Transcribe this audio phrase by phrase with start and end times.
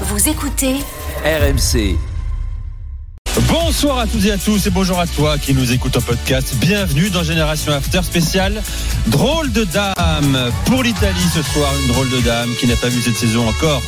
[0.00, 0.74] Vous écoutez
[1.24, 1.96] RMC.
[3.58, 6.56] Bonsoir à tous et à tous et bonjour à toi qui nous écoute en podcast.
[6.56, 8.60] Bienvenue dans Génération After spécial
[9.06, 11.70] Drôle de dame pour l'Italie ce soir.
[11.82, 13.80] Une drôle de dame qui n'a pas vu cette saison encore.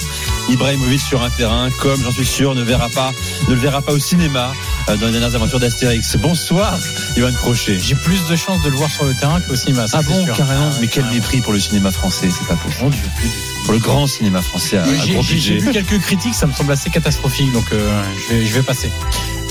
[0.50, 3.10] Ibrahimovic sur un terrain, comme j'en suis sûr, ne verra pas,
[3.48, 4.52] ne le verra pas au cinéma
[4.88, 6.16] euh, dans les dernières aventures d'Astérix.
[6.16, 6.78] Bonsoir,
[7.16, 7.80] Ivan Crochet.
[7.80, 9.88] J'ai plus de chances de le voir sur le terrain qu'au cinéma.
[9.88, 10.36] ça, Ah bon, sûr.
[10.36, 10.70] carrément.
[10.72, 12.94] Ah, Mais quel mépris pour le cinéma français, c'est pas possible.
[13.64, 16.70] Pour le grand cinéma français à, à J'ai- gros vu quelques critiques, ça me semble
[16.70, 18.92] assez catastrophique, donc euh, je, vais, je vais passer.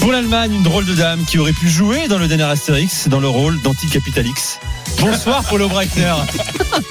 [0.05, 3.19] Pour l'Allemagne, une drôle de dame qui aurait pu jouer dans le dernier Astérix dans
[3.19, 4.59] le rôle d'anticapitalix.
[5.01, 6.13] Bonsoir Paulo Breitner.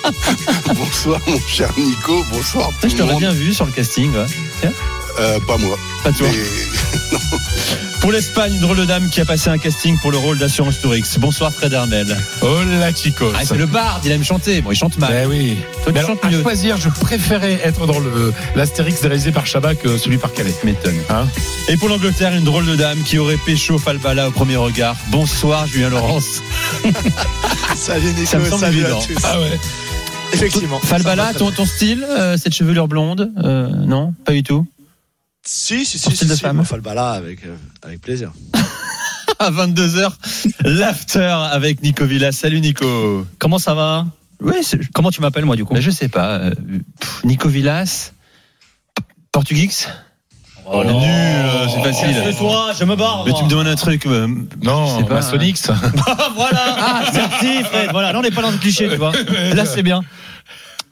[0.75, 4.11] Bonsoir mon cher Nico, bonsoir tout Je t'aurais bien vu sur le casting.
[4.11, 4.73] ouais.
[5.21, 5.79] Euh, pas moi.
[6.03, 6.27] Pas toi.
[6.29, 6.99] Mais
[8.01, 10.79] Pour l'Espagne, une drôle de dame qui a passé un casting pour le rôle d'assurance
[10.81, 11.03] Tourix.
[11.19, 12.17] Bonsoir Fred Hermel.
[12.43, 13.33] Hola chicos.
[13.35, 14.61] Ah, c'est le bard, il aime chanter.
[14.61, 15.11] Bon, il chante mal.
[15.11, 15.57] Ben oui.
[15.73, 16.43] Toi, tu Mais alors, chantes à mieux.
[16.43, 20.55] choisir, je préférais être dans le l'Astérix réalisé par Chabat que celui par Calais.
[20.65, 20.99] M'étonne.
[21.09, 21.27] Hein
[21.69, 24.97] Et pour l'Angleterre, une drôle de dame qui aurait pécho Falbala au premier regard.
[25.09, 26.43] Bonsoir Julien Laurence.
[27.77, 29.01] Salut Nico, Ça me semble salut évident.
[29.01, 29.23] à tous.
[29.25, 29.59] Ah ouais.
[30.33, 30.81] Effectivement.
[30.81, 34.67] Falbala, ton style, euh, cette chevelure blonde euh, Non, pas du tout.
[35.47, 36.57] Si, si, si, si, de si, femme.
[36.57, 38.33] moi, Falbala avec, euh, avec plaisir.
[39.41, 40.13] À 22h,
[40.65, 42.33] l'after avec Nico Villas.
[42.33, 43.27] Salut Nico.
[43.39, 44.07] Comment ça va?
[44.41, 45.75] Oui, c'est- Comment tu m'appelles moi du coup?
[45.75, 46.37] Ben, je sais pas.
[46.39, 46.51] euh,
[47.01, 48.13] pff, Nico Villas
[49.33, 49.89] Portugix?
[50.67, 52.37] Oh, nul, euh, c'est facile.
[52.39, 53.25] toi, je me barre.
[53.27, 54.07] Mais tu me demandes un truc.
[54.07, 54.29] euh,
[54.63, 55.67] Non, sais pas, Maçonnix.
[56.37, 56.77] voilà.
[56.79, 57.89] Ah, merci Fred.
[57.91, 59.13] Voilà, là on n'est pas dans le cliché, tu vois.
[59.55, 60.03] Là c'est bien.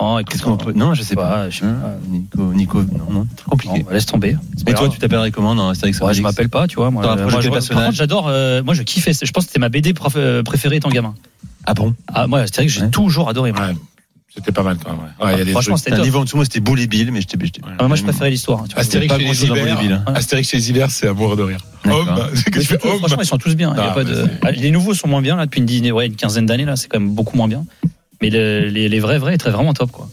[0.05, 0.72] Oh, Qu'est-ce qu'on peut.
[0.75, 1.48] Non, je sais pas.
[1.50, 1.95] Je sais Hein, pas.
[2.11, 3.78] Nico, Nico, non, non, trop compliqué.
[3.78, 4.36] Non, bah, laisse tomber.
[4.56, 4.95] C'est pas Et toi, grave.
[4.95, 6.91] tu t'appellerais comment dans Astérix Ouais, je Obélix m'appelle pas, tu vois.
[6.91, 8.28] Moi, T'as un euh, projet moi, quel je- personnage par contre, j'adore.
[8.28, 9.12] euh, moi, je kiffais.
[9.12, 11.14] Je pense que c'était ma BD prof- euh, préférée étant gamin.
[11.67, 11.95] Ah bon?
[12.12, 12.91] Ah, moi, que j'ai Ouais.
[12.91, 13.53] toujours adoré.
[13.53, 13.67] moi.
[13.69, 13.77] Ouais.
[14.34, 14.98] C'était pas mal quand même.
[15.00, 15.27] ouais.
[15.27, 16.05] Ouais, il y a des Franchement, c'était Un top.
[16.06, 17.36] niveau en dessous, moi, c'était Boule et Bill, mais j'étais.
[17.45, 18.64] j'étais- Ah, moi, je préférais l'histoire.
[18.67, 18.80] tu vois.
[18.80, 19.78] Astérix pas chez les Ibères.
[20.06, 20.12] Hein.
[20.14, 21.58] Astérix chez les Ibères, c'est à mourir de rire.
[21.84, 22.00] D'accord.
[22.08, 22.98] Homme, c'est que Mais tu fais surtout, homme.
[22.98, 23.73] franchement, ils sont tous bien.
[23.75, 24.27] Il y a Ah, pas mais de...
[24.42, 26.77] Ah, Les nouveaux sont moins bien là depuis une, dizaine- ouais, une quinzaine d'années là.
[26.77, 27.67] C'est quand même beaucoup moins bien.
[28.22, 30.08] Mais le- les, les vrais vrais, très vraiment top quoi.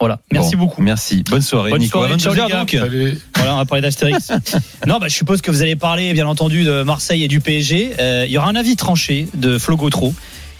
[0.00, 0.18] Voilà.
[0.32, 0.82] Merci Bon, beaucoup.
[0.82, 1.22] Merci.
[1.30, 1.98] Bonne soirée, Bonne Nico.
[2.00, 2.58] soirée, À ciao, 22h, les gars.
[2.58, 3.18] donc.
[3.36, 4.32] Voilà, on va parler d'Astérix.
[4.86, 7.92] non, bah, je suppose que vous allez parler, bien entendu, de Marseille et du PSG.
[8.00, 10.12] Euh, il y aura un avis tranché de Flo Gautreau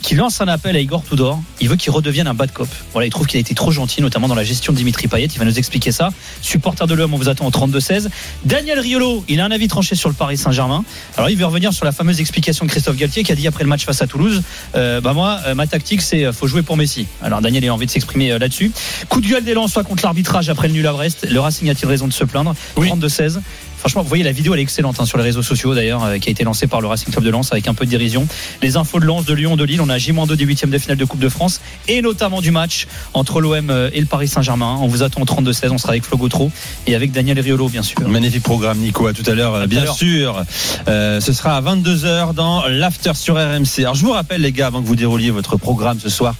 [0.04, 1.40] qui lance un appel à Igor Tudor.
[1.62, 2.68] Il veut qu'il redevienne un bad cop.
[2.92, 5.28] Voilà, il trouve qu'il a été trop gentil, notamment dans la gestion de Dimitri Payet.
[5.32, 6.10] Il va nous expliquer ça.
[6.42, 8.08] Supporter de l'homme, on vous attend au 32-16.
[8.44, 10.84] Daniel Riolo, il a un avis tranché sur le Paris Saint-Germain.
[11.16, 13.64] Alors, il veut revenir sur la fameuse explication de Christophe Galtier qui a dit après
[13.64, 14.42] le match face à Toulouse
[14.74, 17.06] euh, Bah, moi, euh, ma tactique, c'est euh, faut jouer pour Messi.
[17.22, 18.72] Alors, Daniel a envie de s'exprimer euh, là-dessus.
[19.08, 21.26] Coup de gueule des soit contre l'arbitrage après le nul à Brest.
[21.30, 22.54] Le Racing a-t-il raison de se plaindre?
[22.76, 22.90] Oui.
[22.90, 23.40] 32-16.
[23.84, 26.16] Franchement, vous voyez la vidéo, elle est excellente hein, sur les réseaux sociaux d'ailleurs, euh,
[26.16, 28.26] qui a été lancée par le Racing Club de Lens avec un peu de dérision.
[28.62, 30.96] Les infos de Lens, de Lyon, de Lille, on a J-2 des huitièmes de finale
[30.96, 34.78] de Coupe de France et notamment du match entre l'OM et le Paris Saint-Germain.
[34.80, 36.50] On vous attend au 32-16, on sera avec Flo Gautreau
[36.86, 38.00] et avec Daniel Riolo bien sûr.
[38.08, 39.06] Magnifique programme, Nico.
[39.06, 40.44] À tout à l'heure, tout bien sûr.
[40.88, 43.80] Euh, ce sera à 22h dans l'After sur RMC.
[43.80, 46.34] Alors, je vous rappelle, les gars, avant que vous dérouliez votre programme ce soir,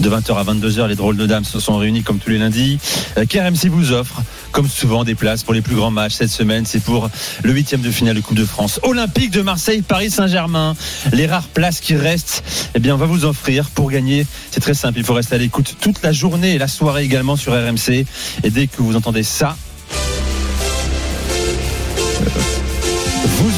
[0.00, 2.78] de 20h à 22h, les drôles de dames se sont réunis comme tous les lundis.
[3.16, 4.22] Euh, qu'RMC vous offre,
[4.52, 6.64] comme souvent, des places pour les plus grands matchs cette semaine.
[6.66, 7.08] C'est pour
[7.42, 8.80] le huitième de finale de Coupe de France.
[8.82, 10.76] Olympique de Marseille, Paris Saint-Germain.
[11.12, 12.42] Les rares places qui restent,
[12.74, 14.26] eh bien, on va vous offrir pour gagner.
[14.50, 14.98] C'est très simple.
[14.98, 18.04] Il faut rester à l'écoute toute la journée et la soirée également sur RMC.
[18.44, 19.56] Et dès que vous entendez ça,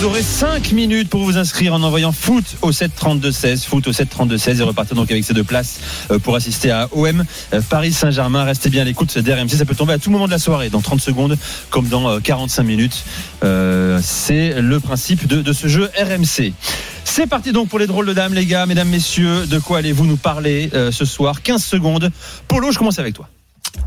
[0.02, 4.58] Vous aurez 5 minutes pour vous inscrire en envoyant foot au 732-16, foot au 732-16
[4.58, 5.78] et repartir donc avec ces deux places
[6.10, 8.42] euh, pour assister à OM euh, Paris Saint-Germain.
[8.42, 10.80] Restez bien à l'écoute d'RMC, ça peut tomber à tout moment de la soirée, dans
[10.80, 11.38] 30 secondes
[11.70, 13.04] comme dans euh, 45 minutes.
[13.44, 16.52] Euh, C'est le principe de, de ce jeu RMC.
[17.04, 19.46] C'est parti donc pour les drôles de dames, les gars, mesdames, messieurs.
[19.46, 21.42] De quoi allez-vous nous parler euh, ce soir?
[21.42, 22.10] 15 secondes.
[22.48, 23.28] Polo, je commence avec toi.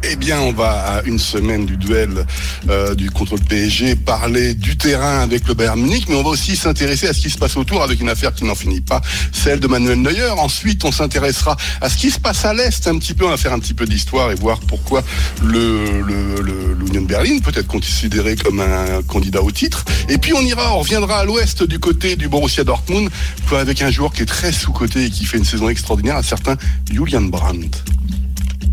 [0.08, 2.26] Eh bien, on va à une semaine du duel
[2.70, 6.30] euh, du contre le PSG parler du terrain avec le Bayern Munich, mais on va
[6.30, 9.02] aussi s'intéresser à ce qui se passe autour avec une affaire qui n'en finit pas,
[9.32, 10.30] celle de Manuel Neuer.
[10.38, 13.26] Ensuite, on s'intéressera à ce qui se passe à l'est un petit peu.
[13.26, 15.04] On va faire un petit peu d'histoire et voir pourquoi
[15.44, 19.86] l'Union de Berlin peut être considéré comme un candidat au titre.
[20.08, 23.10] Et puis on ira, on reviendra à l'ouest du côté du Borussia Dortmund
[23.52, 26.24] avec un joueur qui est très sous coté et qui fait une saison extraordinaire, un
[26.24, 26.58] certain
[26.92, 27.84] Julian Brandt.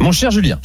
[0.00, 0.61] Mon cher Julien.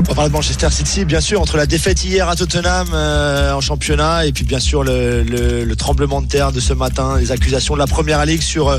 [0.00, 3.52] On va parler de Manchester City, bien sûr, entre la défaite hier à Tottenham euh,
[3.52, 7.16] en championnat et puis bien sûr le, le- le tremblement de terre de ce matin,
[7.18, 8.78] les accusations de la première ligue sur, euh,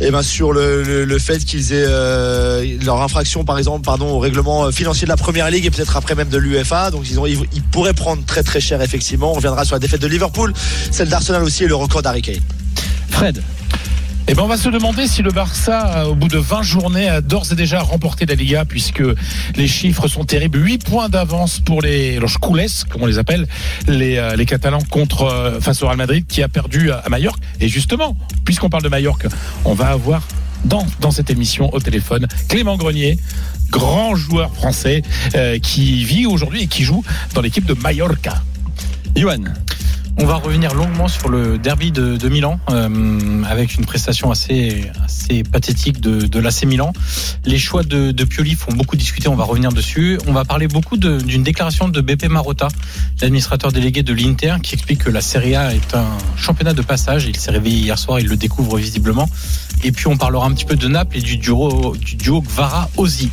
[0.00, 4.70] eh ben, sur le, fait qu'ils aient euh, leur infraction, par exemple, pardon, au règlement
[4.72, 6.90] financier de la première ligue et peut-être après même de l'UFA.
[6.90, 9.30] Donc ils, ont, ils, ils pourraient prendre très très cher, effectivement.
[9.32, 10.52] On reviendra sur la défaite de Liverpool,
[10.90, 12.40] celle d'Arsenal aussi et le record d'Harry Kane.
[13.10, 13.42] Fred.
[14.28, 17.20] Eh ben, on va se demander si le Barça, au bout de 20 journées, a
[17.20, 19.02] d'ores et déjà remporté la Liga, puisque
[19.56, 20.64] les chiffres sont terribles.
[20.64, 23.48] 8 points d'avance pour les los comme on les appelle,
[23.88, 27.42] les, euh, Catalans contre euh, face au Real Madrid, qui a perdu à, à Majorque.
[27.60, 29.26] Et justement, puisqu'on parle de Majorque,
[29.64, 30.22] on va avoir
[30.64, 33.18] dans, dans cette émission au téléphone Clément Grenier,
[33.70, 35.02] grand joueur français,
[35.34, 37.02] euh, qui vit aujourd'hui et qui joue
[37.34, 38.42] dans l'équipe de Mallorca.
[39.16, 39.44] Johan,
[40.18, 45.42] On va revenir longuement sur le derby de, Milan, euh, avec une prestation assez, assez
[45.42, 46.92] pathétique de, de l'AC Milan.
[47.44, 50.18] Les choix de, de Pioli font beaucoup discuter, on va revenir dessus.
[50.26, 52.68] On va parler beaucoup d'une déclaration de Beppe Marotta,
[53.20, 57.24] l'administrateur délégué de l'Inter, qui explique que la Serie A est un championnat de passage.
[57.24, 59.28] Il s'est réveillé hier soir, il le découvre visiblement.
[59.82, 63.30] Et puis on parlera un petit peu de Naples et du duo, du duo Gvara-Ozzy.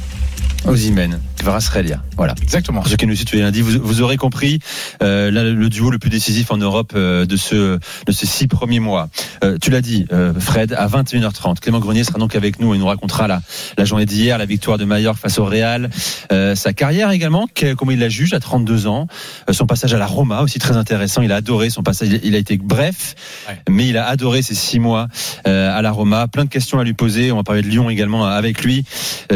[0.66, 2.02] Ozymen, Kvaratskhelia.
[2.18, 2.36] Voilà.
[2.42, 2.82] Exactement.
[2.82, 4.60] Pour ceux qui nous les lundis, vous, vous aurez compris
[5.02, 8.48] euh, là, le duo le plus décisif en Europe euh, de ce de ces six
[8.48, 9.10] premiers mois.
[9.44, 10.06] Euh, tu l'as dit,
[10.40, 11.60] Fred, à 21h30.
[11.60, 13.42] Clément Grenier sera donc avec nous et nous racontera la,
[13.78, 15.90] la journée d'hier, la victoire de Mallorca face au Real,
[16.30, 19.08] sa carrière également, que- comment il la juge à 32 ans,
[19.52, 21.22] son passage à la Roma aussi très intéressant.
[21.22, 22.10] Il a adoré son passage.
[22.24, 23.16] Il- a été bref,
[23.48, 23.58] Ouais.
[23.70, 25.08] mais il a adoré ces six mois
[25.46, 26.28] à la Roma.
[26.28, 27.32] Plein de questions à lui poser.
[27.32, 28.84] On va parler de Lyon également avec lui.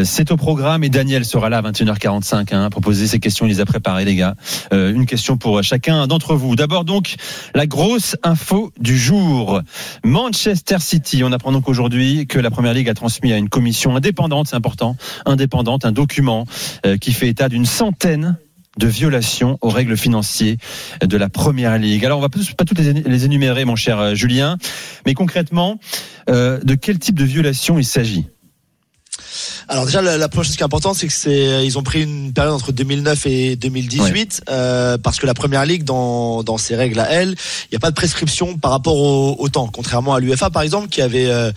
[0.04, 3.46] C'est au programme et Daniel sera là à 21h45 hein, pour poser ses questions.
[3.46, 4.36] Il les a préparées, les gars.
[4.74, 6.56] Euh, une question pour chacun d'entre vous.
[6.56, 7.16] D'abord donc
[7.54, 9.62] la grosse info du jour.
[10.04, 11.24] Manchester City.
[11.24, 14.56] On apprend donc aujourd'hui que la Première Ligue a transmis à une commission indépendante, c'est
[14.56, 16.46] important, indépendante, un document
[16.86, 18.38] euh, qui fait état d'une centaine
[18.78, 20.56] de violations aux règles financières
[21.02, 22.06] de la Première Ligue.
[22.06, 24.58] Alors on va pas toutes les énumérer, mon cher euh, Julien,
[25.06, 25.80] mais concrètement,
[26.30, 28.26] euh, de quel type de violation il s'agit?
[29.70, 32.04] Alors déjà la, la première chose qui est importante c'est que c'est ils ont pris
[32.04, 36.76] une période entre 2009 et 2018 euh, parce que la première ligue dans dans ses
[36.76, 39.68] règles à elle il n'y a pas de prescription par rapport au, au temps.
[39.72, 41.52] Contrairement à l'UFA par exemple qui avait euh,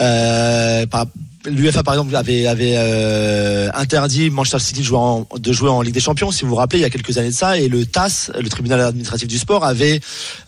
[0.00, 1.06] euh, par-
[1.46, 6.30] L'UFA par exemple avait avait euh, interdit Manchester City de jouer, en, Ligue des Champions
[6.30, 8.46] si vous vous rappelez il y a quelques années de ça et le TAS le
[8.50, 10.00] tribunal administratif du sport avait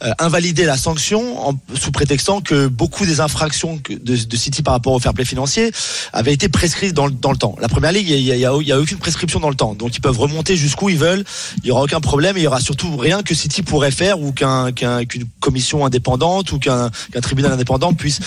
[0.03, 4.75] euh, invalidé la sanction en, sous prétextant que beaucoup des infractions de, de City par
[4.75, 5.73] rapport au fair play financier
[6.13, 7.57] avaient été prescrites dans, dans le temps.
[7.59, 9.97] La première ligue, il y a, y a- a aucune prescription dans le temps, donc
[9.97, 11.25] ils peuvent remonter jusqu'où ils veulent.
[11.63, 12.37] Il y aura aucun problème.
[12.37, 15.87] Et il y aura surtout rien que City pourrait faire ou qu'un qu'un- qu'une commission
[15.87, 18.21] indépendante ou qu'un qu'un tribunal indépendant puisse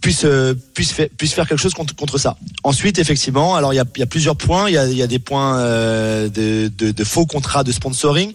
[0.00, 2.36] puisse euh, puisse faire, puisse faire quelque chose contre, contre ça.
[2.66, 4.68] Ensuite, effectivement, alors il y a, plusieurs points.
[4.68, 8.32] Il y a, des points euh, de, faux contrats de sponsoring.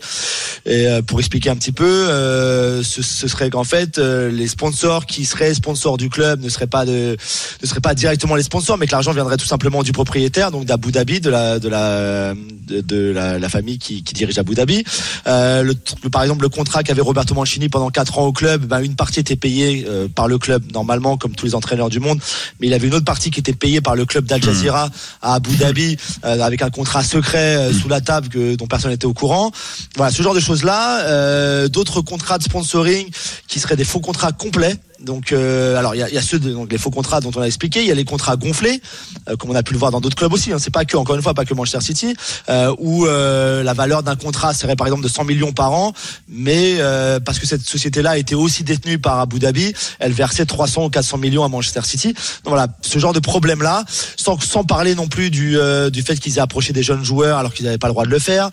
[0.66, 5.26] Et euh, pour expliquer un petit peu, euh, ce, serait qu'en fait les sponsors qui
[5.26, 7.16] seraient sponsors du club ne seraient pas ne
[7.64, 10.92] seraient pas directement les sponsors, mais que l'argent viendrait tout simplement du propriétaire, donc d'Abu
[10.92, 14.84] Dhabi, de la de la famille qui, dirige Abu Dhabi.
[15.26, 19.20] Par exemple, le contrat qu'avait Roberto Mancini pendant quatre ans au club, ben, une partie
[19.20, 19.86] était payée
[20.16, 22.20] par le club normalement, comme tous les entraîneurs du monde,
[22.60, 24.90] mais il avait une autre partie qui était payée par le club d'Al Jazeera
[25.22, 28.92] à Abu Dhabi euh, avec un contrat secret euh, sous la table que, dont personne
[28.92, 29.52] n'était au courant.
[29.96, 31.02] Voilà, ce genre de choses là.
[31.06, 33.08] Euh, D'autres contrats de sponsoring
[33.48, 34.76] qui seraient des faux contrats complets.
[35.04, 37.32] Donc, euh, alors il y a, y a ceux de, donc les faux contrats dont
[37.36, 37.82] on a expliqué.
[37.82, 38.82] Il y a les contrats gonflés,
[39.30, 40.52] euh, comme on a pu le voir dans d'autres clubs aussi.
[40.52, 40.58] Hein.
[40.60, 42.16] C'est pas que encore une fois pas que Manchester City,
[42.50, 45.94] euh, où euh, la valeur d'un contrat serait par exemple de 100 millions par an,
[46.28, 50.86] mais euh, parce que cette société-là était aussi détenue par Abu Dhabi, elle versait 300
[50.86, 52.14] ou 400 millions à Manchester City.
[52.44, 53.86] Donc voilà, ce genre de problème-là,
[54.18, 57.38] sans sans parler non plus du euh, du fait qu'ils aient approché des jeunes joueurs
[57.38, 58.50] alors qu'ils n'avaient pas le droit de le faire.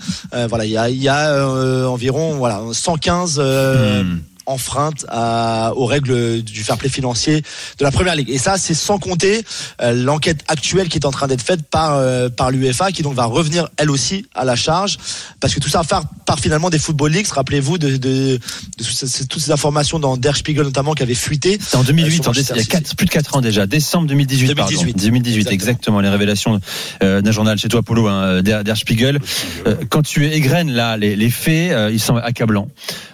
[0.49, 1.47] Voilà, il y a y a
[1.89, 4.19] environ voilà 115 euh, Hmm.
[4.49, 7.43] Enfreinte à, aux règles du fair play financier
[7.79, 8.31] de la première ligue.
[8.31, 9.45] Et ça, c'est sans compter
[9.81, 13.15] euh, l'enquête actuelle qui est en train d'être faite par euh, par l'UEFA, qui donc
[13.15, 14.99] va revenir elle aussi à la charge,
[15.41, 17.27] parce que tout ça part, part finalement des football leagues.
[17.29, 18.39] Rappelez-vous de, de, de
[18.79, 21.59] toutes ces- toutes ces informations dans Der Spiegel notamment qui avaient fuité.
[21.61, 24.55] C'était en 2008, Euh, en il y a plus de 4 ans déjà, décembre 2018.
[24.55, 24.71] pardon.
[24.71, 25.05] 2018.
[25.05, 25.69] 2018, exactement.
[25.69, 26.01] Exactement.
[26.01, 26.61] les révélations
[27.03, 29.19] euh, d'un journal chez toi, Polo, hein, Der, Der Spiegel.
[29.67, 32.69] Euh, quand tu égrènes là les, les faits, euh, ils sont accablants.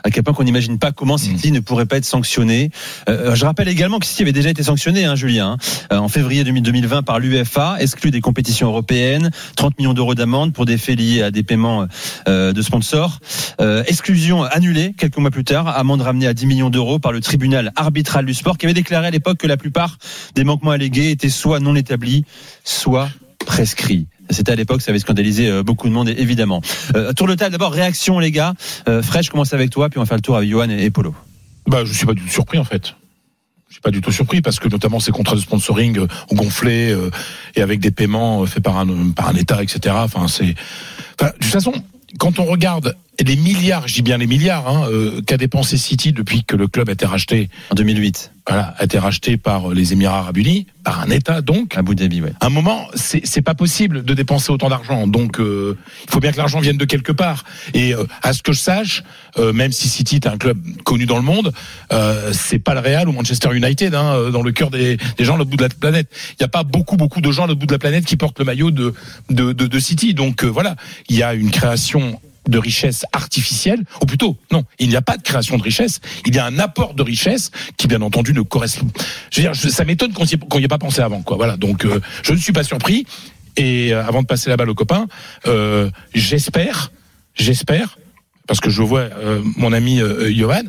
[0.05, 2.71] Accablants qu'on n'imagine pas comment City ne pourrait pas être sanctionné.
[3.09, 5.57] Euh, je rappelle également que City avait déjà été sanctionné, hein, Julien, hein,
[5.93, 10.65] euh, en février 2020 par l'UEFA, exclu des compétitions européennes, 30 millions d'euros d'amende pour
[10.65, 11.87] des faits liés à des paiements
[12.29, 13.21] euh, de sponsors.
[13.61, 17.21] Euh, exclusion annulée quelques mois plus tard, amende ramenée à 10 millions d'euros par le
[17.21, 19.99] tribunal arbitral du sport qui avait déclaré à l'époque que la plupart
[20.35, 22.25] des manquements allégués étaient soit non établis,
[22.65, 23.09] soit
[23.45, 24.07] prescrits.
[24.31, 26.63] C'était à l'époque, ça avait scandalisé euh, beaucoup de monde, évidemment.
[26.97, 28.55] Euh, tour de table, d'abord, réaction, les gars.
[28.89, 30.91] Euh, Fred, je commence avec toi, puis on va faire le tour avec Johan et,
[30.91, 31.15] Polo.
[31.67, 32.95] Bah, je suis pas du tout surpris en fait.
[33.69, 36.37] Je suis pas du tout surpris parce que notamment ces contrats de sponsoring euh, ont
[36.37, 36.97] gonflé
[37.57, 39.95] et avec des paiements faits par un par un État, etc.
[39.99, 40.45] Enfin, c'est.
[40.47, 40.55] De
[41.41, 41.73] toute façon,
[42.19, 46.13] quand on regarde les milliards, je dis bien les milliards, hein, euh, qu'a dépensé City
[46.13, 49.93] depuis que le club a été racheté, En 2008, voilà, a été racheté par les
[49.93, 51.77] Émirats Arabes Unis, par un État donc.
[51.79, 52.33] Abu Dhabi, ouais.
[52.41, 55.07] À un moment, c'est pas possible de dépenser autant d'argent.
[55.07, 57.45] Donc, euh, il faut bien que l'argent vienne de quelque part.
[57.73, 59.03] Et euh, à ce que je sache,
[59.39, 61.53] euh, même si City est un club connu dans le monde,
[61.93, 65.25] euh, c'est pas le Real ou Manchester United hein, euh, dans le cœur des, des
[65.25, 66.09] gens à l'autre bout de la planète.
[66.33, 68.17] Il n'y a pas beaucoup beaucoup de gens à l'autre bout de la planète qui
[68.17, 68.93] portent le maillot de
[69.31, 70.13] de, de, de City.
[70.15, 70.77] Donc euh, voilà,
[71.09, 75.17] il y a une création de richesse artificielle, ou plutôt, non, il n'y a pas
[75.17, 78.43] de création de richesse, il y a un apport de richesse qui, bien entendu, ne
[78.43, 78.87] correspond.
[79.31, 81.23] Je veux dire, je- ça m'étonne qu'on n'y ait- qu'on n'y ait pas pensé avant,
[81.23, 81.37] quoi.
[81.37, 83.07] Voilà, donc euh, je ne suis pas surpris.
[83.57, 85.07] Et euh, avant de passer la balle aux copains,
[85.47, 86.91] euh, j'espère,
[87.35, 87.99] j'espère,
[88.47, 90.63] parce que je vois euh, mon ami euh, Johan,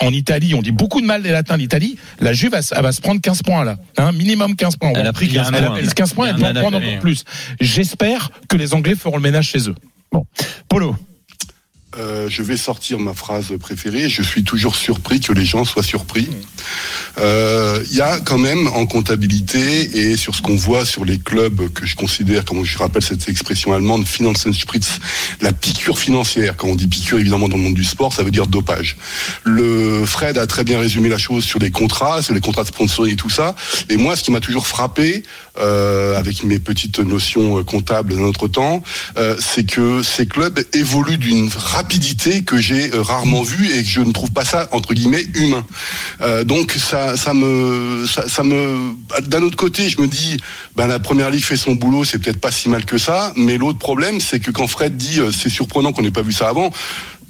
[0.00, 1.96] en Italie, on dit beaucoup de mal des Latins d'Italie.
[2.18, 4.92] La Juve, elle, elle va se prendre 15 points là, hein, minimum 15 points.
[4.96, 5.74] Elle a pris 15 elle points.
[5.76, 7.22] a pris 15 points, elle peut a en prendre encore plus.
[7.60, 9.74] J'espère que les Anglais feront le ménage chez eux.
[10.68, 10.96] Polo.
[11.98, 14.08] Euh, je vais sortir ma phrase préférée.
[14.08, 16.28] Je suis toujours surpris que les gens soient surpris.
[17.18, 21.18] Euh, Il y a quand même en comptabilité et sur ce qu'on voit sur les
[21.18, 25.00] clubs que je considère, comme je rappelle cette expression allemande, Finanzenspritz,
[25.42, 26.56] la piqûre financière.
[26.56, 28.96] Quand on dit piqûre, évidemment, dans le monde du sport, ça veut dire dopage.
[29.44, 32.68] Le Fred a très bien résumé la chose sur les contrats, sur les contrats de
[32.68, 33.54] sponsoring et tout ça.
[33.90, 35.24] Et moi, ce qui m'a toujours frappé,
[35.58, 38.82] euh, avec mes petites notions comptables d'un autre temps,
[39.38, 41.50] c'est que ces clubs évoluent d'une
[41.82, 45.24] rapidité que j'ai euh, rarement vue et que je ne trouve pas ça entre guillemets
[45.34, 45.66] humain.
[46.20, 48.94] Euh, donc ça, ça me, ça, me,
[49.26, 50.36] d'un autre côté, je me dis,
[50.76, 53.58] ben la première ligue fait son boulot, c'est peut-être pas si mal que ça, mais
[53.58, 56.48] l'autre problème, c'est que quand Fred dit, euh, c'est surprenant qu'on n'ait pas vu ça
[56.48, 56.70] avant.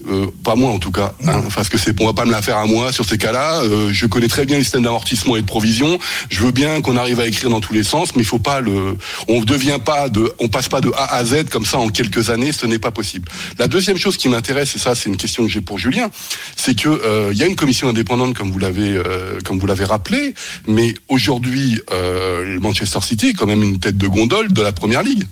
[0.08, 2.42] Euh, pas moi en tout cas, hein, parce que c'est, on va pas me la
[2.42, 3.62] faire à moi sur ces cas-là.
[3.62, 5.98] Euh, je connais très bien les systèmes d'amortissement et de provision.
[6.28, 8.60] Je veux bien qu'on arrive à écrire dans tous les sens, mais il faut pas
[8.60, 8.96] le,
[9.28, 12.30] on devient pas de, on passe pas de A à Z comme ça en quelques
[12.30, 12.52] années.
[12.52, 13.28] Ce n'est pas possible.
[13.58, 16.10] La deuxième chose qui m'intéresse, et ça c'est une question que j'ai pour Julien,
[16.56, 19.66] c'est que euh, il y a une commission indépendante comme vous l'avez, euh, comme vous
[19.66, 20.34] l'avez rappelé,
[20.66, 25.02] mais aujourd'hui euh, Manchester City est quand même une tête de gondole de la première
[25.02, 25.24] ligue.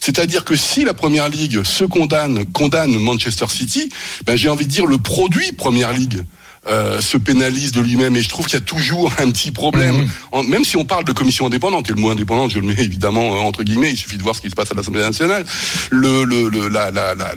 [0.00, 3.90] C'est-à-dire que si la première ligue se condamne, condamne Manchester City,
[4.26, 6.24] ben j'ai envie de dire le produit première ligue.
[6.66, 10.06] euh, se pénalise de lui-même et je trouve qu'il y a toujours un petit problème.
[10.32, 12.74] En- même si on parle de commission indépendante et le mot indépendante, je le mets
[12.82, 15.46] évidemment euh, entre guillemets, il suffit de voir ce qui se passe à l'Assemblée nationale.
[15.90, 17.32] Le, le, le- la, la, la-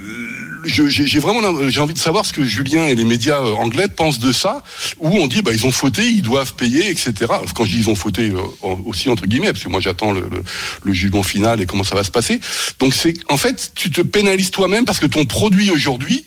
[0.66, 3.88] j'ai j'ai vraiment j'ai envie de savoir ce que Julien et les médias euh, anglais
[3.88, 4.64] pensent de ça,
[5.00, 7.14] où on dit bah ils ont fauté, ils doivent payer, etc.
[7.56, 8.42] Quand je dis ils ont fauté euh,
[8.86, 10.44] aussi entre guillemets, parce que moi j'attends le, le,
[10.84, 12.40] le jugement final et comment ça va se passer.
[12.80, 16.26] Donc c'est en fait tu te pénalises toi-même parce que ton produit aujourd'hui,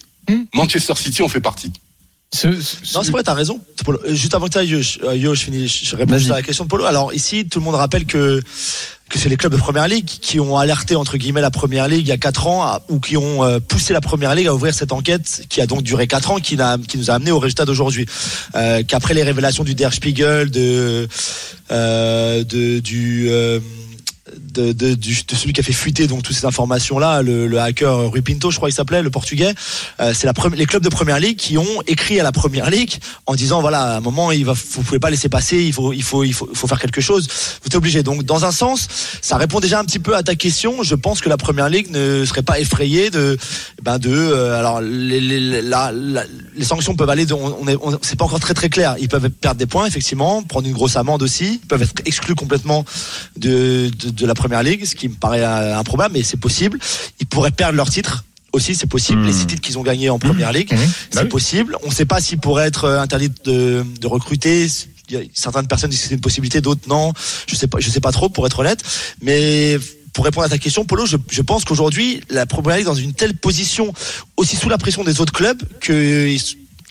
[0.55, 1.73] Manchester City en fait partie.
[2.33, 3.61] Ce- ce- Non, c'est vrai, t'as raison.
[3.89, 6.43] Euh, Juste avant que tu ailles, Yo, je- Yo, je finis, je réponds à la
[6.43, 6.85] question de Polo.
[6.85, 8.41] Alors ici, tout le monde rappelle que
[9.11, 12.07] que c'est les clubs de première ligue qui ont alerté entre guillemets la première ligue
[12.07, 14.55] il y a quatre ans à- ou qui ont euh, poussé la première ligue à
[14.55, 17.31] ouvrir cette enquête qui a donc duré quatre ans qui, n'a- qui nous a amené
[17.31, 18.07] au résultat d'aujourd'hui.
[18.57, 21.07] Euh, qu'après les révélations du Der Spiegel de
[21.71, 23.61] euh, de du euh,
[24.61, 24.97] de,
[25.35, 28.57] celui qui a fait fuiter donc toutes ces informations là le, hacker Rui Pinto je
[28.57, 29.55] crois qu'il s'appelait le portugais
[30.01, 32.95] euh, c'est les clubs de première ligue qui ont écrit à la première ligue
[33.27, 35.93] en disant voilà à un moment il va vous pouvez pas laisser passer il faut
[35.93, 37.29] il faut il faut, il faut faire quelque chose.
[37.63, 38.03] Vous êtes obligé.
[38.03, 38.89] Donc dans un sens
[39.21, 40.83] ça répond déjà un petit peu à ta question.
[40.83, 43.37] Je pense que la première ligue ne serait pas effrayée de
[43.83, 45.63] ben de euh, alors les, les,
[46.57, 48.97] les sanctions peuvent aller de, on, est c'est pas encore très très clair.
[49.01, 51.61] Ils peuvent perdre des points effectivement prendre une grosse amende aussi.
[51.63, 52.85] Ils peuvent être exclus complètement
[53.37, 56.79] de la première ligue ce qui me paraît euh, improbable mais c'est possible.
[57.21, 59.23] Ils pourraient perdre leur titre aussi c'est possible.
[59.23, 59.27] Mmh.
[59.27, 60.77] les six titres qu'ils ont gagnés en première ligue Mmh.
[60.77, 60.83] Bah
[61.13, 61.29] c'est oui.
[61.29, 61.77] possible.
[61.83, 64.67] On ne sait pas s'ils pourraient être euh, interdits de, de recruter.
[65.11, 67.13] Il y a certaines personnes disent que c'est une possibilité d'autres non.
[67.47, 68.83] Je sais pas je sais pas trop pour être honnête.
[69.23, 69.79] Mais
[70.15, 72.95] pour répondre à ta question, Polo, je, je pense qu'aujourd'hui, la Première Ligue est dans
[72.95, 73.93] une telle position,
[74.37, 76.41] aussi sous la pression des autres clubs, qu'ils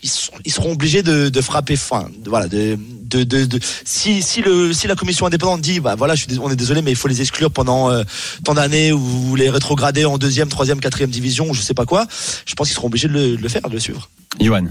[0.04, 2.08] ils, sont- ils seront obligés de, de frapper fin.
[2.22, 5.94] De, voilà, de, de, de, de- si, si, le, si la commission indépendante dit, bah
[5.96, 8.04] voilà, je suis on est désolé, mais il faut les exclure pendant euh,
[8.44, 12.06] tant d'années ou les rétrograder en deuxième, troisième, quatrième division, ou je sais pas quoi,
[12.46, 14.08] je pense qu'ils seront obligés de le, de le faire, de le suivre.
[14.40, 14.66] Johan.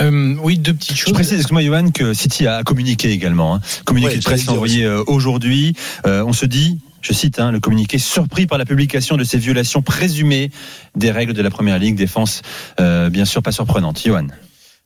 [0.00, 1.12] Euh, oui, deux petites Je choses.
[1.12, 3.54] précise, excuse-moi, Johan, que City a communiqué également.
[3.54, 3.60] Hein.
[3.84, 5.74] Communiqué Ouais, de presse envoyé euh, aujourd'hui.
[6.04, 9.38] Euh, on se dit, je cite, hein, le communiqué surpris par la publication de ces
[9.38, 10.50] violations présumées
[10.96, 11.94] des règles de la Première Ligue.
[11.94, 12.42] Défense,
[12.80, 14.02] euh, bien sûr, pas surprenante.
[14.04, 14.26] Johan.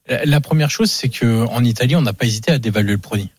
[0.08, 2.98] La- La première chose, c'est que en Italie, on n'a pas hésité à dévaluer le
[2.98, 3.30] produit.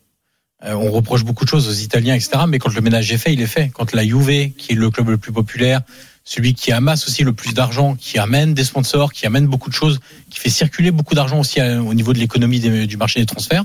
[0.65, 2.31] Euh, on reproche beaucoup de choses aux Italiens, etc.
[2.47, 3.69] Mais quand le ménage est fait, il est fait.
[3.73, 5.81] Quand la Juve, qui est le club le plus populaire,
[6.25, 9.75] celui qui amasse aussi le plus d'argent, qui amène des sponsors, qui amène beaucoup de
[9.75, 9.99] choses,
[10.29, 13.63] qui fait circuler beaucoup d'argent aussi euh, au niveau de l'économie du marché des transferts,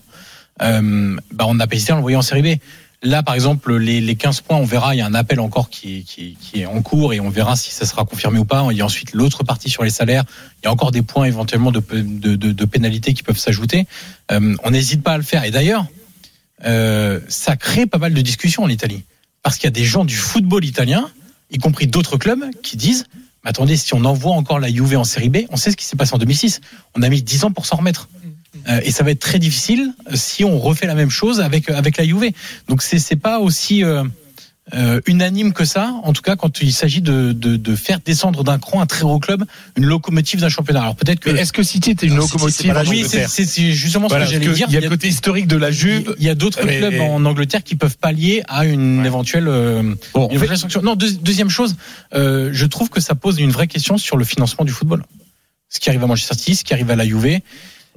[0.63, 2.61] euh, bah on n'a pas hésité à l'envoyer en série.
[3.05, 5.69] Là, par exemple, les, les 15 points, on verra, il y a un appel encore
[5.69, 6.05] qui,
[6.55, 8.67] est- en cours et on verra si ça sera confirmé ou pas.
[8.71, 10.25] Il y a ensuite l'autre partie sur les salaires.
[10.63, 13.87] Il y a encore des points éventuellement de, de, de, de pénalités qui peuvent s'ajouter.
[14.33, 15.45] Euh, on n'hésite pas à le faire.
[15.45, 15.87] Et d'ailleurs,
[16.65, 19.05] euh, ça crée pas mal de discussions en Italie.
[19.43, 21.11] Parce qu'il y a des gens du football italien,
[21.51, 23.05] y compris d'autres clubs, qui disent
[23.45, 25.97] attendez, si on envoie encore la Juve en série B, on sait ce qui s'est
[25.97, 26.63] passé en 2006.
[26.97, 28.09] On a mis 10 ans pour s'en remettre.
[28.69, 31.97] Euh, et ça va être très difficile si on refait la même chose avec avec
[31.97, 32.31] la Juve.
[32.69, 34.05] Donc c'est c'est pas aussi euh,
[34.73, 35.93] euh, unanime que ça.
[36.05, 39.03] En tout cas, quand il s'agit de, de de faire descendre d'un cran un très
[39.03, 39.45] gros club,
[39.77, 40.81] une locomotive d'un championnat.
[40.83, 43.45] Alors peut-être que Mais Est-ce que City était une locomotive en oui, c'est Angleterre c'est-
[43.45, 44.67] c'est justement Voilà, ce que j'allais que dire.
[44.71, 46.15] Il y a le côté historique de la Juve.
[46.19, 49.07] Il y a d'autres Mais- clubs en Angleterre qui peuvent pallier à une Ouais.
[49.07, 50.81] éventuelle, euh, Bon, une fait- sanction.
[50.81, 51.77] Non, deux- deuxième chose,
[52.15, 55.03] euh, je trouve que ça pose une vraie question sur le financement du football.
[55.69, 57.41] Ce qui arrive à Manchester City, ce qui arrive à la Juve.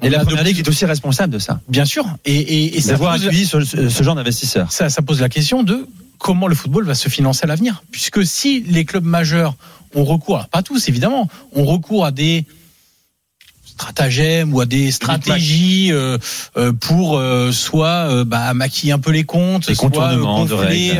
[0.01, 1.59] Et la première ligue est aussi responsable de ça.
[1.67, 2.05] Bien sûr.
[2.25, 4.71] Et, et, et D'avoir accueilli ce, genre d'investisseurs.
[4.71, 5.87] ça, ça pose la question de
[6.19, 7.83] comment le football va se financer à l'avenir.
[7.91, 9.55] Puisque si les clubs majeurs
[9.95, 12.45] ont recours, pas tous évidemment, ont recours à des
[13.65, 16.17] stratagèmes ou à des stratégies euh,
[16.57, 20.93] euh, pour euh, soit euh, bah, maquiller un peu les comptes, Les soit euh, gonfler,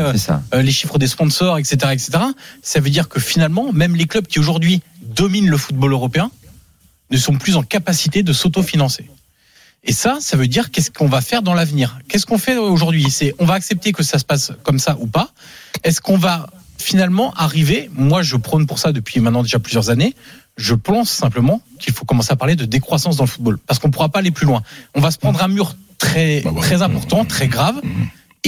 [0.54, 2.20] les chiffres des sponsors, etc., etc.
[2.62, 6.30] Ça veut dire que finalement, même les clubs qui aujourd'hui dominent le football européen
[7.12, 9.10] ne sont plus en capacité de s'autofinancer.
[9.84, 12.00] Et ça, ça veut dire qu'est-ce qu'on va faire dans l'avenir?
[12.10, 13.10] Qu'est-ce qu'on fait aujourd'hui?
[13.10, 15.30] C'est on va accepter que ça se passe comme ça ou pas?
[15.84, 16.48] Est-ce qu'on va
[16.78, 20.14] finalement arriver Moi, je prône pour ça depuis maintenant déjà plusieurs années.
[20.58, 23.88] Je pense simplement qu'il faut commencer à parler de décroissance dans le football parce qu'on
[23.88, 24.62] ne pourra pas aller plus loin.
[24.96, 27.82] On va se prendre un mur très Bah très important, très grave.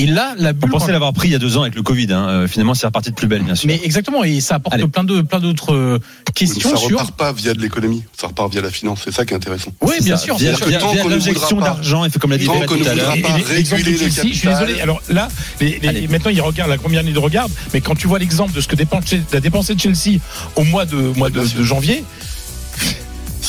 [0.01, 0.70] Et là, la On bulle.
[0.72, 2.08] pensait l'avoir pris il y a deux ans avec le Covid.
[2.13, 2.27] hein.
[2.29, 3.68] Euh, Finalement, c'est reparti de plus belle, bien sûr.
[3.68, 4.88] Mais exactement, et ça apporte Allez.
[4.88, 6.89] plein de plein d'autres euh, Mais questions ça sur.
[6.98, 9.01] repart pas via de l'économie, ça repart via la finance.
[9.03, 9.72] C'est ça qui est intéressant.
[9.82, 10.24] Oui, bien ça.
[10.24, 10.38] sûr.
[10.38, 13.13] Via, via- tant via l'injection d'argent, et fait comme l'a dit Tant tout à l'heure.
[13.13, 14.79] de je suis désolé.
[14.82, 15.27] Alors là,
[15.60, 18.62] les- maintenant ils regardent la première ligne de regard, mais quand tu vois l'exemple de
[18.62, 19.03] ce que dépense,
[19.34, 20.20] a dépensé Chelsea
[20.56, 22.03] au mois de, mois de, de janvier,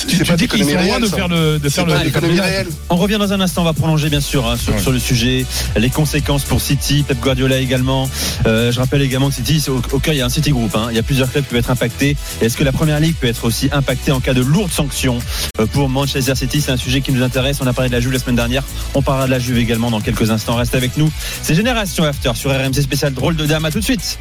[0.07, 1.03] tu, c'est tu pas dis qu'ils sont d'économie loin réelle.
[1.11, 2.51] de faire le, de C'est faire le, pas de faire le d'économie ménage.
[2.51, 2.67] réelle.
[2.89, 4.81] On revient dans un instant, on va prolonger bien sûr hein, sur, Ouais.
[4.81, 5.45] sur le sujet,
[5.77, 8.09] les conséquences pour City, Pep Guardiola également.
[8.47, 10.75] Euh, je rappelle également que City, au, au cœur il y a un City Group,
[10.77, 10.89] hein.
[10.91, 12.17] il y a plusieurs clubs qui peuvent être impactés.
[12.41, 15.19] Est-ce que la Première Ligue peut être aussi impactée en cas de lourdes sanctions
[15.61, 16.61] euh, pour Manchester City?
[16.61, 17.59] C'est un sujet qui nous intéresse.
[17.61, 18.63] On a parlé de la Juve la semaine dernière,
[18.95, 20.57] on parlera de la Juve également dans quelques instants.
[20.57, 21.11] Reste avec nous.
[21.43, 23.65] C'est Génération After sur RMC spécial drôle de dame.
[23.65, 24.19] À tout de suite.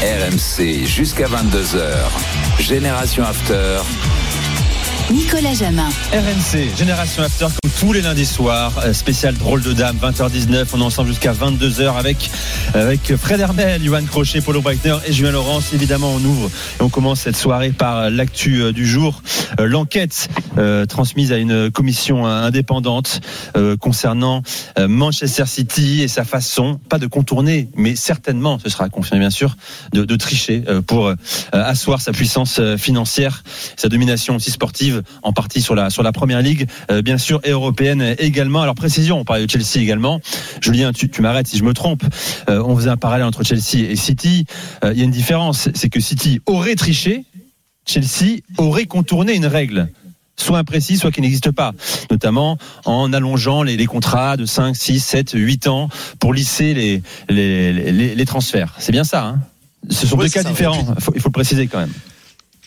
[0.00, 2.37] RMC jusqu'à 22h.
[2.58, 4.17] Génération After.
[5.10, 5.88] Nicolas Jamin.
[6.12, 10.80] RMC, Génération After, comme tous les lundis soirs, euh, spécial drôle de dame, 20h19, on
[10.80, 12.30] est ensemble jusqu'à 22h avec,
[12.74, 15.72] avec Fred Hermel, Johan Crochet, Paulo Breitner et Julien Laurence.
[15.72, 19.22] Évidemment, on ouvre et on commence cette soirée par l'actu euh, du jour.
[19.58, 23.20] Euh, L'enquête euh, transmise à une commission euh, indépendante
[23.56, 24.42] euh, concernant
[24.78, 29.30] euh, Manchester City et sa façon, pas de contourner, mais certainement, ce sera confirmé bien
[29.30, 29.56] sûr,
[29.92, 31.14] de, tricher euh, pour euh,
[31.52, 33.42] asseoir sa puissance euh, financière,
[33.76, 37.40] sa domination aussi sportive en partie sur la sur la première ligue, euh, bien sûr,
[37.44, 38.62] et européenne également.
[38.62, 40.20] Alors précision, on parlait de Chelsea également.
[40.60, 42.02] Julien, tu, tu m'arrêtes si je me trompe.
[42.48, 44.46] Euh, on faisait un parallèle entre Chelsea et City.
[44.84, 47.24] Euh, Il y a une différence, c'est que City aurait triché,
[47.86, 49.88] Chelsea aurait contourné une règle
[50.40, 51.72] soit imprécis, soit qui n'existe pas,
[52.12, 55.88] notamment en allongeant les, les contrats de 5, 6, 7, 8 ans
[56.20, 58.72] pour lisser les, les, les, les transferts.
[58.78, 59.40] C'est bien ça, hein?
[59.90, 60.48] Ce sont Oui, deux cas ça.
[60.48, 61.92] différents, il faut, il faut le préciser quand même.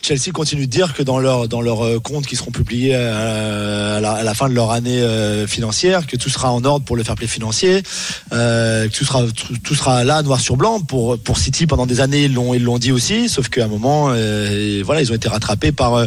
[0.02, 3.98] Chelsea continue de dire que dans leur dans leurs euh, comptes qui seront publiés euh,
[3.98, 7.04] à la, fin de leur année euh, financière, que tout sera en ordre pour le
[7.04, 7.82] fair play financier,
[8.30, 9.22] que tout sera
[9.62, 12.64] tout, sera là noir sur blanc pour pour City pendant des années ils l'ont ils
[12.64, 16.04] l'ont dit aussi, sauf qu'à un moment voilà ils ont été rattrapés par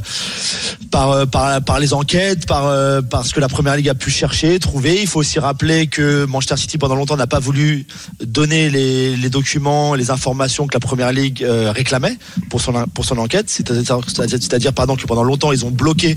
[0.91, 1.27] par
[1.61, 5.01] par les enquêtes, par par ce que la première ligue a pu chercher, trouver.
[5.01, 7.87] Il faut aussi rappeler que Manchester City pendant longtemps n'a pas voulu
[8.21, 12.17] donner les, documents, les informations que la première ligue réclamait
[12.49, 13.49] pour son pour son enquête.
[13.49, 16.15] C'est-à-dire c'est-à-dire pardon que pendant longtemps ils ont bloqué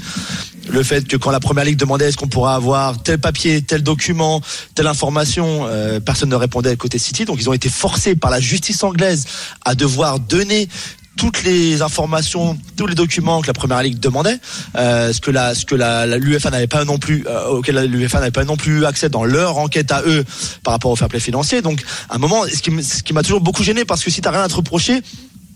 [0.71, 3.83] le fait que quand la première ligue demandait est-ce qu'on pourra avoir tel papier, tel
[3.83, 4.43] document,
[4.75, 7.25] telle information, euh, personne ne répondait côté City.
[7.25, 9.25] Donc ils ont été forcés par la justice anglaise
[9.65, 10.69] à devoir donner
[11.17, 14.39] toutes les informations, tous les documents que la première ligue demandait,
[14.77, 18.21] euh, ce que la, ce que la, l'UEFA n'avait pas non plus, euh, auquel l'UEFA
[18.21, 20.25] n'avait pas non plus accès dans leur enquête à eux
[20.63, 21.61] par rapport au fair play financier.
[21.61, 24.13] Donc, à un moment, ce qui, m- ce qui m'a toujours beaucoup gêné, parce que
[24.13, 25.03] si t'as rien à te reprocher,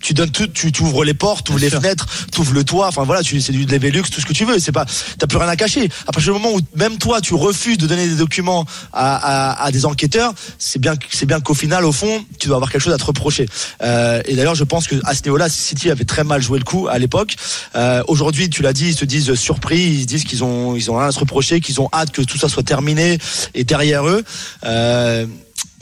[0.03, 1.81] tu donnes tout, tu tu ouvres les portes, tu ouvres Bien les sûr.
[1.81, 4.59] fenêtres, tu ouvres le toit, enfin voilà, c'est du Velux, tout ce que tu veux,
[4.59, 4.85] c'est pas
[5.19, 5.89] t'as plus rien à cacher.
[6.07, 9.17] À partir du moment où même toi tu refuses de donner des documents à,
[9.61, 12.71] à, à des enquêteurs, c'est bien c'est bien qu'au final au fond, tu dois avoir
[12.71, 13.47] quelque chose à te reprocher.
[13.83, 16.65] Euh, et d'ailleurs, je pense que à ce niveau-là, City avait très mal joué le
[16.65, 17.37] coup à l'époque.
[17.77, 20.91] Euh, aujourd'hui, tu l'as dit, ils se disent surpris, ils se disent qu'ils ont ils
[20.91, 23.19] ont rien à se reprocher, qu'ils ont hâte que tout ça soit terminé
[23.55, 24.23] et derrière eux.
[24.65, 25.27] Euh,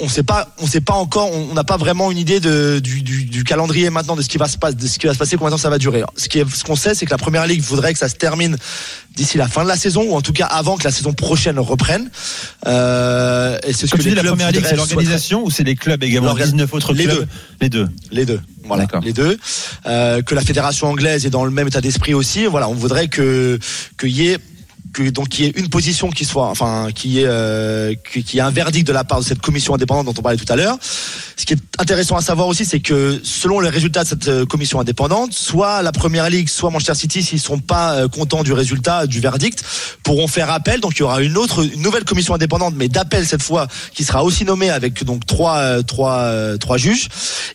[0.01, 3.03] on sait pas, on sait pas encore, on n'a pas vraiment une idée de, du,
[3.03, 5.19] du, du, calendrier maintenant de ce qui va se passer, de ce qui va se
[5.19, 6.03] passer, combien de temps ça va durer.
[6.17, 8.15] Ce qui est, ce qu'on sait, c'est que la première ligue voudrait que ça se
[8.15, 8.57] termine
[9.15, 11.59] d'ici la fin de la saison ou en tout cas avant que la saison prochaine
[11.59, 12.11] reprenne.
[12.67, 15.65] Euh, et c'est ce Quand que tu dis la première ligue, c'est l'organisation ou c'est
[15.65, 16.35] les clubs également?
[16.35, 17.19] 19 autres les clubs?
[17.19, 17.27] deux.
[17.61, 17.89] Les deux.
[18.11, 18.41] Les deux.
[18.65, 19.37] Voilà, les deux.
[19.87, 22.47] Euh, que la fédération anglaise est dans le même état d'esprit aussi.
[22.47, 23.59] Voilà, on voudrait que
[23.99, 24.39] qu'il y ait
[24.93, 28.41] que donc qu'il y ait une position qui soit, enfin, qui est euh, qui ait
[28.41, 30.77] un verdict de la part de cette commission indépendante dont on parlait tout à l'heure.
[31.41, 34.45] Ce qui est intéressant à savoir aussi, c'est que selon les résultats de cette euh,
[34.45, 38.53] commission indépendante, soit la Première Ligue, soit Manchester City, s'ils sont pas euh, contents du
[38.53, 39.65] résultat du verdict,
[40.03, 40.81] pourront faire appel.
[40.81, 44.05] Donc il y aura une autre, une nouvelle commission indépendante, mais d'appel cette fois, qui
[44.05, 47.09] sera aussi nommée avec donc trois, euh, trois, trois juges.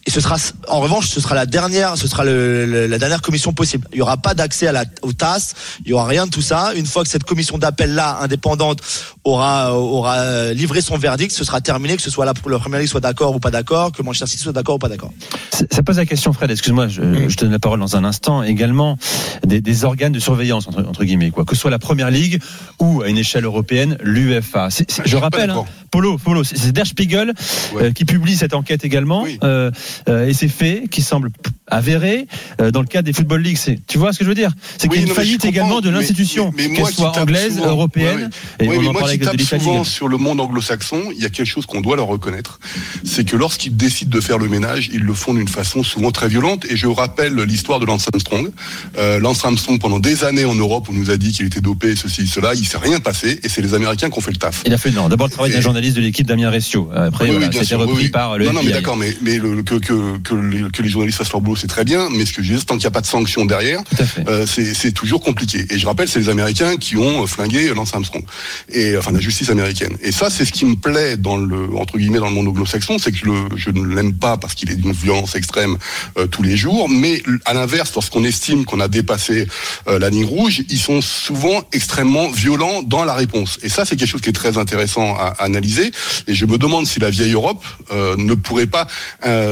[0.08, 3.54] Et ce sera, en revanche, ce sera la dernière, ce sera le, la dernière commission
[3.54, 3.88] possible.
[3.92, 6.42] Il y aura pas d'accès à la au TAS, il y aura rien de tout
[6.42, 6.74] ça.
[6.76, 8.82] Une fois que cette commission d'appel là indépendante
[9.24, 12.90] aura aura livré son verdict, ce sera terminé, que ce soit la, la Première Ligue
[12.90, 15.12] soit d'accord ou pas d'accord que Manchester City soit d'accord ou pas d'accord.
[15.52, 16.52] Ça pose la question, Fred.
[16.52, 17.30] Excuse-moi, je, mm.
[17.30, 18.44] je, te donne la parole dans un instant.
[18.44, 18.98] Également,
[19.46, 21.46] des, des organes de surveillance entre, entre, guillemets, quoi.
[21.46, 22.42] Que ce soit la Première Ligue
[22.80, 24.70] ou à une échelle européenne, l'UFA.
[25.06, 27.34] Je rappelle, hein, Polo, Polo, c'est Der Spiegel
[27.76, 29.72] euh, qui publie cette enquête également, euh,
[30.10, 31.30] euh, et c'est fait qui semble
[31.68, 32.28] avéré
[32.62, 33.58] euh, dans le cadre des football leagues.
[33.88, 34.52] Tu vois ce que je veux dire?
[34.78, 38.30] C'est qu'il y a une faillite également de l'institution, qu'elle soit anglaise, européenne.
[38.60, 41.66] Et on moi qui tape souvent sur le monde anglo-saxon, il y a quelque chose
[41.66, 42.60] qu'on doit leur reconnaître,
[43.04, 46.28] c'est que lorsqu'ils décident de faire le ménage, ils le font d'une façon souvent très
[46.28, 46.66] violente.
[46.70, 48.52] Et je rappelle l'histoire de Lance Armstrong.
[48.98, 51.96] Euh, Lance Armstrong, pendant des années en Europe, on nous a dit qu'il était dopé,
[51.96, 52.54] ceci, cela.
[52.54, 54.64] Il s'est rien passé, et c'est les Américains qui ont fait le taf.
[54.66, 55.10] Il a fait non.
[55.10, 56.90] D'abord le travail d'un journaliste de l'équipe Damien Restio.
[56.96, 58.46] Après, oui, voilà, repris par le.
[58.46, 61.32] Non, non, mais d'accord, mais, mais le, que, que, que, les, que, les, journalistes fassent
[61.32, 62.10] leur boulot, c'est très bien.
[62.10, 63.82] Mais ce que je dis, tant qu'il n'y a pas de sanction derrière,
[64.28, 65.66] euh, c'est toujours compliqué.
[65.70, 68.24] Et je rappelle, c'est les Américains qui ont flingué Lance Armstrong,
[68.72, 69.98] et enfin la justice américaine.
[70.02, 72.98] Et ça, c'est ce qui me plaît dans le entre guillemets dans le monde anglo-saxon,
[73.00, 73.18] c'est que
[73.56, 75.78] je ne l'aime pas parce qu'il est d'une violence extrême
[76.18, 76.90] euh, tous les jours.
[76.90, 79.48] Mais à l'inverse, lorsqu'on estime qu'on a dépassé
[79.88, 83.60] euh, la ligne rouge, ils sont souvent extrêmement violents dans la réponse.
[83.64, 85.92] Et ça, c'est quelque chose qui est très intéressant à, analyser.
[86.28, 88.88] Et je me demande si la vieille Europe euh, ne pourrait pas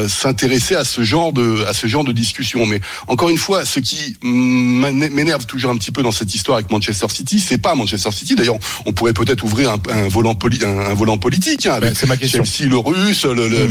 [0.08, 2.66] s'intéresser à ce genre de à ce genre de discussion.
[2.66, 6.72] Mais encore une fois, ce qui m'énerve toujours un petit peu dans cette histoire avec
[6.72, 8.36] Manchester City, c'est pas Manchester City.
[8.36, 12.18] D'ailleurs, on pourrait peut-être ouvrir un, un volant un, volant politique hein, avec c'est ma
[12.18, 12.44] question.
[12.44, 13.68] Chelsea, le russe, le, le,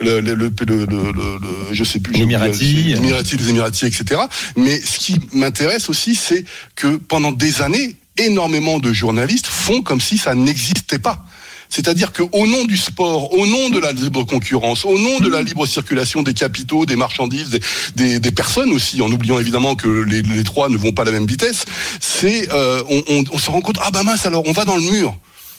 [0.00, 1.38] le, le, le,
[1.72, 4.20] je sais plus, l'Émirati, les Émiratis, etc.
[4.56, 6.44] Mais ce qui m'intéresse aussi, c'est
[6.74, 11.24] que pendant des années, énormément de journalistes font comme si ça n'existait pas.
[11.68, 15.42] C'est-à-dire qu'au nom du sport, au nom de la libre concurrence, au nom de la
[15.42, 17.58] libre circulation des capitaux, des marchandises,
[17.94, 21.26] des, personnes aussi, en oubliant évidemment que les, trois ne vont pas à la même
[21.26, 21.64] vitesse,
[22.00, 24.76] c'est euh, on, on, on se rend compte ah bah mince alors on va dans
[24.76, 25.16] le mur.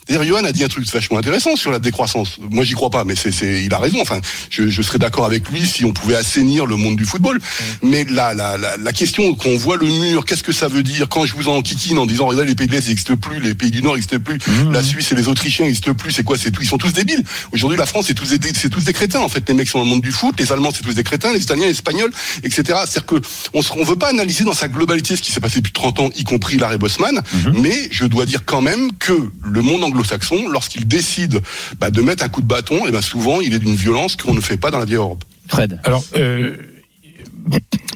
[0.09, 2.37] D'ailleurs, Johan a dit un truc vachement intéressant sur la décroissance.
[2.49, 4.01] Moi, j'y crois pas, mais c'est, il a raison.
[4.01, 4.19] Enfin,
[4.49, 7.39] je, je serais d'accord avec lui si on pouvait assainir le monde du football.
[7.83, 11.09] Mais la, la, la, la question qu'on voit le mur, qu'est-ce que ça veut dire
[11.09, 13.53] Quand je vous en kikine en disant, regardez, les pays de l'Est n'existent plus, les
[13.53, 14.71] pays du Nord n'existent plus, mmh.
[14.71, 17.23] la Suisse et les Autrichiens n'existent plus, c'est quoi C'est tout, ils sont tous débiles.
[17.51, 19.21] Aujourd'hui, la France, c'est tous des, c'est tous des crétins.
[19.21, 21.03] En fait, les mecs sont dans le monde du foot, les Allemands, c'est tous des
[21.03, 22.11] crétins, les Italiens, les Espagnols,
[22.43, 22.63] etc.
[22.87, 23.15] C'est-à-dire que
[23.53, 26.09] on ne veut pas analyser dans sa globalité ce qui s'est passé depuis 30 ans,
[26.15, 27.15] y compris l'arrêt Bosman.
[27.15, 27.51] Mmh.
[27.61, 31.41] Mais je dois dire quand même que le monde anglo-saxon, lorsqu'il décide
[31.79, 34.33] bah, de mettre un coup de bâton, et ben souvent il est d'une violence qu'on
[34.33, 35.23] ne fait pas dans la vieille Europe.
[35.47, 35.79] Fred.
[35.83, 36.55] Alors, euh,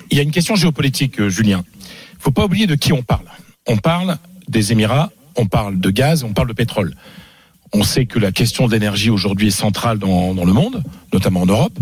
[0.09, 1.63] il y a une question géopolitique, euh, Julien.
[2.13, 3.25] Il faut pas oublier de qui on parle.
[3.67, 6.95] On parle des Émirats, on parle de gaz, on parle de pétrole.
[7.73, 11.41] On sait que la question de l'énergie aujourd'hui est centrale dans, dans, le monde, notamment
[11.41, 11.77] en Europe.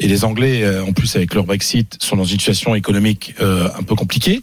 [0.00, 3.68] Et les Anglais, euh, en plus avec leur Brexit, sont dans une situation économique euh,
[3.78, 4.42] un peu compliquée.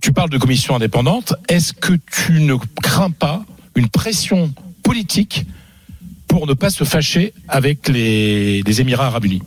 [0.00, 1.34] Tu parles de commission indépendante.
[1.48, 5.46] Est-ce que tu ne crains pas une pression politique
[6.28, 9.42] pour ne pas se fâcher avec les, Émirats arabes unis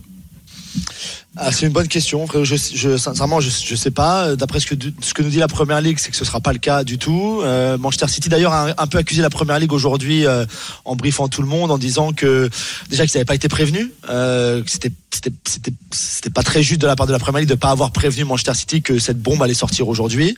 [1.38, 2.25] ah, c'est une bonne question.
[2.43, 4.38] Je, je sincèrement, je, je sais pas.
[4.38, 6.85] D'après ce que, nous dit la Première Ligue, c'est que ce sera pas le cas
[6.85, 7.41] du tout.
[7.43, 10.45] Euh, Manchester City, d'ailleurs, a un, peu accusé la Première Ligue aujourd'hui euh,
[10.85, 12.49] en briefant tout le monde, en disant que
[12.89, 16.95] déjà qu'ils n'avaient pas été prévenus, euh, que c'était c'était pas très juste de la
[16.95, 19.54] part de la Première Ligue de pas avoir prévenu Manchester City que cette bombe allait
[19.54, 20.36] sortir aujourd'hui.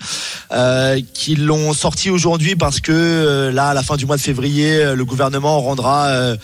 [0.52, 4.22] Euh, qu'ils l'ont sorti aujourd'hui parce que euh, là, à la fin du mois de
[4.22, 6.36] février, euh, le gouvernement rendra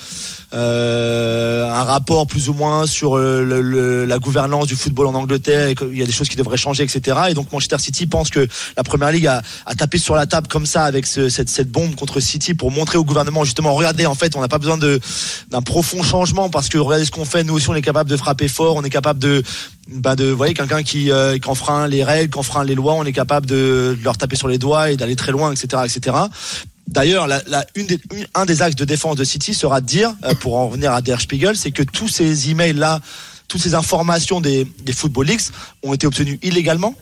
[0.56, 6.04] un rapport plus ou moins sur la gouvernance du football en Angleterre et qu'il y
[6.04, 7.18] a des choses qui devraient changer, etc.
[7.30, 10.48] Et donc Manchester City pense que la Première Ligue a, a tapé sur la table
[10.48, 14.06] comme ça avec ce, cette, cette, bombe contre City pour montrer au gouvernement justement, regardez,
[14.06, 17.44] en fait, on n'a pas besoin d'un profond changement parce que regardez ce qu'on fait,
[17.44, 19.44] nous aussi on est capable de frapper fort, on est capable de
[19.90, 23.04] bah de voyez quelqu'un qui euh, qui enfreint les règles, qui enfreint les lois, on
[23.04, 26.18] est capable de, leur taper sur les doigts et d'aller très loin, etc., etc.
[26.88, 27.28] D'ailleurs,
[28.36, 31.02] un des axes de défense de City sera de dire, euh, pour en revenir à
[31.02, 33.02] Der Spiegel, c'est que tous ces emails là,
[33.48, 35.48] toutes ces informations des, des Football Leagues
[35.82, 36.96] ont été obtenues illégalement,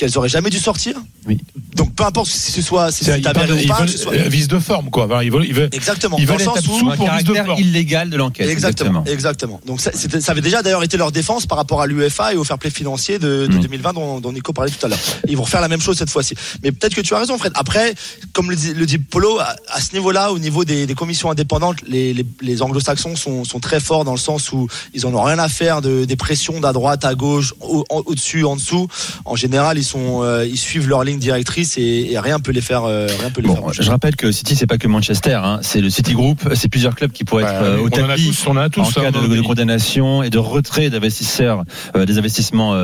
[0.00, 0.94] qu'elles auraient jamais dû sortir.
[1.26, 1.38] Oui.
[1.76, 4.14] Donc peu importe si ce soit si C'est- avéré ou pas, veulent- que ce soit-
[4.28, 5.04] vice de forme, quoi.
[5.04, 6.16] Enfin, Ils veulent, ils veulent, Exactement.
[6.18, 7.60] ils veulent le être un pour vice de caractère forme.
[7.60, 8.48] illégal de l'enquête.
[8.48, 9.60] Exactement, exactement.
[9.66, 9.90] Donc ça,
[10.28, 13.18] avait déjà d'ailleurs été leur défense par rapport à l'UEFA et au fair play financier
[13.18, 13.60] de, de Mm.
[13.60, 14.98] 2020 dont, dont Nico parlait tout à l'heure.
[15.28, 16.34] Ils vont refaire la même chose cette fois-ci.
[16.62, 17.52] Mais peut-être que tu as raison, Fred.
[17.56, 17.94] Après,
[18.32, 21.30] comme le dit, le dit Polo, à, à ce niveau-là, au niveau des, des commissions
[21.30, 25.12] indépendantes, les, les, les anglo-saxons sont, sont très forts dans le sens où ils en
[25.14, 28.88] ont rien à faire de, des pressions d'à droite, à gauche, au- au-dessus, en dessous.
[29.26, 32.60] En général, ils sont, euh, ils suivent leur ligne directrice et, et rien peut les
[32.60, 33.62] faire, euh, rien peut les faire.
[33.62, 36.68] Bon, je rappelle que City, c'est pas que Manchester, hein, c'est le City Group, c'est
[36.68, 38.26] plusieurs clubs qui pourraient Bah, être euh, au on en a tapis.
[38.28, 38.80] tous, on a tous.
[38.80, 41.64] en hein, cas dans de, condamnation et de retrait d'investisseurs,
[41.96, 42.74] euh, des investissements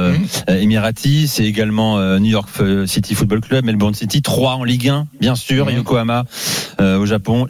[0.49, 2.49] émiratis, c'est également euh, New York
[2.87, 5.77] City Football Club, Melbourne City, 3 en Ligue 1, bien sûr, Mhm.
[5.77, 6.25] Yokohama
[6.81, 7.47] euh, au Japon,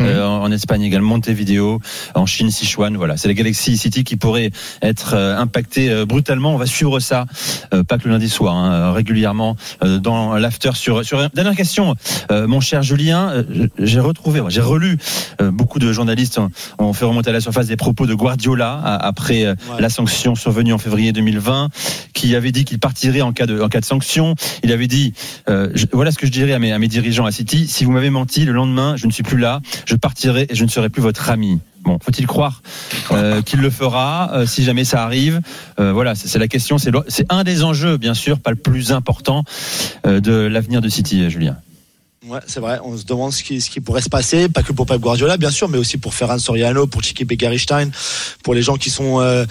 [0.00, 1.80] Euh, en en Espagne également, Montevideo,
[2.14, 3.16] en Chine, Sichuan, voilà.
[3.16, 4.50] C'est la Galaxy City qui pourrait
[4.82, 6.54] être euh, impactée euh, brutalement.
[6.54, 7.26] On va suivre ça,
[7.74, 11.28] euh, pas que le lundi soir, hein, régulièrement euh, dans l'after sur, sur.
[11.30, 11.94] Dernière question,
[12.30, 13.44] euh, mon cher Julien,
[13.78, 14.98] j'ai retrouvé, j'ai relu
[15.40, 18.74] euh, beaucoup de journalistes ont, ont fait remonter à la surface des propos de Guardiola
[19.00, 19.80] après euh, Ouais.
[19.80, 21.70] la sanction survenue en février 2020,
[22.12, 24.34] qui avait dit qu'il partirait en cas de en cas de sanction.
[24.62, 25.12] Il avait dit
[25.48, 27.84] euh, je- voilà ce que je dirais à mes, à mes dirigeants à City si
[27.84, 30.68] vous m'avez menti le lendemain, je ne suis plus là, je partirai et je ne
[30.68, 31.58] serai plus votre ami.
[31.84, 32.62] Bon, faut-il croire
[33.12, 35.40] euh, qu'il le fera euh, si jamais ça arrive?
[35.78, 36.78] Euh, Voilà, c'est la question.
[36.78, 39.44] C'est un des enjeux, bien sûr, pas le plus important
[40.04, 41.56] de l'avenir de City, Julien.
[42.28, 42.80] Ouais, c'est vrai.
[42.82, 45.36] On se demande ce qui, ce qui pourrait se passer, pas que pour Pep Guardiola,
[45.36, 47.90] bien sûr, mais aussi pour Ferran Soriano, pour Chiqui Begaristain,
[48.42, 49.46] pour les gens qui sont euh,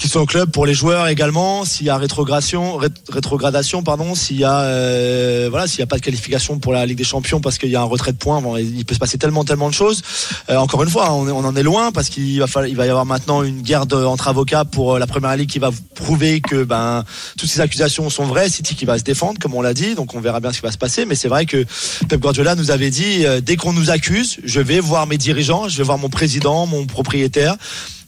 [0.00, 1.66] qui sont au club, pour les joueurs également.
[1.66, 5.86] S'il y a rétrogradation, rét- rétrogradation, pardon, s'il y a euh, voilà, s'il y a
[5.86, 8.16] pas de qualification pour la Ligue des Champions parce qu'il y a un retrait de
[8.16, 10.00] points, bon, il peut se passer tellement tellement de choses.
[10.48, 13.04] Euh, encore une fois, on, en est loin parce qu'il va il va y avoir
[13.04, 17.04] maintenant une guerre entre avocats pour la Première Ligue qui va prouver que ben
[17.36, 18.48] toutes ces accusations sont vraies.
[18.48, 20.62] City qui va se défendre, comme on l'a dit, donc on verra bien ce qui
[20.62, 21.04] va se passer.
[21.04, 21.66] Mais c'est vrai que
[22.08, 25.68] Pep Guardiola nous avait dit euh, dès qu'on nous accuse, je vais voir mes dirigeants,
[25.68, 27.56] je vais voir mon président, mon propriétaire.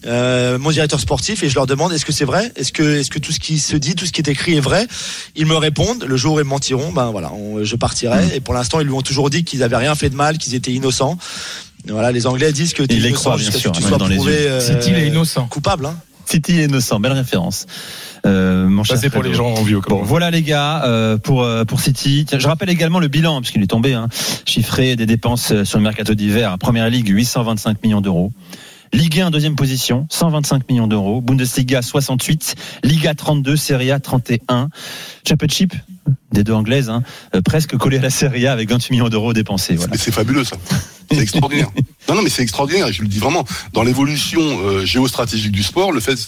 [0.06, 2.52] euh, mon directeur sportif et je leur demande est-ce que c'est vrai?
[2.54, 4.61] Est-ce que est-ce que tout ce qui se dit tout ce qui est écrit est
[4.61, 4.87] vrai?
[5.34, 8.54] Ils me répondent le jour où ils mentiront ben voilà on- je partirai et pour
[8.54, 11.18] l'instant ils lui ont toujours dit qu'ils avaient rien fait de mal qu'ils étaient innocents
[11.88, 14.06] voilà les anglais disent que tu Ils les innocent jusqu'à ce que tu sois dans
[14.06, 14.48] les prouvé yeux.
[14.50, 15.46] euh, est innocent?
[15.48, 15.96] coupable hein.
[16.28, 17.66] City est innocent, belle référence.
[18.26, 19.54] Euh, mon Ça, cher c'est pour les gens
[19.88, 22.26] Bon, voilà les gars euh, pour euh, pour City.
[22.28, 24.08] Tiens, je rappelle également le bilan puisqu'il est tombé, hein,
[24.44, 26.58] chiffré des dépenses euh, sur le mercato d'hiver.
[26.58, 28.30] Première Ligue 825 millions d'euros.
[28.92, 31.22] Ligue 1 deuxième position 125 millions d'euros.
[31.22, 34.68] Bundesliga 68, Liga 32, Serie A 31.
[35.26, 35.74] Championship
[36.32, 37.02] des deux anglaises, hein,
[37.34, 39.76] euh, presque collé à la Serie A avec 28 millions d'euros dépensés.
[39.76, 39.92] Voilà.
[39.92, 40.56] Mais c'est fabuleux ça.
[41.10, 41.70] C'est extraordinaire.
[42.08, 42.90] Non, non, mais c'est extraordinaire.
[42.90, 43.44] Je le dis vraiment.
[43.74, 46.18] Dans l'évolution euh, géostratégique du sport, le fait,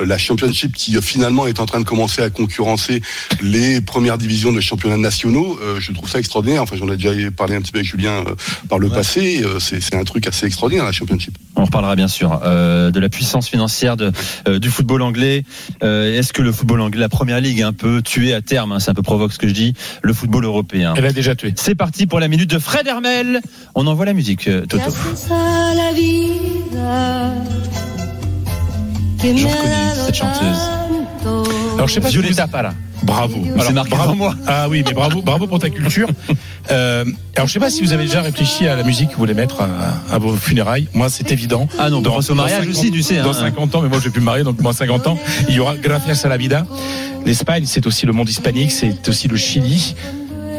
[0.00, 3.02] euh, la Championship qui euh, finalement est en train de commencer à concurrencer
[3.42, 6.62] les premières divisions de championnats nationaux, je trouve ça extraordinaire.
[6.62, 8.24] Enfin, j'en ai déjà parlé un petit peu avec Julien
[8.70, 9.44] par le passé.
[9.60, 11.36] c'est un truc assez extraordinaire la Championship.
[11.54, 14.12] On reparlera bien sûr de la puissance financière de,
[14.58, 15.44] du football anglais.
[15.82, 18.90] Est-ce que le football anglais, la première ligue, un peu tué à terme hein, C'est
[18.90, 19.74] un peu provoque ce que je dis.
[20.02, 20.94] Le football européen.
[20.96, 21.52] Elle a déjà tué.
[21.56, 23.40] C'est parti pour la minute de Fred Hermel.
[23.74, 24.92] On envoie la musique, euh, Toto.
[29.20, 31.57] Reconnais dado cette chanteuse.
[31.78, 32.74] Alors, je sais pas si vous- Violetta Pala.
[33.02, 33.36] Bravo.
[33.60, 34.14] C'est marqué bravo.
[34.14, 34.34] moi.
[34.46, 36.08] Ah oui, mais bravo, bravo pour ta culture.
[36.70, 37.02] Euh,
[37.34, 39.32] alors, je sais pas si vous avez déjà réfléchi à la musique que vous voulez
[39.32, 40.86] mettre à, à vos funérailles.
[40.92, 41.66] Moi, c'est évident.
[41.78, 43.22] Ah non, Dans- pense au dans mariage 50 aussi, tu sais.
[43.22, 43.32] Dans hein.
[43.32, 45.60] 50 ans, mais moi, je vais plus me marier, donc moi, 50 ans, il y
[45.60, 46.66] aura Gracias a la vida.
[47.24, 49.94] L'Espagne, c'est aussi le monde hispanique, c'est aussi le Chili.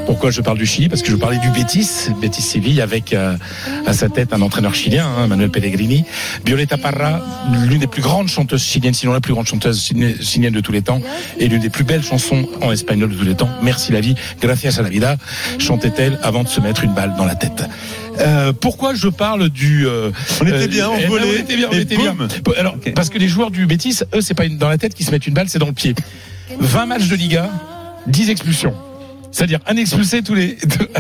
[0.10, 3.38] Pourquoi je parle du Chili Parce que je parlais du Betis, Betis Séville, avec euh,
[3.86, 6.04] à sa tête un entraîneur chilien, hein, Manuel Pellegrini.
[6.44, 7.22] Violeta Parra,
[7.68, 10.72] l'une des plus grandes chanteuses chiliennes, sinon la plus grande chanteuse chili- chilienne de tous
[10.72, 11.00] les temps,
[11.38, 13.52] et l'une des plus belles chansons en espagnol de tous les temps.
[13.62, 15.16] Merci la vie, gracias a la vida,
[15.60, 17.70] chantait-elle avant de se mettre une balle dans la tête.
[18.18, 20.10] Euh, pourquoi je parle du euh,
[20.42, 22.18] On était euh, bien, on eh ben, volait, on était bien, on était bien.
[22.58, 25.06] Alors, parce que les joueurs du Betis, eux, c'est pas une, dans la tête qu'ils
[25.06, 25.94] se mettent une balle, c'est dans le pied.
[26.60, 27.52] 20 matchs de Liga,
[28.08, 28.74] 10 expulsions.
[29.32, 30.58] C'est-à-dire un expulsé tous les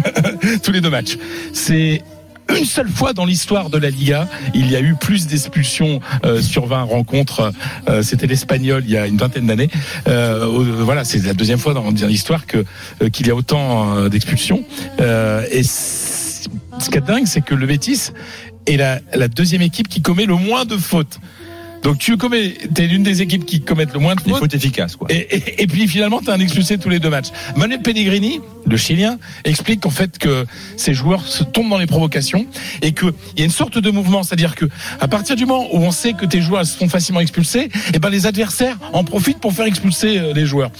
[0.63, 1.17] tous les deux matchs.
[1.53, 2.01] C'est
[2.57, 6.41] une seule fois dans l'histoire de la Liga, il y a eu plus d'expulsions euh,
[6.41, 7.51] sur 20 rencontres.
[7.87, 9.69] Euh, C'était l'Espagnol il y a une vingtaine d'années.
[10.07, 10.47] Euh,
[10.79, 12.65] voilà, c'est la deuxième fois dans, l'histoire que
[13.09, 14.63] qu'il y a autant d'expulsions.
[14.99, 18.11] Et ce qui est dingue, c'est que le Betis
[18.65, 21.19] est la deuxième équipe qui commet le moins de fautes.
[21.83, 24.39] Donc tu commets, t'es l'une des équipes qui commettent le moins de Des fautes.
[24.39, 25.07] fautes efficaces, quoi.
[25.11, 27.27] Et, et- et puis finalement, tu as un expulsé tous les deux matchs.
[27.55, 30.45] Manuel Pellegrini, le Chilien, explique qu'en fait que
[30.77, 32.45] ces joueurs se tombent dans les provocations
[32.81, 34.65] et qu'il y a une sorte de mouvement, c'est-à-dire que
[34.99, 38.09] à partir du moment où on sait que tes joueurs sont facilement expulsés, et ben
[38.09, 40.71] les adversaires en profitent pour faire expulser euh, les joueurs.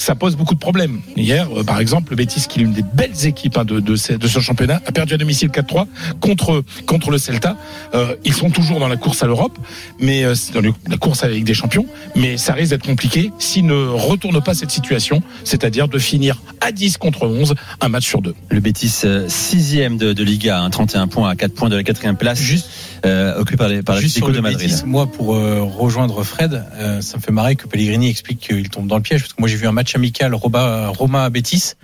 [0.00, 1.00] Ça pose beaucoup de problèmes.
[1.16, 3.96] Hier, euh, par exemple, le Betis, qui est l'une des belles équipes hein, de, de,
[3.96, 5.86] ce, de ce championnat, a perdu à domicile 4-3
[6.20, 7.56] contre contre le Celta.
[7.94, 9.58] Euh, ils sont toujours dans la course à l'Europe,
[9.98, 11.84] mais euh, c'est dans le- la course à la Ligue des Champions,
[12.14, 16.70] mais ça risque d'être compliqué s'ils ne retournent pas cette situation, c'est-à-dire de finir à
[16.70, 18.36] 10 contre 11, un match sur deux.
[18.50, 22.16] Le Betis, sixième de, de Liga, hein, 31 points à 4 points de la quatrième
[22.16, 22.68] place, Juste,
[23.04, 24.68] euh, occupé par les par juste sur le de Madrid.
[24.68, 28.68] Betis, moi, pour euh, rejoindre Fred, euh, ça me fait marrer que Pellegrini explique qu'il
[28.68, 29.22] tombe dans le piège.
[29.22, 31.74] Parce que moi, j'ai vu un match amical Roma, Roma Betis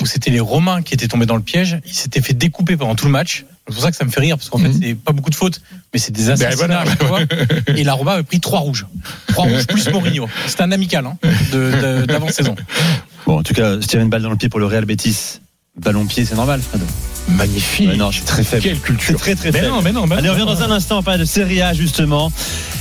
[0.00, 1.80] où c'était les Romains qui étaient tombés dans le piège.
[1.84, 3.44] Ils s'étaient fait découper pendant tout le match.
[3.66, 5.34] C'est pour ça que ça me fait rire parce qu'en fait, c'est pas beaucoup de
[5.34, 5.60] fautes,
[5.92, 6.54] mais c'est des assassinats.
[6.56, 6.80] voilà.
[6.80, 7.20] à chaque fois.
[7.76, 8.86] Et la Roma a pris trois rouges,
[9.26, 10.28] trois rouges plus Mourinho.
[10.46, 11.18] C'était un amical hein,
[12.06, 12.54] d'avant-saison.
[13.26, 15.40] Bon, en tout cas, se tirer une balle dans le pied pour le Real Betis.
[15.80, 16.82] Ballon pied, c'est normal, Fred.
[17.28, 17.88] Magnifique.
[17.90, 18.62] Ouais, non, je suis très faible.
[18.62, 19.18] Quelle culture.
[19.18, 19.70] très très Mais faible.
[19.72, 21.74] non, mais non, mais Allez, on revient dans un instant, on parle de Serie A
[21.74, 22.32] justement.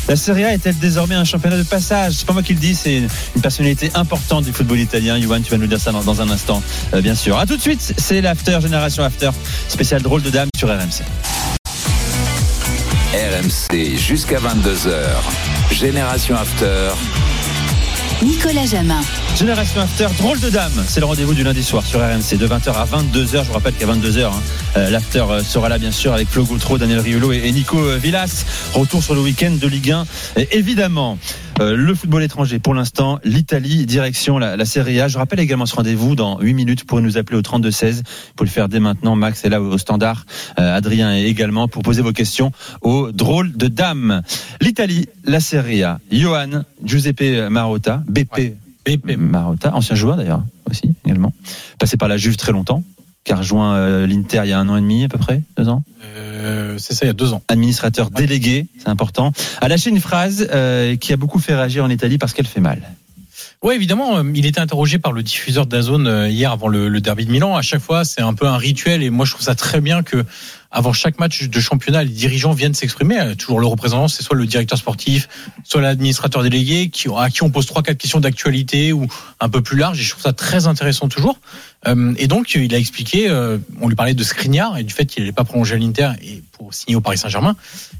[0.07, 2.13] La Serie A est-elle désormais un championnat de passage?
[2.13, 2.95] C'est pas moi qui le dis, c'est
[3.36, 5.17] une personnalité importante du football italien.
[5.17, 7.38] Yohan, tu vas nous dire ça dans, dans un instant, euh, bien sûr.
[7.38, 9.31] À tout de suite, c'est l'After, Génération After,
[9.67, 11.03] spécial drôle de dame sur RMC.
[13.13, 15.73] RMC jusqu'à 22h.
[15.73, 16.91] Génération After.
[18.23, 19.01] Nicolas Jamin.
[19.36, 22.73] Génération After, drôle de dame, c'est le rendez-vous du lundi soir sur RMC de 20h
[22.73, 23.43] à 22h.
[23.43, 24.32] Je vous rappelle qu'à 22h, hein,
[24.75, 27.97] euh, l'After euh, sera là bien sûr avec Flo Gautreau, Daniel Riolo et, Nico euh,
[27.97, 28.45] Villas.
[28.73, 30.06] Retour sur le week-end de Ligue 1.
[30.38, 31.19] Et évidemment,
[31.60, 35.08] euh, le football étranger pour l'instant, l'Italie, direction la, la Serie A.
[35.08, 38.04] Je rappelle également ce rendez-vous dans 8 minutes pour nous appeler au 32-16.
[38.36, 40.26] Pour le faire dès maintenant, Max est là au, standard,
[40.60, 44.22] euh, Adrien est également pour poser vos questions au drôle de dame.
[44.62, 46.00] L'Italie, la Serie A.
[46.12, 49.17] Johan, Giuseppe Marotta, BP BP.
[49.17, 51.34] Marotta, ancien joueur d'ailleurs aussi également,
[51.78, 52.84] passé par la Juve très longtemps,
[53.28, 55.42] qui a rejoint euh, l'Inter il y a un an et demi à peu près,
[55.58, 55.84] deux ans.
[56.02, 57.42] Euh, c'est ça, il y a deux ans.
[57.50, 59.34] Administrateur délégué, c'est important.
[59.60, 62.62] A lâché une phrase euh, qui a beaucoup fait réagir en Italie parce qu'elle fait
[62.62, 62.82] mal.
[63.62, 67.02] Ouais, évidemment, euh, il était interrogé par le diffuseur d'Azone euh, hier avant le, le
[67.02, 67.54] derby de Milan.
[67.58, 70.04] À chaque fois, c'est un peu un rituel et moi je trouve ça très bien
[70.04, 70.24] que
[70.71, 73.19] avant chaque match de championnat, les dirigeants viennent s'exprimer.
[73.19, 75.30] Euh, Toujours le représentant, c'est soit le directeur sportif,
[75.63, 79.08] soit l'administrateur délégué, à qui on pose trois quatre questions d'actualité ou
[79.39, 79.97] un peu plus large.
[79.97, 81.39] Je trouve ça très intéressant toujours.
[81.88, 85.06] Euh, et donc, il a expliqué, euh, on lui parlait de Skriniar et du fait
[85.06, 87.56] qu'il n'allait pas prolonger à l'Inter et pour signer au Paris Saint-Germain.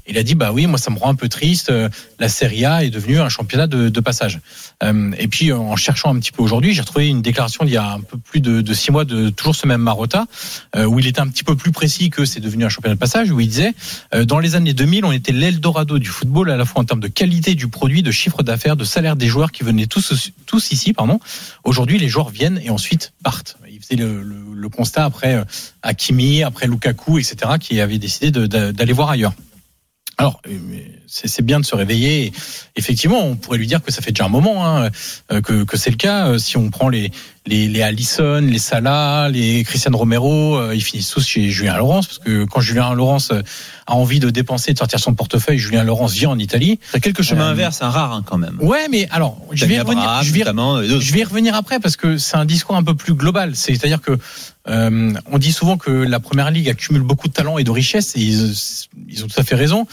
[0.06, 1.72] Il a dit, bah oui, moi ça me rend un peu triste.
[2.18, 4.40] La Serie A est devenue un championnat de, passage.
[4.82, 7.92] Et puis, en cherchant un petit peu aujourd'hui, j'ai retrouvé une déclaration d'il y a
[7.92, 10.26] un peu plus de, de six mois de toujours ce même Marotta,
[10.76, 13.30] où il était un petit peu plus précis que c'est devenu un championnat de passage,
[13.30, 13.74] où il disait,
[14.14, 17.00] euh, dans les années 2000, on était l'Eldorado du football, à la fois en termes
[17.00, 20.72] de qualité du produit, de chiffre d'affaires, de salaire des joueurs qui venaient tous, tous
[20.72, 20.92] ici.
[20.92, 21.20] pardon.
[21.64, 23.56] Aujourd'hui, les joueurs viennent et ensuite partent.
[23.70, 25.44] Il faisait le, le, le constat après euh,
[25.82, 29.32] Hakimi, après Lukaku, etc., qui avaient décidé d'aller voir ailleurs.
[30.18, 30.58] Alors, euh,
[31.10, 32.26] c'est bien de se réveiller.
[32.26, 32.32] Et
[32.76, 34.90] effectivement, on pourrait lui dire que ça fait déjà un moment hein,
[35.32, 36.28] euh, que, que c'est le cas.
[36.28, 37.10] Euh, Si on prend les
[37.46, 42.06] les, les Allison, les Salah, les Christian Romero, euh, ils finissent tous chez Julien Laurence
[42.06, 43.32] parce que quand Julien Laurence
[43.86, 46.78] a envie de dépenser, de sortir son portefeuille, Julien Laurence vient en Italie.
[46.92, 48.58] T'as quelques chemins Euh, inverses, un rare hein, quand même.
[48.60, 50.02] Ouais, mais alors, je vais y revenir.
[50.02, 51.00] Abraham, Je vais, notamment, et d'autres.
[51.00, 53.56] je vais y revenir après parce que c'est un discours un peu plus global.
[53.56, 54.18] C'est-à-dire que
[54.68, 58.14] euh, on dit souvent que la première ligue accumule beaucoup de talent et de richesse
[58.14, 58.52] et ils,
[59.08, 59.86] ils ont tout à fait raison.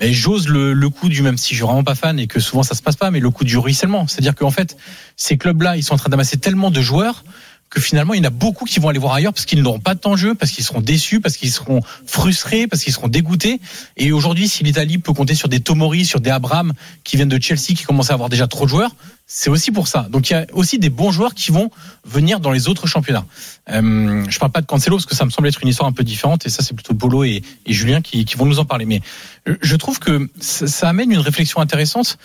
[0.00, 2.40] Mais j'ose le, le coup du même si je suis vraiment pas fan et que
[2.40, 4.06] souvent ça se passe pas, mais le coup du ruissellement.
[4.06, 4.76] C'est-à-dire qu'en fait,
[5.16, 7.24] ces clubs-là, ils sont en train d'amasser tellement de joueurs
[7.70, 9.78] que finalement, il y en a beaucoup qui vont aller voir ailleurs parce qu'ils n'auront
[9.78, 12.92] pas de temps de jeu, parce qu'ils seront déçus, parce qu'ils seront frustrés, parce qu'ils
[12.92, 13.60] seront dégoûtés.
[13.96, 16.72] Et aujourd'hui, si l'Italie peut compter sur des Tomori, sur des Abraham
[17.04, 18.90] qui viennent de Chelsea, qui commencent à avoir déjà trop de joueurs,
[19.32, 20.08] c'est aussi pour ça.
[20.10, 21.70] Donc il y a aussi des bons joueurs qui vont
[22.04, 23.24] venir dans les autres championnats.
[23.70, 25.92] Euh, je parle pas de Cancelo parce que ça me semble être une histoire un
[25.92, 28.86] peu différente et ça c'est plutôt Polo et, Julien qui, vont nous en parler.
[28.86, 29.00] Mais
[29.46, 32.18] euh, je trouve que ça amène une réflexion intéressante.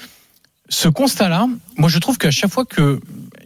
[0.69, 2.99] Ce constat-là, moi je trouve qu'à chaque fois que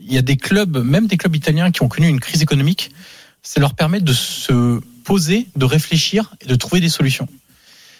[0.09, 2.91] il y a des clubs, même des clubs italiens qui ont connu une crise économique,
[3.43, 7.27] ça leur permet de se poser, de réfléchir et de trouver des solutions.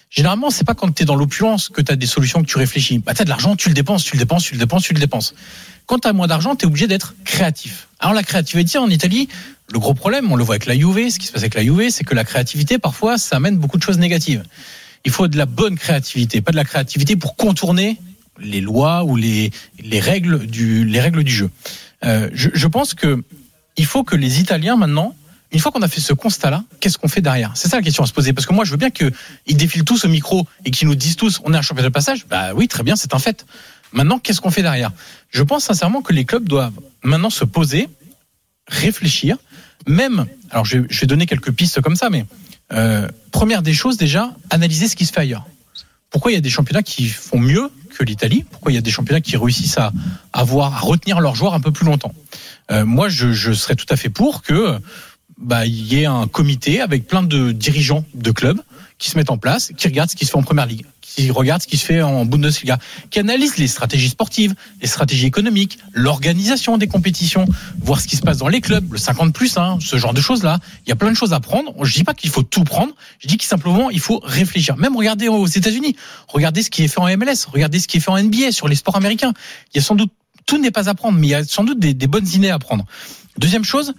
[0.09, 2.57] Généralement, c'est pas quand tu es dans l'opulence que tu as des solutions que tu
[2.57, 2.97] réfléchis.
[2.97, 4.93] Bah, tu as de l'argent, tu le dépenses, tu le dépenses, tu le dépenses, tu
[4.95, 5.35] le dépenses.
[5.85, 7.87] Quand tu as moins d'argent, tu es obligé d'être créatif.
[7.99, 9.29] Alors la créativité en Italie,
[9.71, 11.63] le gros problème, on le voit avec la Juve, ce qui se passe avec la
[11.63, 14.43] Juve, c'est que la créativité, parfois, ça amène beaucoup de choses négatives.
[15.05, 17.97] Il faut de la bonne créativité, pas de la créativité pour contourner
[18.39, 21.49] les lois ou les, les, règles, du, les règles du jeu.
[22.05, 23.23] Euh, je, pense que
[23.77, 25.15] il faut que les Italiens maintenant
[25.51, 27.51] Une fois qu'on a fait ce constat-là, qu'est-ce qu'on fait derrière?
[27.55, 28.33] C'est ça la question à se poser.
[28.33, 31.15] Parce que moi, je veux bien qu'ils défilent tous au micro et qu'ils nous disent
[31.15, 32.25] tous, on est un championnat de passage.
[32.27, 33.45] Bah oui, très bien, c'est un fait.
[33.91, 34.91] Maintenant, qu'est-ce qu'on fait derrière?
[35.29, 37.89] Je pense sincèrement que les clubs doivent maintenant se poser,
[38.67, 39.37] réfléchir,
[39.87, 40.27] même.
[40.51, 42.25] Alors, je, je vais donner quelques pistes comme ça, mais
[42.71, 45.45] euh, première des choses déjà, analyser ce qui se fait ailleurs.
[46.09, 48.45] Pourquoi il y a des championnats qui font mieux que l'Italie?
[48.51, 49.91] Pourquoi il y a des championnats qui réussissent à
[50.33, 52.13] avoir à retenir leurs joueurs un peu plus longtemps?
[52.71, 54.79] Euh, Moi, je, je serais tout à fait pour que
[55.37, 58.61] bah, il y ait un comité avec plein de dirigeants de clubs
[58.99, 61.31] qui se mettent en place, qui regardent ce qui se fait en première ligue, qui
[61.31, 62.77] regardent ce qui se fait en Bundesliga,
[63.09, 67.45] qui analysent les stratégies sportives, les stratégies économiques, l'organisation des compétitions,
[67.79, 70.21] voir ce qui se passe dans les clubs, le 50 plus, hein, ce genre de
[70.21, 70.59] choses là.
[70.85, 71.73] Il y a plein de choses à prendre.
[71.83, 72.93] Je dis pas qu'il faut tout prendre.
[73.19, 74.75] Je dis qu'il simplement il faut réfléchir.
[74.75, 75.95] Même regarder aux États-Unis,
[76.27, 78.67] regardez ce qui est fait en MLS, regardez ce qui est fait en NBA sur
[78.67, 79.33] les sports américains.
[79.73, 80.11] Il y a sans doute
[80.45, 82.57] tout n'est pas à prendre, mais il y a sans doute des bonnes idées à
[82.57, 82.83] prendre.
[83.37, 83.93] Deuxième chose,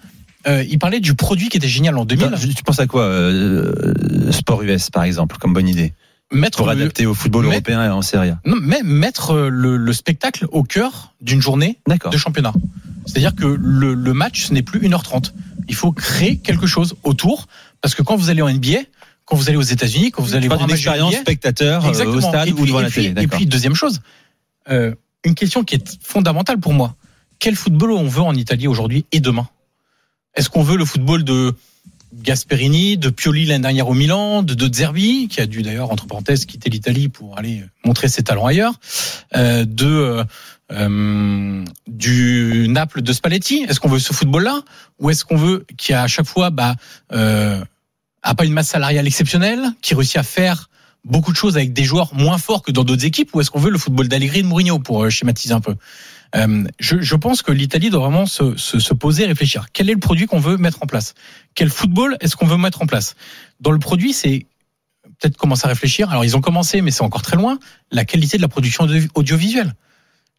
[0.46, 2.26] euh, il parlait du produit qui était génial en 2000.
[2.26, 5.92] Attends, tu penses à quoi euh, Sport US, par exemple, comme bonne idée?
[6.32, 8.40] Mettre Pour le- adapter au football européen et en Serie A.
[8.46, 11.78] non, mais mettre euh, le, le spectacle au cœur d'une journée
[12.12, 12.52] de championnat.
[13.06, 15.32] C'est-à-dire que le, le match, ce n'est plus 1h30.
[15.68, 17.46] Il faut créer quelque chose autour,
[17.80, 18.78] parce que quand vous allez en NBA,
[19.24, 21.12] quand vous allez aux États-unis, quand vous allez voir parles un d'une match de expérience
[21.14, 22.28] NBA, spectateur euh, au Exactement.
[22.28, 23.22] stade et ou devant la puis- télé.
[23.22, 24.00] Et puis, deuxième chose,
[24.70, 26.94] euh, une question qui est fondamentale pour moi.
[27.40, 29.48] Quel football on veut en Italie aujourd'hui et demain?
[30.34, 31.54] Est-ce qu'on veut le football de
[32.12, 36.06] Gasperini, de Pioli l'année dernière au Milan, de De Zerbi, qui a dû d'ailleurs, entre
[36.06, 38.74] parenthèses, quitter l'Italie pour aller montrer ses talents ailleurs,
[39.36, 40.24] euh, de euh,
[40.72, 43.64] euh, du Naples de Spalletti?
[43.68, 44.62] Est-ce qu'on veut ce football-là?
[44.98, 46.74] Ou est-ce qu'on veut qui à chaque fois bah,
[47.12, 47.62] euh,
[48.22, 50.68] a pas une masse salariale exceptionnelle, qui réussit à faire
[51.04, 53.60] beaucoup de choses avec des joueurs moins forts que dans d'autres équipes, ou est-ce qu'on
[53.60, 55.74] veut le football d'Allegri et de Mourinho pour euh, schématiser un peu?
[56.36, 59.66] Euh, je, je pense que l'Italie doit vraiment se, se, se poser réfléchir.
[59.72, 61.14] Quel est le produit qu'on veut mettre en place?
[61.54, 63.16] Quel football est-ce qu'on veut mettre en place?
[63.60, 64.46] Dans le produit, c'est
[65.18, 66.08] peut-être commencer à réfléchir.
[66.10, 67.58] Alors ils ont commencé, mais c'est encore très loin.
[67.90, 69.74] La qualité de la production audio- audiovisuelle.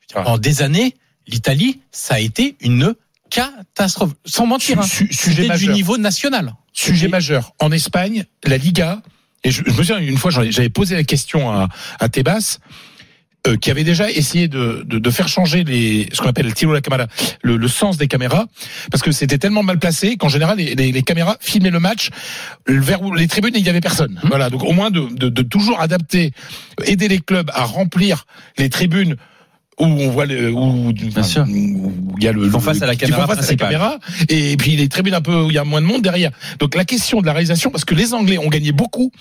[0.10, 0.96] Dire, En des années,
[1.28, 2.96] l'Italie, ça a été une
[3.30, 4.14] catastrophe.
[4.26, 4.84] Sans mentir, hein.
[4.84, 5.76] Su- su- sujet C'était du majeur.
[5.76, 6.54] niveau national.
[6.74, 7.54] Sujet majeur.
[7.60, 9.02] En Espagne, la Liga,
[9.44, 11.68] et je, je me souviens une fois, j'avais posé la question à,
[12.00, 12.60] à Tebas,
[13.48, 16.54] euh, qui avait déjà essayé de, de, de faire changer les, ce qu'on appelle le
[16.54, 17.08] tiro de la caméra,
[17.42, 18.46] le, le sens des caméras,
[18.92, 22.10] parce que c'était tellement mal placé qu'en général les, les, les caméras filmaient le match
[22.68, 24.20] vers où les tribunes il y avait personne.
[24.24, 24.28] Mmh.
[24.28, 26.32] Voilà, donc au moins de, de, de toujours adapter,
[26.86, 28.26] aider les clubs à remplir
[28.58, 29.16] les tribunes
[29.80, 31.44] où on voit le, où, Bien sûr.
[31.50, 33.98] où il y a le, le- face à la caméra face à la caméra,
[34.30, 36.30] et puis les tribunes un peu où il y a moins de monde derrière.
[36.60, 39.12] Donc la question de la réalisation, parce que les Anglais ont gagné beaucoup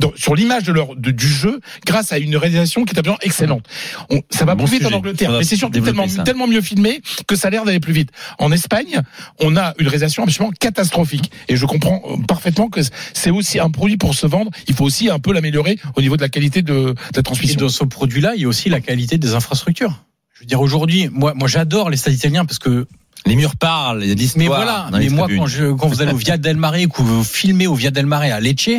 [0.00, 3.18] dans- sur l'image de leur de- du jeu grâce à une réalisation qui est absolument
[3.22, 3.64] excellente.
[4.10, 4.94] On, ça va Bon plus vite sujet.
[4.94, 6.22] en Angleterre, mais c'est surtout tellement, ça.
[6.24, 8.10] tellement mieux filmé que ça a l'air d'aller plus vite.
[8.38, 9.00] En Espagne,
[9.38, 12.80] on a une réalisation absolument catastrophique, et je comprends euh, parfaitement que
[13.12, 14.50] c'est aussi un produit pour se vendre.
[14.68, 17.22] Il faut aussi un peu l'améliorer au niveau de la qualité de, de la Et
[17.22, 17.60] transmission.
[17.60, 20.02] dans ce produit-là, il y a aussi la qualité des infrastructures.
[20.34, 22.86] Je veux dire, aujourd'hui, moi, moi, j'adore les stades italiens parce que
[23.26, 24.40] Les murs parlent, il y a de l'histoire.
[24.42, 27.02] Mais voilà, mais moi quand, je, quand vous allez au Via del Mare ou que
[27.02, 28.70] vous filmez au Via del Mare à Lecce,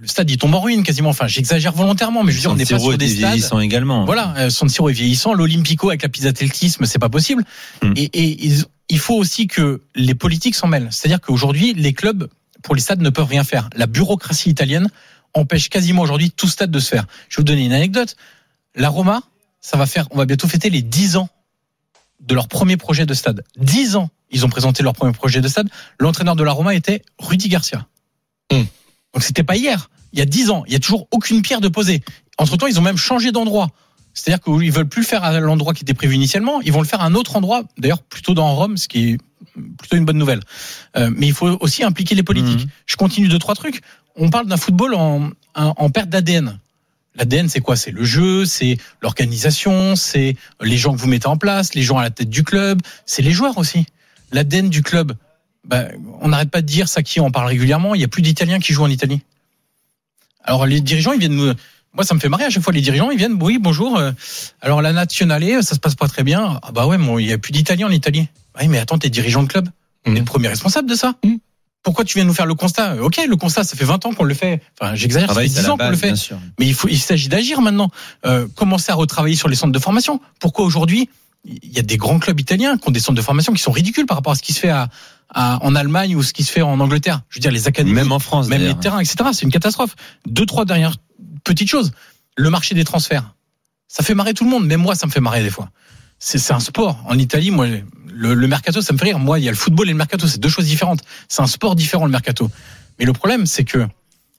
[0.00, 1.10] le stade il tombe en ruine quasiment.
[1.10, 3.18] Enfin, j'exagère volontairement, mais je veux dire, on n'est pas sur des stades.
[3.18, 4.04] vieillissant également.
[4.04, 7.44] Voilà, euh, San Siro est vieillissant, l'Olympico avec la piste d'athlétisme, c'est pas possible.
[7.82, 7.92] Hmm.
[7.96, 8.50] Et,
[8.90, 10.88] il faut aussi que les politiques s'en mêlent.
[10.90, 12.28] C'est-à-dire qu'aujourd'hui, les clubs
[12.62, 13.70] pour les stades ne peuvent rien faire.
[13.74, 14.90] La bureaucratie italienne
[15.32, 17.06] empêche quasiment aujourd'hui tout stade de se faire.
[17.30, 18.14] Je vais vous donner une anecdote.
[18.74, 19.22] La Roma,
[19.62, 21.30] ça va faire, on va bientôt fêter les 10 ans
[22.20, 23.42] de leur premier projet de stade.
[23.56, 25.68] 10 ans, ils ont présenté leur premier projet de stade.
[25.98, 27.86] L'entraîneur de la Roma était Rudy Garcia.
[28.52, 28.64] Hmm.
[29.14, 30.64] Donc c'était pas hier, il y a 10 ans.
[30.66, 32.02] Il y a toujours aucune pierre de posée.
[32.38, 33.70] Entre temps, ils ont même changé d'endroit.
[34.12, 36.60] C'est-à-dire qu'ils veulent plus le faire à l'endroit qui était prévu initialement.
[36.60, 39.18] Ils vont le faire à un autre endroit, d'ailleurs plutôt dans Rome, ce qui est
[39.78, 40.40] plutôt une bonne nouvelle.
[40.96, 42.64] Euh, mais il faut aussi impliquer les politiques.
[42.64, 42.70] Mhm.
[42.86, 43.82] Je continue deux trois trucs.
[44.16, 46.58] On parle d'un football en, en, en perte d'ADN.
[47.16, 47.76] L'ADN, c'est quoi?
[47.76, 51.98] C'est le jeu, c'est l'organisation, c'est les gens que vous mettez en place, les gens
[51.98, 53.86] à la tête du club, c'est les joueurs aussi.
[54.32, 55.12] L'ADN du club,
[55.64, 55.86] bah,
[56.20, 57.94] on n'arrête pas de dire ça qui on en parle régulièrement.
[57.94, 59.20] Il y a plus d'Italiens qui jouent en Italie.
[60.42, 61.52] Alors les dirigeants, ils viennent nous.
[61.94, 62.72] Moi, ça me fait marrer à chaque fois.
[62.72, 63.38] Les dirigeants, ils viennent.
[63.40, 63.96] Oui, bonjour.
[63.98, 64.10] euh,
[64.60, 66.58] Alors la nationale, ça se passe pas très bien.
[66.62, 68.26] Ah bah ouais, bon, il y a plus d'Italiens en Italie.
[68.60, 69.68] Oui, mais attends, t'es dirigeant de club.
[70.04, 70.18] T'es Mhm.
[70.18, 71.14] le premier responsable de ça.
[71.24, 71.38] Mhm.
[71.82, 72.96] Pourquoi tu viens nous faire le constat?
[73.02, 74.60] Ok, le constat, ça fait 20 ans qu'on le fait.
[74.80, 76.12] Enfin, j'exagère, ça Travail, fait c'est 10 la ans qu'on le fait.
[76.58, 77.90] Mais il faut, il s'agit d'agir maintenant.
[78.26, 80.20] Euh, commencer à retravailler sur les centres de formation.
[80.40, 81.08] Pourquoi aujourd'hui
[81.46, 83.70] il y a des grands clubs italiens qui ont des centres de formation qui sont
[83.70, 84.88] ridicules par rapport à ce qui se fait à,
[85.34, 87.20] à- en Allemagne ou ce qui se fait en Angleterre.
[87.28, 88.48] Je veux dire les académies, Même en France.
[88.48, 89.16] même les terrains, etc.
[89.32, 89.94] C'est une catastrophe.
[90.26, 90.96] Deux, trois dernières
[91.44, 91.92] petites choses.
[92.36, 93.34] Le marché des transferts,
[93.88, 94.66] ça fait marrer tout le monde.
[94.66, 95.70] Même moi, ça me fait marrer des fois.
[96.18, 96.98] c'est un sport.
[97.06, 97.66] En Italie, moi,
[98.12, 99.18] le, le mercato, ça me fait rire.
[99.18, 101.00] Moi, il y a le football et le mercato, c'est deux choses différentes.
[101.28, 102.50] C'est un sport différent le mercato.
[102.98, 103.86] Mais le problème, c'est que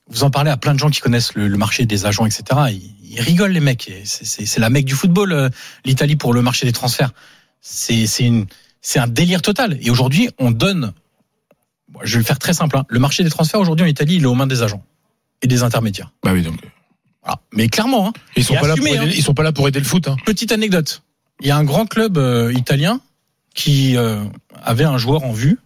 [0.09, 2.43] vous en parlez à plein de gens qui connaissent le, le marché des agents, etc.
[2.71, 3.91] Ils, ils rigolent les mecs.
[4.05, 5.49] C'est la mec du football, euh,
[5.83, 7.11] l'Italie pour le marché des transferts.
[7.61, 8.45] C'est une
[8.85, 9.79] c'est un délire total.
[9.81, 10.93] Et aujourd'hui, on donne.
[12.03, 12.77] Je vais le faire très simple.
[12.77, 12.85] hein.
[12.87, 14.83] Le marché des transferts aujourd'hui en Italie, il est aux mains des agents
[15.41, 16.11] et des intermédiaires.
[16.23, 16.59] Bah oui, donc.
[17.23, 17.39] Voilà.
[17.51, 19.05] Mais clairement, hein, Ils sont, pas là pour aider, hein.
[19.07, 20.07] ils sont pas là pour aider le foot.
[20.07, 20.17] Hein.
[20.23, 21.01] Petite anecdote.
[21.41, 23.01] Il y a un grand club euh, italien
[23.55, 24.23] qui euh,
[24.63, 25.57] avait un joueur en vue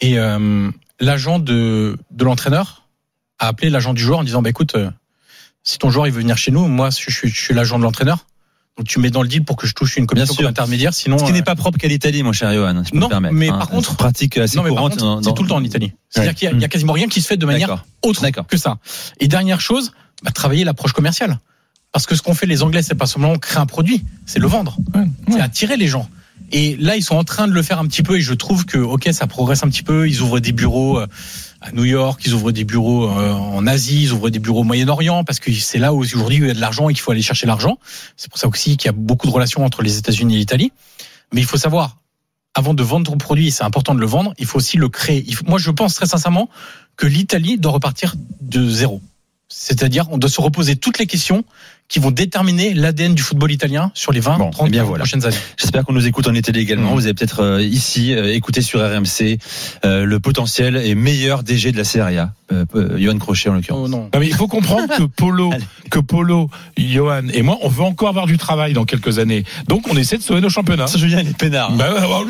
[0.00, 2.88] et euh, l'agent de, de l'entraîneur
[3.38, 4.74] a appelé l'agent du joueur en disant bah écoute
[5.64, 7.82] si ton joueur il veut venir chez nous moi je suis, je suis l'agent de
[7.84, 8.24] l'entraîneur
[8.84, 11.24] tu mets dans le deal pour que je touche une commission comme intermédiaire sinon Ce
[11.24, 12.82] qui euh, n'est pas propre qu'à l'Italie, mon cher Johan.
[12.84, 13.58] si Non, me mais hein.
[13.58, 14.92] par contre- pratique assez non mais par courante.
[14.92, 16.34] contre, dans- c'est tout le temps en Italie c'est-à-dire Ouais.
[16.34, 18.78] qu'il y a- a quasiment rien qui se fait de manière autre que ça
[19.20, 21.38] et dernière chose bah, travailler l'approche commerciale
[21.92, 24.46] parce que ce qu'ont fait les Anglais c'est pas seulement créer un produit c'est le
[24.48, 24.76] vendre
[25.30, 26.08] c'est attirer les gens.
[26.50, 28.64] Et là, ils sont en train de le faire un petit peu et je trouve
[28.64, 30.08] que, ok, ça progresse un petit peu.
[30.08, 31.06] Ils ouvrent des bureaux euh,
[31.60, 34.64] à New York, ils ouvrent des bureaux euh, en Asie, ils ouvrent des bureaux au
[34.64, 37.10] Moyen-Orient parce que c'est là où aujourd'hui il y a de l'argent et qu'il faut
[37.10, 37.78] aller chercher l'argent.
[38.16, 40.72] C'est pour ça aussi qu'il y a beaucoup de relations entre les États-Unis et l'Italie.
[41.32, 41.98] Mais il faut savoir,
[42.54, 45.26] avant de vendre ton produit, c'est important de le vendre, il faut aussi le créer.
[45.46, 46.48] Moi, je pense très sincèrement
[46.96, 49.02] que l'Italie doit repartir de zéro.
[49.48, 51.44] C'est-à-dire, on doit se reposer toutes les questions
[51.88, 55.04] qui vont déterminer l'ADN du football italien sur les 20, Bon, 30 eh bien voilà.
[55.04, 55.36] prochaines années.
[55.56, 56.90] J'espère qu'on nous écoute en Italie également.
[56.90, 56.94] Mhm.
[56.96, 59.38] Vous avez peut-être euh, ici euh, écouté sur RMC
[59.84, 63.54] euh, le potentiel et meilleur DG de la Serie A, euh, euh, Johan Crochet en
[63.54, 63.80] l'occurrence.
[63.84, 64.10] Oh non.
[64.12, 65.50] Non, mais il faut comprendre que Polo,
[65.90, 69.44] que Polo, Johan et moi, on veut encore avoir du travail dans quelques années.
[69.66, 70.86] Donc, on essaie de sauver nos championnats.
[70.88, 71.72] Ça, Julien, il est peinard.
[71.72, 72.24] Bah, ouais, alors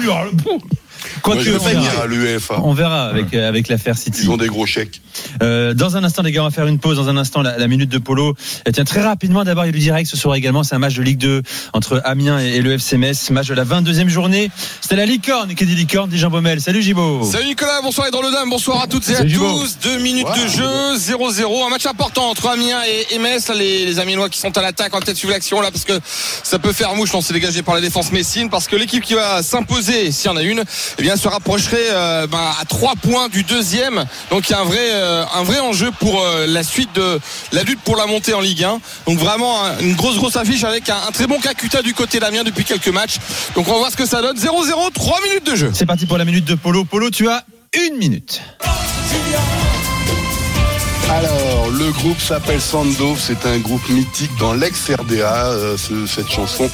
[1.26, 1.34] le-.
[1.34, 1.70] Moi, je vais on verra.
[1.70, 2.60] finir à l'UEFA.
[2.62, 4.20] On verra avec, euh, avec l'affaire City.
[4.22, 5.00] Ils ont des gros chèques.
[5.42, 6.96] Euh, dans un instant, les gars, on va faire une pause.
[6.96, 8.34] Dans un instant, la, la minute de polo.
[8.66, 10.62] Et tiens, très rapidement, d'abord, il y a du direct ce soir également.
[10.62, 11.42] C'est un match de Ligue 2
[11.72, 13.30] entre Amiens et, et le FC Metz.
[13.30, 14.50] Match de la 22e journée.
[14.80, 15.54] C'était la licorne.
[15.54, 16.60] Qui dit licorne dit Jean Baumel.
[16.60, 17.24] Salut Gibo.
[17.30, 19.78] Salut Nicolas, bonsoir les drôles de dames, bonsoir à toutes et à tous.
[19.82, 20.34] Deux minutes Wow.
[20.34, 21.66] de jeu, 0-0.
[21.66, 22.80] Un match important entre Amiens
[23.10, 23.50] et, et Metz.
[23.56, 25.92] Les, les qui sont à l'attaque, on va peut-être suivre l'action là parce que
[26.42, 27.14] ça peut faire mouche.
[27.14, 30.34] On s'est dégagé par la défense messine parce que l'équipe qui va s'imposer, s'il y
[30.34, 30.64] en a une,
[30.98, 34.04] eh bien se rapprocherait euh, ben, à trois points du deuxième.
[34.30, 37.20] Donc il y a un vrai, euh, un vrai enjeu pour euh, la suite de
[37.52, 38.80] la lutte pour la montée en Ligue 1.
[39.06, 42.44] Donc vraiment une grosse grosse affiche avec un, un très bon Kakuta du côté d'Amiens
[42.44, 43.18] depuis quelques matchs.
[43.54, 44.36] Donc on va voir ce que ça donne.
[44.36, 45.70] 0-0, 3 minutes de jeu.
[45.72, 46.84] C'est parti pour la minute de polo.
[46.84, 47.44] Polo, tu as
[47.74, 48.40] une minute.
[51.10, 56.68] Alors, le groupe s'appelle Sandow, c'est un groupe mythique dans l'ex-RDA, euh, ce- cette chanson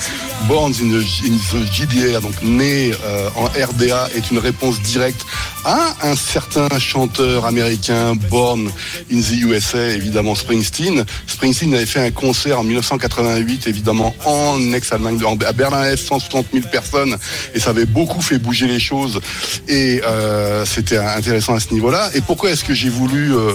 [0.48, 5.24] Born in the, GDR, donc né euh, en RDA, est une réponse directe
[5.64, 8.68] à un certain chanteur américain Born
[9.10, 11.04] in the USA, évidemment Springsteen.
[11.28, 17.16] Springsteen avait fait un concert en 1988, évidemment en ex-Allemagne, à Berlin-Est, 160 000 personnes,
[17.54, 19.20] et ça avait beaucoup fait bouger les choses,
[19.68, 22.10] et euh, c'était intéressant à ce niveau-là.
[22.14, 23.52] Et pourquoi est-ce que j'ai voulu, euh,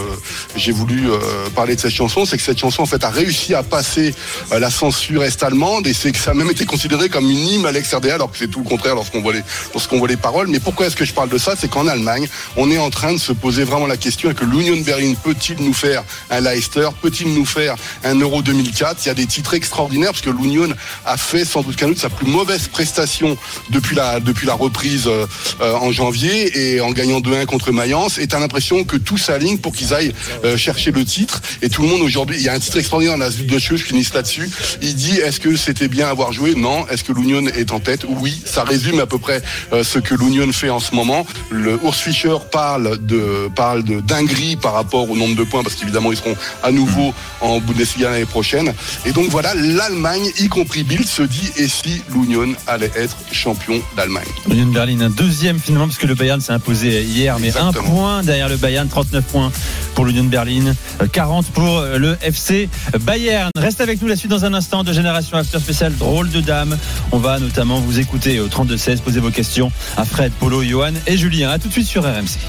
[0.69, 1.17] j'ai voulu euh,
[1.55, 4.13] parler de cette chanson C'est que cette chanson, en fait, a réussi à passer
[4.51, 7.65] euh, la censure est-allemande, et c'est que ça a même été considéré comme une hymne
[7.65, 9.41] à l'ex-RDA, alors que c'est tout le contraire lorsqu'on voit les,
[9.73, 10.47] voit les paroles.
[10.47, 11.55] Mais pourquoi est-ce que je parle de ça?
[11.57, 14.79] C'est qu'en Allemagne, on est en train de se poser vraiment la question que l'Union
[14.81, 16.89] Berlin peut-il nous faire un Leicester?
[17.01, 20.69] Peut-il nous faire un Euro 2004 Il y a des titres extraordinaires parce que l'Union
[21.03, 23.37] a fait sans doute qu'un autre sa plus mauvaise prestation
[23.71, 25.25] depuis la depuis la reprise euh,
[25.61, 28.19] en janvier et en gagnant 2-1 contre Mayence.
[28.19, 30.13] Et t'as l'impression que tout s'aligne pour qu'ils aillent
[30.59, 31.41] chercher le titre.
[31.61, 33.77] Et tout le monde aujourd'hui, il y a un titre extraordinaire dans la de Cheux,
[33.77, 34.49] je finisse là-dessus.
[34.81, 36.85] Il dit est-ce que c'était bien avoir joué Non.
[36.87, 38.05] Est-ce que l'Union est en tête?
[38.07, 38.41] Oui.
[38.45, 39.41] Ça résume à peu près
[39.73, 41.25] euh, ce que l'Union fait en ce moment.
[41.49, 45.75] Le Urs Fischer parle de parle de dinguerie par rapport au nombre de points parce
[45.75, 48.73] qu'évidemment ils seront à nouveau en Bundesliga l'année prochaine.
[49.05, 53.81] Et donc voilà, l'Allemagne, y compris Bild, se dit et si l'Union allait être champion
[53.95, 54.27] d'Allemagne?
[54.49, 57.85] L'Union Berlin, un deuxième finalement, parce que le Bayern s'est imposé hier, mais Exactement.
[57.87, 59.51] un point derrière le Bayern, 39 points
[59.95, 62.69] pour l'Union de Berlin, euh, 40 pour euh, le FC
[63.01, 63.51] Bayern.
[63.55, 66.77] Reste avec nous la suite dans un instant de Génération After spécial drôle de dame.
[67.11, 71.17] On va notamment vous écouter au 32-16, poser vos questions à Fred, Polo, Johan et
[71.17, 71.49] Julien.
[71.49, 72.39] A tout de suite sur RMC.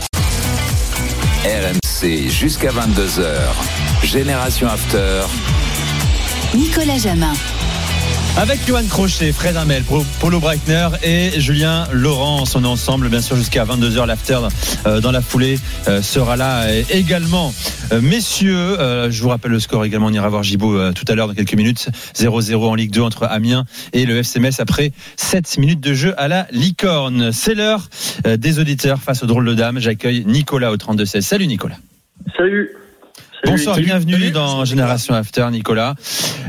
[1.45, 4.05] RMC jusqu'à 22h.
[4.05, 5.23] Génération After.
[6.55, 7.33] Nicolas Jamin.
[8.37, 9.83] Avec Johan Crochet, Fred Hamel,
[10.18, 12.45] Polo Breitner et Julien Laurent.
[12.55, 14.07] On est ensemble, bien sûr, jusqu'à 22h.
[14.07, 14.39] L'after
[14.87, 15.59] euh, dans la foulée
[15.89, 17.53] euh, sera là euh, également.
[18.01, 18.76] Messieurs,
[19.11, 20.07] je vous rappelle le score également.
[20.07, 21.89] On ira voir Gibaud tout à l'heure dans quelques minutes.
[22.14, 26.14] 0-0 en Ligue 2 entre Amiens et le FC Metz après 7 minutes de jeu
[26.16, 27.33] à la licorne.
[27.33, 27.89] C'est l'heure
[28.24, 29.81] des auditeurs face au drôle de dame.
[29.81, 31.22] J'accueille Nicolas au 32-16.
[31.22, 31.78] Salut Nicolas.
[32.37, 32.70] Salut.
[33.45, 33.87] Bonsoir, Salut.
[33.87, 34.31] bienvenue Salut.
[34.31, 35.97] dans Génération After, Nicolas.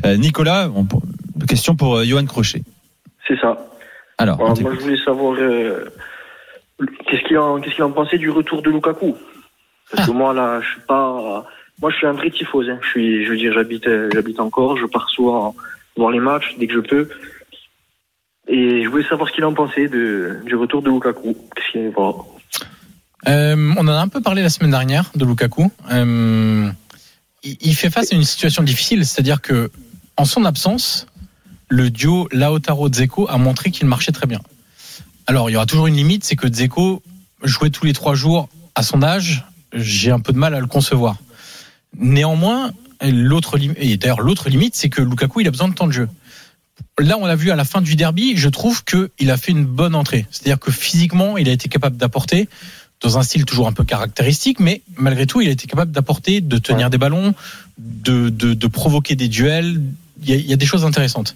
[0.05, 0.85] Euh, Nicolas, on-
[1.47, 2.63] question pour euh, Johan Crochet.
[3.27, 3.57] C'est ça.
[4.17, 5.85] Alors, moi, je voulais savoir euh,
[7.07, 9.15] qu'est-ce qu'il en, qu'est-ce qu'il en pensait du retour de Lukaku?
[9.91, 11.45] Parce que moi, là, je suis pas.
[11.81, 12.69] Moi, je suis un vrai tifose.
[12.69, 12.77] hein.
[12.81, 14.77] Je suis, je veux dire, j'habite, euh, j'habite encore.
[14.77, 15.55] Je pars souvent
[15.97, 17.09] voir les matchs dès que je peux.
[18.47, 21.35] Et je voulais savoir ce qu'il en pensait de, du retour de Lukaku.
[21.55, 22.17] Qu'est-ce qu'il voilà.
[23.27, 25.71] Euh, on en a un peu parlé la semaine dernière de Lukaku.
[25.91, 26.69] Euh,
[27.43, 29.71] il, il fait face à une situation difficile, c'est-à-dire que
[30.17, 31.07] en son absence,
[31.71, 34.41] le duo Lautaro-Dzeko a montré qu'il marchait très bien.
[35.25, 37.01] Alors, il y aura toujours une limite, c'est que Dzeko
[37.43, 39.45] jouait tous les trois jours à son âge.
[39.73, 41.15] J'ai un peu de mal à le concevoir.
[41.97, 45.93] Néanmoins, l'autre et d'ailleurs l'autre limite, c'est que Lukaku il a besoin de temps de
[45.93, 46.09] jeu.
[46.99, 49.65] Là, on a vu à la fin du derby, je trouve qu'il a fait une
[49.65, 50.27] bonne entrée.
[50.29, 52.49] C'est-à-dire que physiquement, il a été capable d'apporter
[52.99, 56.41] dans un style toujours un peu caractéristique, mais malgré tout, il a été capable d'apporter,
[56.41, 57.33] de tenir des ballons,
[57.77, 59.81] de, de, de provoquer des duels.
[60.21, 61.35] Il y, a, y a des choses intéressantes.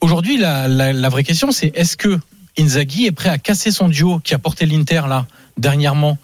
[0.00, 2.18] Aujourd'hui, la, vraie question, c'est est-ce que
[2.56, 5.26] Inzaghi est prêt à casser son duo qui a porté l'Inter là
[5.56, 6.18] dernièrement,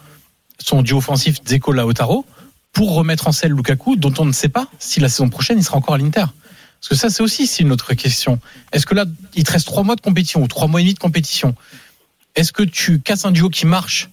[0.59, 2.25] son duo offensif Dzeko Lautaro,
[2.71, 5.63] pour remettre en selle Lukaku, dont on ne sait pas si la saison prochaine il
[5.63, 6.25] sera encore à l'Inter?
[6.79, 8.39] Parce que ça, c'est aussi une autre question.
[8.71, 10.93] Est-ce que là, il te reste trois mois de compétition ou trois mois et demi
[10.93, 11.55] de compétition?
[12.35, 14.09] Est-ce que tu casses un duo qui marche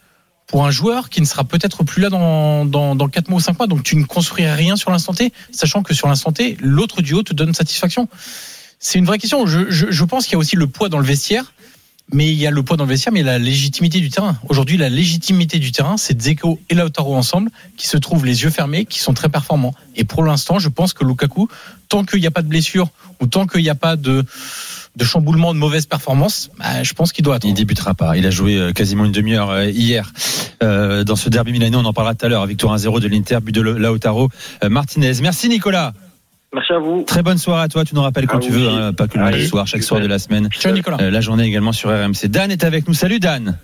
[0.52, 3.40] pour un joueur qui ne sera peut-être plus là dans, dans, dans 4 mois ou
[3.40, 6.58] 5 mois Donc tu ne construirais rien sur l'instant T, sachant que sur l'instant T,
[6.60, 8.06] l'autre duo te donne satisfaction.
[8.78, 9.46] C'est une vraie question.
[9.46, 11.54] Je, je, je pense qu'il y a aussi le poids dans le vestiaire.
[12.12, 14.36] Mais il y a le poids dans le vestiaire, mais la légitimité du terrain.
[14.50, 18.50] Aujourd'hui, la légitimité du terrain, c'est Dzeko et Lautaro ensemble, qui se trouvent les yeux
[18.50, 19.74] fermés, qui sont très performants.
[19.96, 21.48] Et pour l'instant, je pense que Lukaku,
[21.88, 22.90] tant qu'il n'y a pas de blessure
[23.20, 24.26] ou tant qu'il n'y a pas de,
[24.96, 27.52] de chamboulement, de mauvaise performance, bah, je pense qu'il doit attendre.
[27.52, 28.16] Il débutera pas.
[28.16, 30.12] Il a joué euh, quasiment une demi-heure euh, hier
[30.62, 31.76] euh, dans ce derby milanais.
[31.76, 32.46] On en parlera tout à l'heure.
[32.46, 34.28] Victoire 1-0 de l'Inter, but de Lautaro
[34.68, 35.12] Martinez.
[35.22, 35.92] Merci Nicolas.
[36.54, 37.04] Merci à vous.
[37.04, 37.84] Très bonne soirée à toi.
[37.84, 39.46] Tu nous rappelles quand tu veux, hein, pas que le Allez.
[39.46, 40.48] soir, chaque soir de la semaine.
[40.50, 40.98] Ciao Nicolas.
[41.00, 42.28] Euh, la journée également sur RMC.
[42.28, 42.94] Dan est avec nous.
[42.94, 43.58] Salut Dan.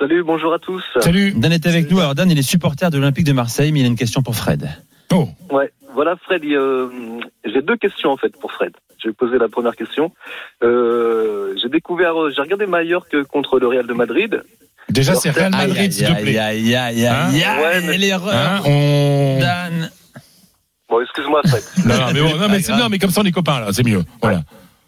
[0.00, 0.82] Salut, bonjour à tous.
[1.00, 1.32] Salut.
[1.36, 2.00] Dan est avec nous.
[2.00, 4.34] Alors Dan, il est supporter de l'Olympique de Marseille, mais il a une question pour
[4.34, 4.68] Fred.
[5.12, 5.28] Oh.
[5.50, 6.88] Ouais, voilà Fred, euh,
[7.44, 8.70] j'ai deux questions en fait pour Fred.
[9.02, 10.12] Je vais poser la première question.
[10.62, 14.42] Euh, j'ai découvert, euh, j'ai regardé Mallorca contre le Real de Madrid.
[14.88, 16.38] Déjà, c'est Real Aïe, Madrid, aïe, s'il te aïe, plaît.
[16.38, 18.32] aïe, aïe, Hein aïe, aïe, Ouais, mais- l'erreur.
[18.32, 19.38] Hein, on...
[19.40, 19.90] Dan.
[20.88, 21.62] Bon, excuse-moi Fred.
[21.84, 23.84] Non, mais, bon, non, mais c'est non, mais comme ça, on est copains, là, c'est
[23.84, 24.04] mieux.
[24.22, 24.42] Voilà.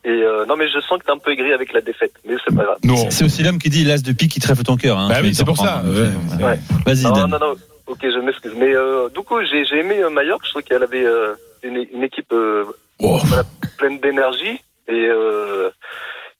[0.05, 2.35] Et euh, non mais je sens que t'es un peu aigri avec la défaite, mais
[2.43, 2.79] c'est pas grave.
[2.85, 3.11] Non.
[3.11, 4.97] C'est aussi l'homme qui dit l'as de pique qui trèfle ton cœur.
[4.99, 6.43] Hein, Bah oui, c'est pour ça, ouais.
[6.43, 6.59] Ouais.
[6.87, 7.55] Vas-y Non, non, non.
[7.91, 8.53] Ok, je m'excuse.
[8.57, 10.45] Mais euh, du coup, j'ai, j'ai aimé euh, Mallorca.
[10.47, 12.65] Je trouve qu'elle avait euh, une, une équipe euh,
[13.03, 13.19] Oh.
[13.25, 13.45] voilà,
[13.79, 14.61] pleine d'énergie.
[14.89, 15.71] Et, euh,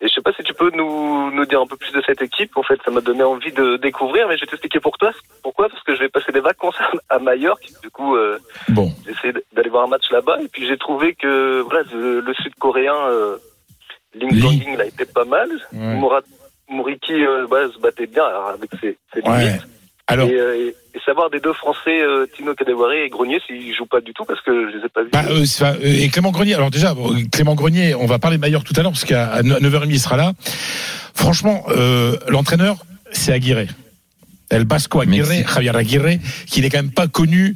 [0.01, 2.21] et je sais pas si tu peux nous, nous dire un peu plus de cette
[2.23, 2.57] équipe.
[2.57, 4.29] En fait, ça m'a donné envie de découvrir.
[4.29, 5.11] Mais je vais t'expliquer pour toi.
[5.43, 5.69] Pourquoi?
[5.69, 6.77] Parce que je vais passer des vacances
[7.09, 7.67] à, Majorque.
[7.83, 8.39] Du coup, euh,
[8.69, 8.93] Bon.
[9.05, 10.39] j'ai essayé d'aller voir un match là-bas.
[10.43, 13.37] Et puis j'ai trouvé que voilà, le, le Sud-Coréen euh,
[14.15, 14.41] Ling Lee.
[14.43, 15.49] Dong-Ying, il a été pas mal.
[15.73, 15.97] Ouais.
[17.11, 19.39] Euh, bah, se battait bien alors, avec ses, ses Ouais.
[19.47, 19.63] limites.
[20.13, 23.75] Alors, Et, euh, et- et savoir des deux Français, euh, Tino Kadewere et Grenier, s'ils
[23.75, 25.11] jouent pas du tout parce que je les ai pas vus.
[25.13, 28.37] bah, euh, c'est- euh, et Clément Grenier, alors déjà, bon, Clément Grenier, on va parler
[28.37, 30.33] de Maillard tout à l'heure, parce qu'à 9h30, il sera là.
[31.15, 32.77] Franchement, euh, l'entraîneur,
[33.13, 33.67] c'est Aguirre.
[34.51, 35.27] El Basco Aguirre.
[35.27, 37.55] Javier Aguirre, qui n'est quand même pas connu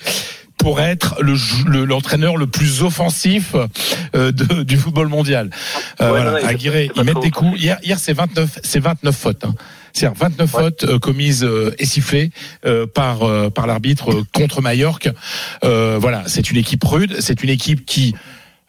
[0.64, 3.54] pour être le jou- le- l'entraîneur le, plus offensif
[4.14, 5.50] euh, de- du football mondial.
[6.00, 7.60] Euh, Ouais, voilà, Aguirre, ils mettent des coups.
[7.60, 9.44] Hier, hier c'est 29, c'est 29 fautes.
[9.44, 9.54] Hein.
[9.92, 12.30] C'est-à-dire 29 fautes euh, commises euh, et sifflées
[12.64, 15.10] euh, par euh, par l'arbitre euh, contre Majorque.
[15.64, 18.14] Euh, voilà, c'est une équipe rude, c'est une équipe qui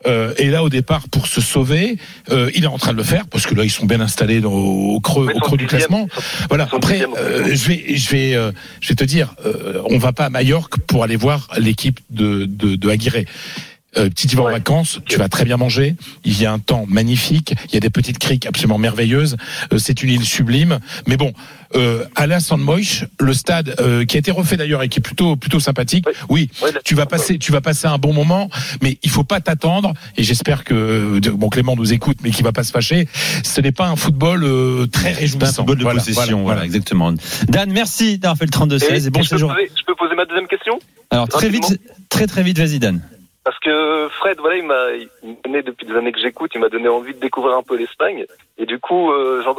[0.08, 1.98] euh, est là au départ pour se sauver.
[2.32, 4.42] Euh, il est en train de le faire parce que là ils sont bien installés
[4.42, 6.08] dans- au creux, au creux du dixième- classement.
[6.14, 6.68] son- Voilà.
[6.70, 8.52] son Après, euh, je vais, je vais, euh,
[8.82, 12.46] je vais te dire, euh, on va pas à Majorque pour aller voir l'équipe de
[12.46, 13.24] de, de Aguirre.
[13.98, 15.96] Euh, si tu vas en vacances, tu vas très bien manger.
[16.24, 17.54] Il y a un temps magnifique.
[17.70, 19.38] Il y a des petites criques absolument merveilleuses.
[19.74, 20.80] Euh, c'est une île sublime.
[21.08, 21.32] Mais bon,
[21.76, 25.02] euh, à la Sandmoich, le stade euh, qui a été refait d'ailleurs et qui est
[25.02, 26.06] plutôt plutôt sympathique.
[26.08, 26.14] Ouais.
[26.30, 28.50] Oui, Ouais, tu vas passer, tu vas passer un bon moment,
[28.82, 29.94] mais il faut pas t'attendre.
[30.18, 33.08] Et j'espère que bon Clément nous écoute, mais qu'il va pas se fâcher.
[33.44, 35.54] Ce n'est pas un football euh, très C'est un réjouissant.
[35.54, 36.66] football de Voilà, possession, voilà, voilà.
[36.66, 37.14] exactement.
[37.48, 39.54] Dan, merci d'avoir fait le 32-16 et, bon je, peux séjour.
[39.54, 40.80] poser, je peux poser ma deuxième question?
[41.12, 41.80] Alors très vite,
[42.10, 43.02] très très vite, vas-y Dan.
[43.46, 44.88] Parce que Fred, voilà, il m'a
[45.44, 48.26] connaît depuis des années que j'écoute, il m'a donné envie de découvrir un peu l'Espagne.
[48.58, 49.54] Et du coup, euh, j'en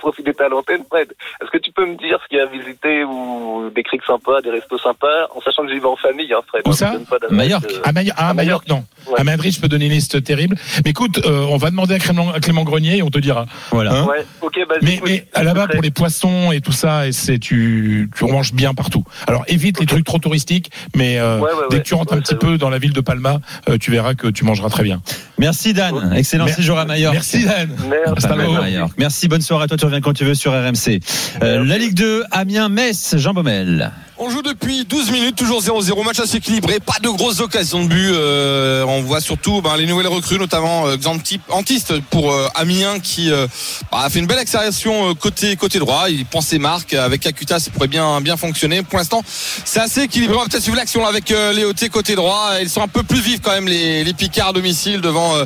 [0.00, 1.12] profite d'être à l'antenne, Fred.
[1.40, 4.04] Est-ce que tu peux me dire ce qu'il y a à visiter ou des criques
[4.04, 6.62] sympas, des restos sympas, en sachant que j'y vais en famille, hein, Fred.
[6.66, 7.64] Où hein, ça pas Majorque.
[7.72, 8.82] euh, À, Mayo- à À Majorque, non.
[9.16, 10.56] À Madrid, je peux donner une liste terrible.
[10.84, 13.46] Mais écoute, euh, on va demander à Clément, à Clément Grenier et on te dira.
[13.70, 13.94] Voilà.
[14.00, 14.24] Hein Ouais,
[14.68, 18.52] bah, mais, mais là-bas, pour les poissons et tout ça, et c'est tu, tu manges
[18.52, 19.04] bien partout.
[19.26, 21.82] Alors évite les trucs trop touristiques, mais euh, Ouais, ouais, dès ouais.
[21.82, 24.26] que tu rentres un petit peu dans la ville de Palma, euh, tu verras que
[24.28, 25.00] tu mangeras très bien.
[25.38, 26.12] Merci Dan.
[26.16, 27.14] Excellent Mer- séjour à Majorque.
[27.14, 27.68] Merci Dan.
[27.88, 28.92] Majorque.
[28.98, 29.76] Merci, bonne soirée à toi.
[29.76, 31.00] Tu reviens quand tu veux sur RMC.
[31.42, 33.92] Euh, la Ligue 2, Amiens, Metz, Jean Baumel.
[34.20, 37.88] On joue depuis 12 minutes, toujours 0-0, match assez équilibré, pas de grosses occasions de
[37.88, 38.10] but.
[38.12, 42.98] euh, on voit surtout ben, les nouvelles recrues, notamment euh, Xanti- Antiste pour euh, Amiens
[42.98, 43.46] qui euh,
[43.92, 46.06] bah, a fait une belle accélération euh, côté côté droit.
[46.10, 48.82] Il prend ses marques avec Akuta, ça pourrait bien bien fonctionner.
[48.82, 49.22] Pour l'instant,
[49.64, 50.36] c'est assez équilibré.
[50.36, 52.54] On va peut-être suivre l'action avec euh, Léoté côté droit.
[52.60, 55.44] Ils sont un peu plus vifs quand même les, les Picards à domicile devant euh,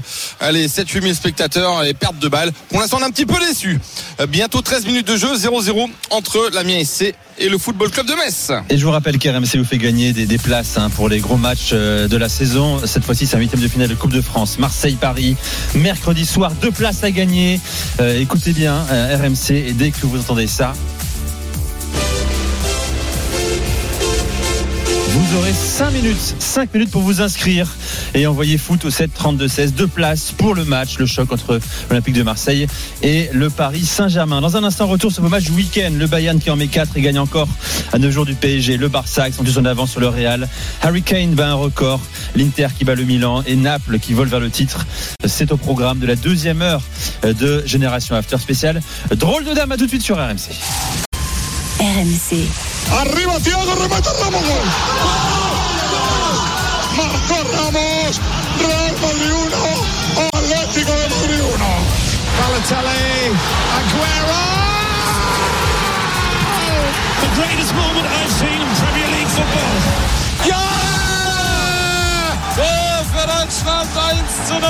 [0.51, 2.53] les 7-8 000 spectateurs et pertes de balles.
[2.71, 3.79] Pour l'instant, on est un petit peu déçus.
[4.21, 8.15] Euh, bientôt 13 minutes de jeu, 0-0 entre l'Amiens SC et le Football Club de
[8.15, 8.51] Metz.
[8.71, 11.37] Et je vous rappelle qu'RMC vous fait gagner des, des places hein, pour les gros
[11.37, 12.79] matchs euh, de la saison.
[12.87, 14.59] Cette fois-ci, c'est un huitième de finale de Coupe de France.
[14.59, 15.37] Marseille-Paris,
[15.75, 17.61] mercredi soir, deux places à gagner.
[18.01, 20.73] Euh, écoutez bien, euh, RMC, et dès que vous entendez ça,
[25.33, 27.75] Vous aurez 5 minutes, 5 minutes pour vous inscrire
[28.13, 31.59] et envoyer foot au 7 32 16 deux places pour le match, le choc entre
[31.89, 32.67] l'Olympique de Marseille
[33.03, 34.43] et le Paris Saint-Germain.
[34.43, 35.93] Dans un instant, retour sur vos matchs week-end.
[35.97, 37.49] Le Bayern qui en met 4 et gagne encore
[37.95, 38.77] à 9 jours du PSG.
[38.77, 40.47] Le Barça qui sont en avance sur le Real.
[40.83, 42.01] Harry Kane bat un record.
[42.37, 44.85] L'Inter qui bat le Milan et Naples qui vole vers le titre.
[45.25, 46.83] C'est au programme de la deuxième heure
[47.23, 48.83] de Génération After spécial.
[49.13, 50.51] Drôle de dame, à tout de suite sur RMC.
[51.81, 52.72] RMC.
[53.01, 54.43] Arriba Thiago, remata Ramos.
[54.43, 54.65] gol.
[56.97, 58.21] Marcó Ramos.
[58.59, 60.29] Real Madrid 1.
[60.33, 61.53] Atlético de Madrid 1.
[62.39, 63.33] Balotelli.
[63.79, 64.43] Aguero.
[67.21, 69.77] The greatest moment I've seen in Premier League football.
[70.45, 70.73] Tor
[72.55, 72.92] für
[73.43, 74.63] Deutschland 1 zu 0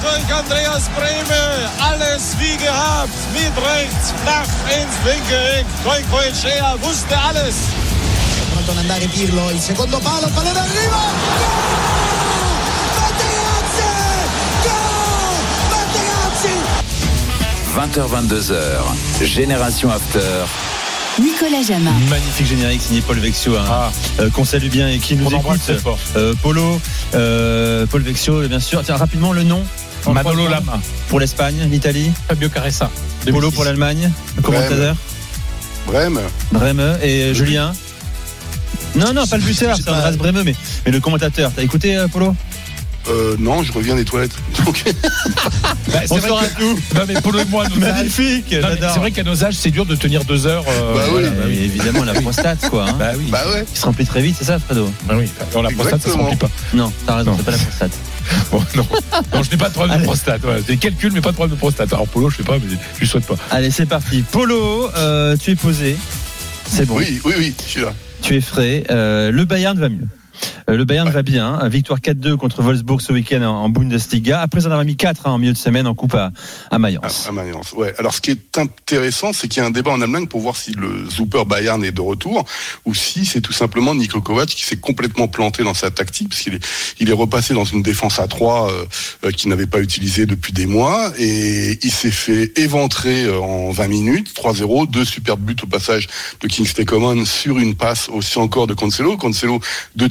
[0.00, 1.68] durch Andreas Brehme.
[1.78, 3.12] Alles wie gehabt.
[3.34, 5.66] Mit rechts, flach ins linke Eck.
[5.84, 7.54] Goico Echea wusste alles.
[8.52, 11.02] pronto ad andare Pirlo, il secondo palo, pallone arriva!
[11.42, 12.56] Gol!
[13.02, 13.92] Materazzi!
[14.64, 15.36] Gol!
[15.74, 16.54] Materazzi!
[17.74, 20.71] 20h22h, Génération After.
[21.20, 21.92] Nicolas Jamin.
[22.08, 23.90] Magnifique générique signé Paul Vexio, hein, Ah.
[24.20, 25.60] euh, qu'on salue bien et qui nous On écoute.
[25.60, 25.98] très fort.
[26.16, 26.80] Euh, Polo,
[27.14, 28.82] euh, Paul Vexio, bien sûr.
[28.82, 29.62] Tiens, rapidement le nom.
[30.10, 30.80] Manolo Lama.
[31.08, 32.10] Pour l'Espagne, l'Italie.
[32.28, 32.90] Fabio Caressa.
[33.26, 33.54] Polo 2006.
[33.54, 34.10] pour l'Allemagne.
[34.36, 34.96] Le commentateur.
[35.86, 36.18] Brême.
[36.50, 37.72] Breme et Julien.
[38.94, 40.54] Non, non, pas le buteur, c'est Andreas Breme, mais,
[40.86, 41.50] mais le commentateur.
[41.54, 42.34] T'as écouté, Polo?
[43.08, 44.32] Euh, non, je reviens des toilettes.
[44.64, 44.84] Donc,
[45.88, 46.62] Bah, c'est vrai que-.
[46.98, 48.60] Non, mais pour le moi, Magnifique, c'est
[48.98, 50.64] vrai qu'à nos âges, c'est dur de tenir deux heures.
[50.68, 51.10] euh, Bah oui.
[51.12, 52.88] voilà, Bah oui, évidemment, la prostate, quoi.
[52.88, 53.26] hein, Bah oui.
[53.30, 53.64] bah ouais.
[53.72, 55.28] Qui se remplit très vite, c'est ça, Fredo Bah oui.
[55.50, 56.50] Alors, la prostate, ça se remplit pas.
[56.74, 57.36] Non, t'as raison, Non.
[57.38, 57.92] c'est pas la prostate.
[58.52, 58.86] Bon, non.
[59.34, 60.02] non, je n'ai pas de problème Allez.
[60.02, 60.40] de prostate.
[60.42, 60.58] Voilà.
[60.60, 61.92] J'ai des calculs, mais pas de problème de prostate.
[61.92, 63.34] Alors, Polo, je sais pas, mais je lui souhaite pas.
[63.50, 64.22] Allez, c'est parti.
[64.22, 65.96] Polo, euh, tu es posé.
[66.70, 66.94] C'est bon.
[66.98, 67.92] Oui, oui, oui, je suis là.
[68.22, 68.84] Tu es frais.
[68.90, 70.06] Euh, le Bayern va mieux.
[70.68, 71.54] Euh, le Bayern va bien.
[71.54, 71.68] hein.
[71.68, 74.40] Victoire 4-2 contre Wolfsburg ce week-end en, Bundesliga.
[74.40, 76.30] Après en avoir mis 4 hein, en milieu de semaine en coupe à,
[76.70, 77.26] à Mayence.
[77.28, 77.94] À, Mayence, ouais.
[77.98, 80.56] Alors, ce qui est intéressant, c'est qu'il y a un débat en Allemagne pour voir
[80.56, 82.44] si le Super Bayern est de retour
[82.84, 86.42] ou si c'est tout simplement Niko Kovac qui s'est complètement planté dans sa tactique parce
[86.42, 86.66] qu'il est,
[87.00, 88.84] il est repassé dans une défense à 3 euh,
[89.24, 93.70] euh, qu'il n'avait pas utilisée depuis des mois et il s'est fait éventrer euh, en
[93.70, 96.08] 20 minutes, 3-0, deux superbes buts au passage
[96.40, 99.16] de Kingsley Coman sur une passe aussi encore de Cancelo.
[99.16, 99.60] Cancelo,
[99.96, 100.08] deux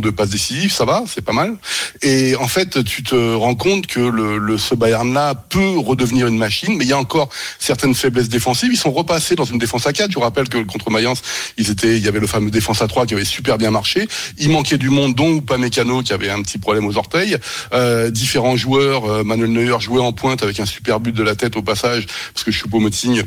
[0.00, 1.56] deux passes décisives, ça va, c'est pas mal.
[2.02, 6.38] Et en fait, tu te rends compte que le, le ce Bayern-là peut redevenir une
[6.38, 7.28] machine, mais il y a encore
[7.58, 8.70] certaines faiblesses défensives.
[8.72, 10.10] Ils sont repassés dans une défense à 4.
[10.10, 11.22] Je vous rappelle que contre Mayence,
[11.56, 14.08] ils étaient, il y avait le fameux défense à 3 qui avait super bien marché.
[14.38, 17.36] Il manquait du monde, dont Upamecano qui avait un petit problème aux orteils.
[17.72, 21.34] Euh, différents joueurs, euh, Manuel Neuer jouait en pointe avec un super but de la
[21.34, 23.24] tête au passage, parce que Choupo-Moting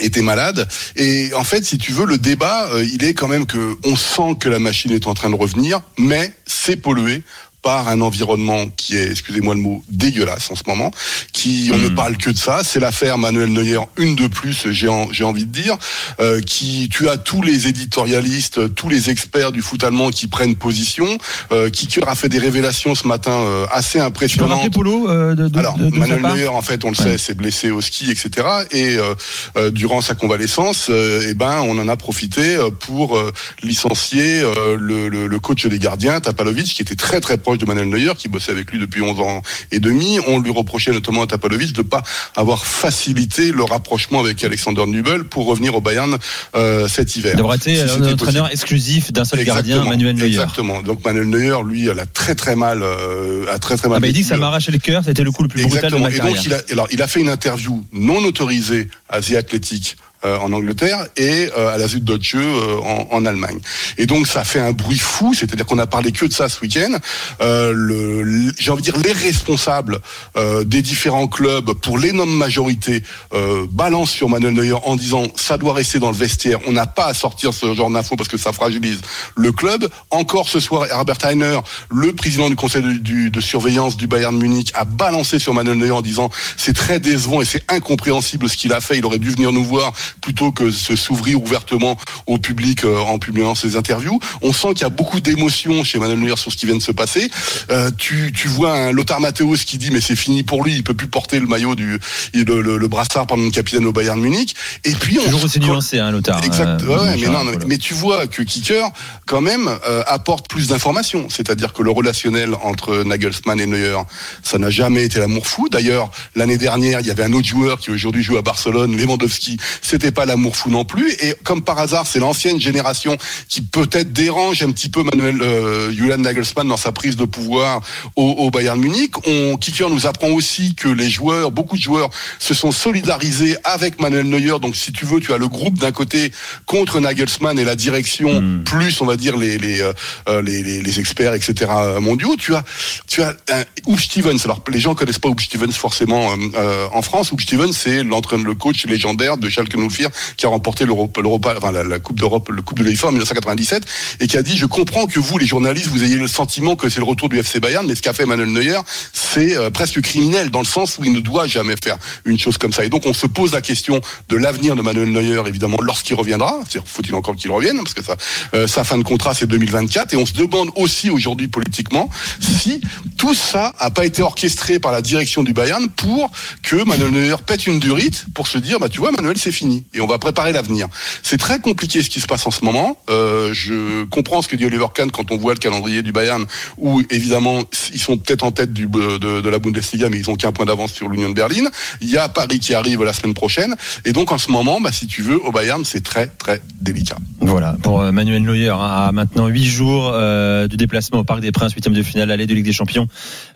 [0.00, 0.68] était malade.
[0.96, 3.96] Et en fait si tu veux le débat euh, il est quand même que on
[3.96, 7.22] sent que la machine est en train de revenir mais c'est pollué
[7.62, 10.90] par un environnement qui est, excusez-moi le mot, dégueulasse en ce moment,
[11.32, 12.62] qui on ne parle que de ça.
[12.64, 15.76] C'est l'affaire Manuel Neuer, une de plus, j'ai en- envie de dire,
[16.20, 20.56] euh, qui tu as tous les éditorialistes, tous les experts du foot allemand qui prennent
[20.56, 21.06] position.
[21.52, 24.72] Euh, Kicker a fait des révélations ce matin euh, assez impressionnantes.
[24.72, 27.12] Polo euh, de, de, Alors, de- Manuel Neuer, en fait, on le Ouais.
[27.12, 28.46] sait, s'est blessé au ski, etc.
[28.72, 29.14] Et euh,
[29.56, 33.32] euh, durant sa convalescence, euh, eh ben, on en a profité pour euh,
[33.62, 37.58] licencier euh, le, le- le coach des gardiens, Tapalovic, qui était très très proche proche
[37.58, 40.18] de Manuel Neuer, qui bossait avec lui depuis 11 ans et demi.
[40.26, 42.02] On lui reprochait notamment à Tapalovic de pas
[42.34, 46.16] avoir facilité le rapprochement avec Alexander Nubel pour revenir au Bayern
[46.54, 47.32] euh, cet hiver.
[47.34, 48.48] Il devrait être Si euh, un entraîneur possible.
[48.52, 50.26] exclusif d'un seul gardien, Exactement, Manuel Neuer.
[50.28, 50.82] Exactement.
[50.82, 53.98] Donc Manuel Neuer, lui, elle a très très mal, euh, a très très mal.
[53.98, 55.66] Ah bah, il dit que ça le- m'arrachait le cœur, c'était le coup le plus
[55.66, 56.34] brutal de ma Et carrière.
[56.34, 59.96] donc il a, alors il a fait une interview non autorisée à The Athletic.
[60.24, 63.58] Euh, en Angleterre et euh, à la Süddeutsche euh, en, en Allemagne.
[63.98, 66.60] Et donc ça fait un bruit fou, c'est-à-dire qu'on a parlé que de ça ce
[66.60, 66.96] week-end.
[67.40, 70.00] Euh, le- J'ai envie de dire les responsables
[70.36, 73.02] euh, des différents clubs, pour l'énorme majorité,
[73.34, 76.58] euh, balancent sur Manuel Neuer en disant ça doit rester dans le vestiaire.
[76.66, 79.00] On n'a pas à sortir ce genre d'infos parce que ça fragilise
[79.36, 79.88] le club.
[80.10, 81.58] Encore ce soir, Herbert Heiner,
[81.90, 85.78] le président du conseil de, du- de surveillance du Bayern Munich, a balancé sur Manuel
[85.78, 88.98] Neuer en disant c'est très décevant et c'est incompréhensible ce qu'il a fait.
[88.98, 91.96] Il aurait dû venir nous voir plutôt que se s'ouvrir ouvertement
[92.26, 94.20] au public euh, en publiant ses interviews.
[94.42, 96.82] On sent qu'il y a beaucoup d'émotions chez Manuel Neuer sur ce qui vient de
[96.82, 97.30] se passer.
[97.70, 100.84] Euh, tu, tu vois un Lothar Matthäus qui dit mais c'est fini pour lui, il
[100.84, 101.98] peut plus porter le maillot du
[102.34, 104.54] le, le, le brassard pendant le capitaine au Bayern Munich.
[104.84, 106.42] Et puis on Toujours aussi nuancé, hein, Lothar.
[106.44, 106.82] Exact.
[106.82, 108.88] Euh, ouais, mais non, mais tu vois que Kicker,
[109.26, 111.28] quand même, euh, apporte plus d'informations.
[111.28, 113.98] C'est-à-dire que le relationnel entre Nagelsmann et Neuer,
[114.42, 115.68] ça n'a jamais été l'amour fou.
[115.68, 119.56] D'ailleurs, l'année dernière, il y avait un autre joueur qui aujourd'hui joue à Barcelone, Lewandowski.
[120.02, 121.12] C'était pas l'amour fou non plus.
[121.20, 123.16] Et comme par hasard, c'est l'ancienne génération
[123.48, 127.82] qui peut-être dérange un petit peu Manuel euh, Julian Nagelsmann dans sa prise de pouvoir
[128.16, 129.12] au, au Bayern Munich.
[129.28, 134.00] On, Kicker nous apprend aussi que les joueurs, beaucoup de joueurs, se sont solidarisés avec
[134.00, 134.58] Manuel Neuer.
[134.60, 136.32] Donc, si tu veux, tu as le groupe d'un côté
[136.66, 138.64] contre Nagelsmann et la direction, Hmm.
[138.64, 139.92] plus on va dire les les, euh,
[140.28, 141.70] euh, les, les, les experts, etc.
[142.00, 142.34] mondiaux.
[142.36, 142.64] Tu as
[143.06, 144.38] tu as un Stevens.
[144.44, 147.30] Alors les gens connaissent pas Hub Stevens forcément euh, euh, en France.
[147.30, 152.18] Hub Stevens, c'est l'entraîneur, le coach légendaire de Schalke 04 qui a remporté la, Coupe
[152.18, 153.84] d'Europe, le Coupe de l'UEFA en 1997
[154.20, 156.88] et qui a dit je comprends que vous les journalistes vous ayez le sentiment que
[156.88, 158.80] c'est le retour du FC Bayern, mais ce qu'a fait Manuel Neuer,
[159.12, 162.58] c'est euh, presque criminel dans le sens où il ne doit jamais faire une chose
[162.58, 162.84] comme ça.
[162.84, 166.60] Et donc on se pose la question de l'avenir de Manuel Neuer évidemment lorsqu'il reviendra.
[166.84, 168.16] Faut-il encore qu'il revienne parce que ça,
[168.54, 172.08] euh, sa fin de contrat c'est 2024 et on se demande aussi aujourd'hui politiquement
[172.40, 172.80] si
[173.16, 176.30] tout ça a pas été orchestré par la direction du Bayern pour
[176.62, 179.71] que Manuel Neuer pète une durite pour se dire bah tu vois Manuel c'est fini
[179.94, 180.88] et on va préparer l'avenir.
[181.22, 182.96] C'est très compliqué ce qui se passe en ce moment.
[183.10, 186.44] Euh, je comprends ce que dit Oliver Kahn quand on voit le calendrier du Bayern
[186.78, 187.62] où évidemment
[187.92, 190.92] ils sont peut-être en tête du, de, la Bundesliga mais ils ont qu'un point d'avance
[190.92, 191.64] sur l'Union de Berlin.
[192.00, 194.92] Il y a Paris qui arrive la semaine prochaine et donc en ce moment bah,
[194.92, 197.16] si tu veux au Bayern c'est très très délicat.
[197.40, 201.40] Voilà, pour euh, Manuel Neuer, hein, à maintenant 8 jours euh, du déplacement au Parc
[201.40, 203.08] des Princes, huitième de finale, aller de Ligue des Champions.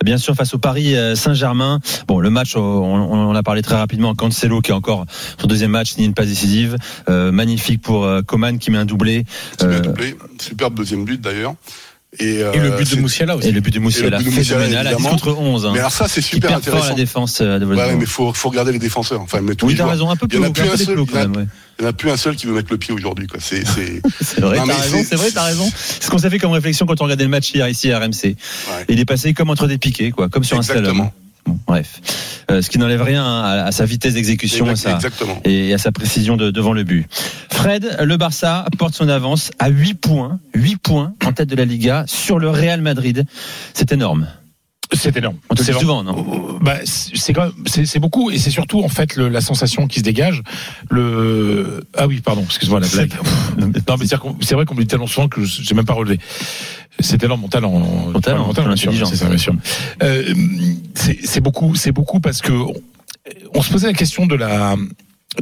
[0.04, 1.80] Bien sûr, face au Paris euh, Saint-Germain.
[2.08, 4.14] Bon, le match, on, on en a parlé très rapidement.
[4.14, 5.06] Cancelo, qui est encore
[5.40, 6.76] son deuxième match, une passe décisive.
[7.08, 9.24] Euh, magnifique pour euh, Coman, qui met un doublé.
[9.60, 10.16] Un Euh, doublé.
[10.40, 11.54] Superbe deuxième but d'ailleurs.
[12.18, 13.48] Et, euh, Et le but de Moussiala aussi.
[13.48, 15.10] Et le but de Moussiala, but de Moussiala, phénoménal, à 10 évidemment.
[15.18, 15.66] contre 11.
[15.66, 16.88] Hein, Mais alors ça c'est super intéressant.
[16.88, 19.20] la défense de Ouais, mais faut, faut regarder les défenseurs.
[19.20, 20.62] Enfin, mais tous Oui, t'as raison, un peu Il y plus en a haut, plus
[20.62, 21.46] un seul, plus il y a- ouais.
[21.78, 23.26] Il n'y en a plus un seul qui veut mettre le pied aujourd'hui.
[23.26, 23.38] quoi.
[23.42, 24.00] C'est, c'est...
[24.22, 25.70] C'est vrai, t'as raison, c'est- vrai, t'as raison.
[25.76, 27.98] C'est ce qu'on s'est fait comme réflexion quand on regardait le match hier ici à
[27.98, 28.36] RMC.
[28.88, 31.10] Il est passé comme entre des piquets, quoi, comme sur un slalom.
[31.46, 32.00] Bon, bref,
[32.48, 35.00] Euh, ce qui n'enlève rien à, à sa vitesse d'exécution, Exact-
[35.44, 37.06] et à sa précision de- devant le but.
[37.50, 41.64] Fred, le Barça porte son avance à 8 points, 8 points en tête de la
[41.64, 43.24] Liga sur le Real Madrid.
[43.74, 44.28] C'est énorme.
[44.92, 45.36] C'est énorme.
[45.50, 46.58] On te le C'est souvent, non?
[46.60, 49.86] Bah, c'est quand même- c'est c'est beaucoup et c'est surtout en fait le- la sensation
[49.88, 50.42] qui se dégage.
[50.90, 53.12] Le ah oui pardon excuse-moi la blague.
[53.58, 53.66] non
[53.98, 56.18] mais c'est vrai qu'on me dit tellement souvent que je- j'ai même pas relevé.
[57.00, 58.10] C'est énorme mon talent.
[58.12, 59.54] Ton talent, ton bien sûr, c'est ça bien sûr.
[60.02, 60.34] Euh,
[60.94, 62.72] c'est c'est beaucoup c'est beaucoup parce que on,
[63.54, 64.76] on se posait la question de la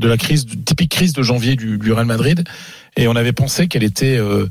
[0.01, 2.45] de la crise de- typique crise de janvier du, du Real Madrid
[2.97, 4.49] et on avait pensé qu'elle était euh,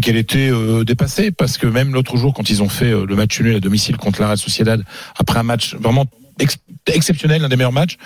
[0.00, 3.14] qu'elle était euh, dépassée parce que même l'autre jour quand ils ont fait euh, le
[3.14, 4.82] match nul à domicile contre la Real Sociedad
[5.16, 6.06] après un match vraiment
[6.38, 7.96] ex- exceptionnel, l'un des meilleurs matchs.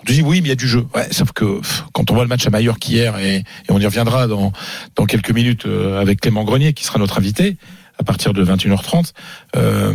[0.00, 0.86] On te dit oui, mais il y a du jeu.
[0.94, 1.60] Ouais, sauf que
[1.92, 4.52] quand on voit le match à Mallorca hier et, on y reviendra dans
[4.96, 7.56] dans quelques minutes euh, avec Clément Grenier qui sera notre invité
[7.98, 9.12] à partir de 21h30.
[9.56, 9.94] Euh,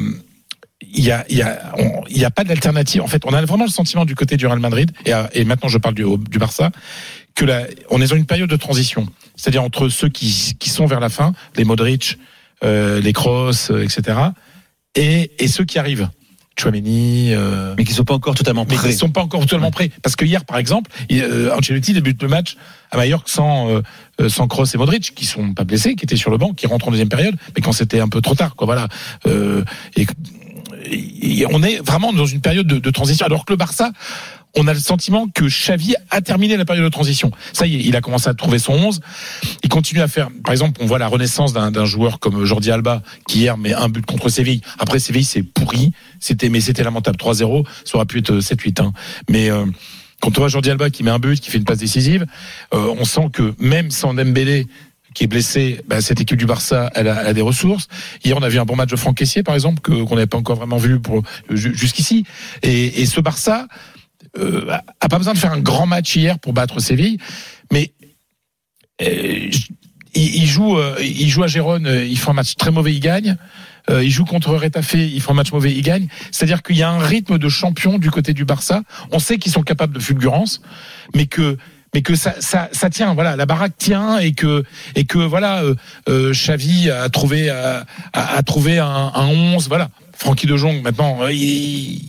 [0.81, 1.73] il y a, il y a,
[2.09, 3.01] il y a pas d'alternative.
[3.01, 5.67] En fait, on a vraiment le sentiment du côté du Real Madrid et, et maintenant
[5.67, 6.71] je parle du, du Barça
[7.35, 9.07] que la, on est dans une période de transition.
[9.35, 12.17] C'est-à-dire entre ceux qui, qui sont vers la fin, les Modric,
[12.63, 14.17] euh, les Kroos, euh, etc.,
[14.95, 16.09] et, et ceux qui arrivent.
[16.57, 18.87] Chouameni, euh, Mais qui sont pas encore totalement mais prêts.
[18.87, 19.91] qui ne sont pas encore totalement prêts.
[20.01, 22.55] Parce que hier, par exemple, euh, Ancelotti débute le match
[22.91, 23.81] à Mallorca sans, euh,
[24.21, 26.65] euh, sans Kroos et Modric, qui sont pas blessés, qui étaient sur le banc, qui
[26.65, 28.87] rentrent en deuxième période, mais quand c'était un peu trop tard, quoi, voilà.
[29.27, 29.65] Euh,
[29.97, 30.05] et,
[30.89, 33.25] y- on est vraiment dans une période de, de transition.
[33.25, 33.91] Alors que le Barça,
[34.55, 37.31] on a le sentiment que Xavi a terminé la période de transition.
[37.53, 39.01] Ça y est, il a commencé à trouver son 11.
[39.63, 40.29] Il continue à faire.
[40.43, 43.89] Par exemple, on voit la renaissance d'un joueur comme Jordi Alba qui hier met un
[43.89, 44.61] but contre Séville.
[44.79, 45.91] Après Séville, c'est pourri.
[46.19, 47.17] C'était mais c'était lamentable.
[47.17, 48.81] 3-0, ça aurait pu être 7-8.
[48.81, 48.93] Hein.
[49.29, 49.65] Mais euh,
[50.21, 52.25] quand on voit Jordi Alba qui met un but, qui fait une passe décisive,
[52.73, 54.67] euh, on sent que même sans Dembélé
[55.13, 57.87] qui est blessé, bah, cette équipe du Barça, elle a, elle a des ressources.
[58.23, 60.37] Hier, on a vu un bon match de Franck Caissier, par exemple, qu'on n'avait pas
[60.37, 60.99] encore vraiment vu
[61.49, 62.25] jusqu'ici.
[62.63, 63.67] Et, et ce Barça
[64.37, 64.65] euh,
[64.99, 67.17] a- pas besoin de faire un grand match hier pour battre Séville,
[67.71, 67.93] mais
[69.01, 69.49] euh,
[70.13, 72.93] il, il joue, euh, il joue à Gérone, euh, il fait un match très mauvais,
[72.93, 73.37] il gagne.
[73.89, 76.07] Euh, il joue contre Retafe, il fait un match mauvais, il gagne.
[76.31, 78.81] C'est-à-dire qu'il y a un rythme de champion du côté du Barça.
[79.11, 80.61] On sait qu'ils sont capables de fulgurance,
[81.13, 81.57] mais que
[81.93, 84.63] mais que ça, ça, ça tient, voilà, la baraque tient et que
[84.95, 85.75] et que voilà, euh,
[86.09, 89.89] euh, Xavi a trouvé a, a, a trouvé un, un 11, voilà.
[90.17, 92.01] Francky de Jong maintenant, euh, il,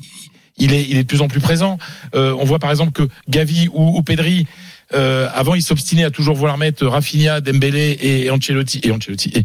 [0.58, 1.78] il est il est de plus en plus présent.
[2.14, 4.46] Euh, on voit par exemple que Gavi ou, Pedri
[4.94, 9.42] euh, avant, il s'obstinait à toujours vouloir mettre Rafinha, Dembélé et Ancelotti et Ancelotti et,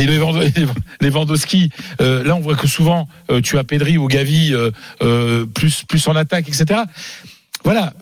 [0.00, 0.38] et Lewand-
[1.00, 1.70] Lewandowski.
[2.02, 6.06] Euh, là, on voit que souvent euh, tu as Pedri ou Gavi euh, plus plus
[6.08, 6.80] en attaque, etc.
[7.64, 7.94] Voilà.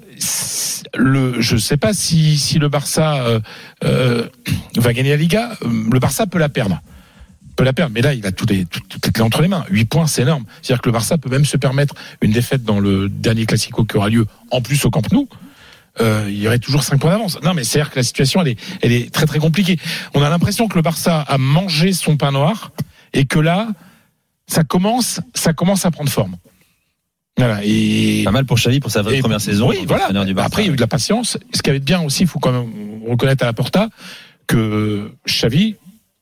[0.98, 3.40] Je sais pas si si le Barça
[3.82, 5.50] va gagner la Liga.
[5.62, 6.82] Le Barça peut la perdre
[7.60, 7.92] peut la perdre.
[7.94, 9.64] Mais là, il a toutes les, toutes, toutes les clés entre les mains.
[9.70, 10.44] 8 points, c'est énorme.
[10.62, 13.98] C'est-à-dire que le Barça peut même se permettre une défaite dans le dernier Classico qui
[13.98, 15.28] aura lieu en plus au Camp Nou.
[16.00, 17.38] Euh, il y aurait toujours 5 points d'avance.
[17.42, 19.78] Non, mais c'est-à-dire que la situation, elle est, elle est très très compliquée.
[20.14, 22.72] On a l'impression que le Barça a mangé son pain noir
[23.12, 23.68] et que là,
[24.46, 26.36] ça commence, ça commence à prendre forme.
[27.36, 27.60] Voilà.
[27.62, 29.68] Et Pas mal pour Xavi pour sa vraie et- première saison.
[29.68, 30.08] Oui, voilà.
[30.24, 30.46] du Barça.
[30.46, 31.36] Après, il y a eu de la patience.
[31.52, 32.70] Ce qui avait de bien aussi, il faut quand même
[33.06, 33.88] reconnaître à la Porta
[34.46, 35.76] que Xavi,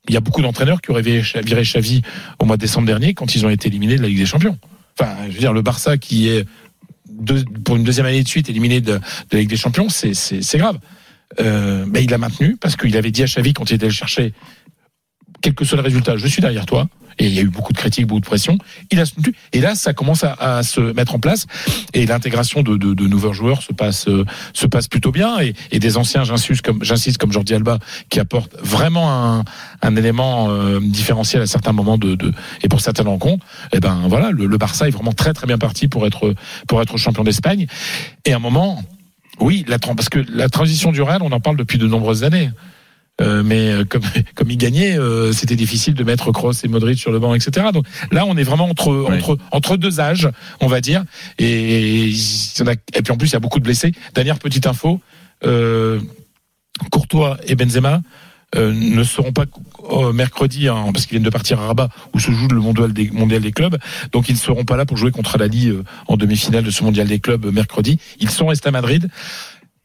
[0.08, 2.02] il y a beaucoup d'entraîneurs qui auraient viré Xavi
[2.38, 4.58] au mois de décembre dernier quand ils ont été éliminés de la Ligue des Champions.
[4.98, 6.46] Enfin, je veux dire, le Barça qui est
[7.64, 9.00] pour une deuxième année de suite éliminé de,
[9.32, 10.78] la Ligue des Champions, c'est grave.
[11.40, 13.92] Euh, mais il l'a maintenu parce qu'il avait dit à Xavi quand il était le
[13.92, 14.32] chercher,
[15.40, 16.88] quel que soit le résultat, je suis derrière toi.
[17.20, 18.58] Et il y a eu beaucoup de critiques, beaucoup de pression.
[18.92, 19.34] Il a soutenu.
[19.52, 21.46] Et là, ça commence à, à se mettre en place.
[21.92, 25.40] Et l'intégration de, de, de nouveaux joueurs se passe, euh, se passe plutôt bien.
[25.40, 29.44] Et, et des anciens, j'insiste comme, j'insiste comme Jordi Alba, qui apporte vraiment un,
[29.82, 32.32] un élément euh, différentiel à certains moments de, de
[32.62, 33.44] et pour certaines rencontres.
[33.72, 36.36] Et ben voilà, le, le Barça est vraiment très très bien parti pour être
[36.68, 37.66] pour être champion d'Espagne.
[38.26, 38.80] Et à un moment,
[39.40, 42.50] oui, la, parce que la transition du Real, on en parle depuis de nombreuses années.
[43.20, 44.02] Euh, mais euh, comme
[44.34, 47.66] comme il gagnait, euh, c'était difficile de mettre Kroos et Modric sur le banc, etc.
[47.72, 50.28] Donc là, on est vraiment entre entre entre deux âges,
[50.60, 51.04] on va dire.
[51.38, 53.92] Et et puis en plus, il y a beaucoup de blessés.
[54.14, 55.00] Dernière petite info
[55.44, 56.00] euh,
[56.90, 58.00] Courtois et Benzema.
[58.54, 59.44] euh, ne seront pas
[59.90, 62.92] euh, mercredi hein, parce qu'ils viennent de partir à Rabat où se joue le mondial
[62.92, 63.76] des, mondial des clubs
[64.12, 66.82] donc ils ne seront pas là pour jouer contre l'Ali euh, en demi-finale de ce
[66.82, 69.10] mondial des clubs euh, mercredi ils sont restés à Madrid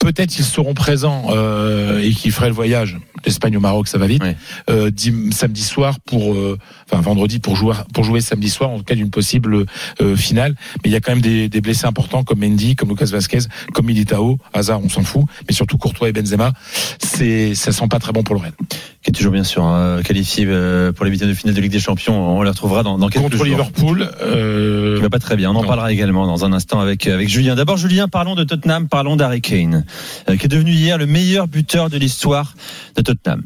[0.04, 4.06] peut-être ils seront présents euh, et qu'ils feraient le voyage d'Espagne au Maroc, ça va
[4.08, 4.22] vite.
[4.70, 6.58] Euh, dim- samedi soir pour, euh,
[6.92, 9.66] enfin vendredi pour jouer pour jouer samedi soir en cas d'une possible
[10.02, 10.56] euh, finale.
[10.84, 13.40] Mais il y a quand même des, des blessés importants comme Mendy, comme Lucas Vasquez,
[13.74, 14.38] comme Militao.
[14.54, 15.24] Hazard, on s'en fout.
[15.48, 16.52] Mais surtout Courtois et Benzema,
[17.00, 18.54] c'est ça sent pas très bon pour le Rennes.
[19.02, 21.72] Qui est toujours bien sûr hein, qualifié euh, pour les huitièmes de finale de Ligue
[21.72, 22.38] des Champions.
[22.38, 23.46] On les retrouvera dans, dans quelques Contre jours.
[23.46, 25.52] Liverpool, euh, Qui va pas très bien.
[25.52, 25.68] On en non.
[25.68, 27.56] parlera également dans un instant avec avec Julien.
[27.56, 29.86] D'abord Julien, parlons de Tottenham, parlons d'Harry Kane,
[30.28, 32.56] qui est devenu hier le meilleur buteur de l'histoire
[32.96, 33.44] de Tottenham.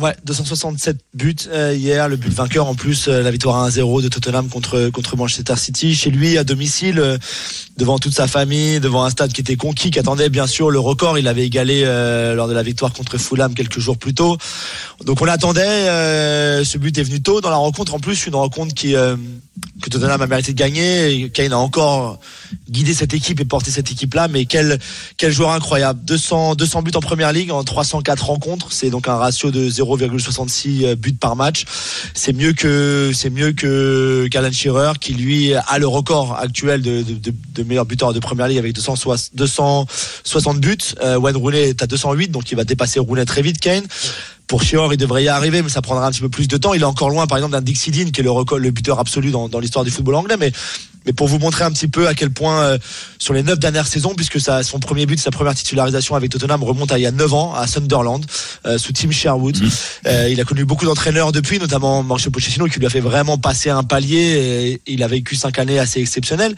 [0.00, 4.08] Ouais, 267 buts euh, hier, le but vainqueur en plus, euh, la victoire 1-0 de
[4.08, 7.16] Tottenham contre contre Manchester City, chez lui à domicile, euh,
[7.76, 10.80] devant toute sa famille, devant un stade qui était conquis, qui attendait bien sûr le
[10.80, 11.16] record.
[11.16, 14.36] Il avait égalé euh, lors de la victoire contre Fulham quelques jours plus tôt.
[15.04, 15.60] Donc on l'attendait.
[15.64, 17.94] euh, ce but est venu tôt dans la rencontre.
[17.94, 19.16] En plus, une rencontre qui euh,
[19.82, 21.30] que Tottenham a mérité de gagner.
[21.30, 22.18] Kane a encore
[22.70, 24.28] guidé cette équipe et porté cette équipe-là.
[24.28, 24.78] Mais quel
[25.16, 26.00] quel joueur incroyable.
[26.04, 28.68] 200 200 buts en première ligue en 304 rencontres.
[28.72, 31.64] C'est donc un ratio de 0,66 buts par match.
[32.14, 37.04] C'est mieux que c'est mieux que Shearer qui lui a le record actuel de,
[37.64, 40.76] meilleur buteur de première ligue avec 260 260 buts.
[41.02, 43.84] Euh, Wayne Rooney est à 208 donc il va dépasser Rooney très vite Kane.
[44.54, 46.74] Pour Shearer, il devrait y arriver, mais ça prendra un petit peu plus de temps.
[46.74, 49.00] Il est encore loin, par exemple, d'un Dixie Dean, qui est le record, le buteur
[49.00, 50.36] absolu dans, dans l'histoire du football anglais.
[50.38, 50.52] Mais
[51.06, 52.78] Mais pour vous montrer un petit peu à quel point euh,
[53.18, 56.62] sur les neuf dernières saisons, puisque ça, son premier but, sa première titularisation avec Tottenham
[56.62, 58.24] remonte à il y a 9 ans à Sunderland
[58.66, 59.58] euh, sous Tim Sherwood.
[60.06, 63.38] Euh, il a connu beaucoup d'entraîneurs depuis, notamment Mauricio Pochettino qui lui a fait vraiment
[63.38, 64.80] passer un palier.
[64.86, 66.54] Et il a vécu cinq années assez exceptionnelles.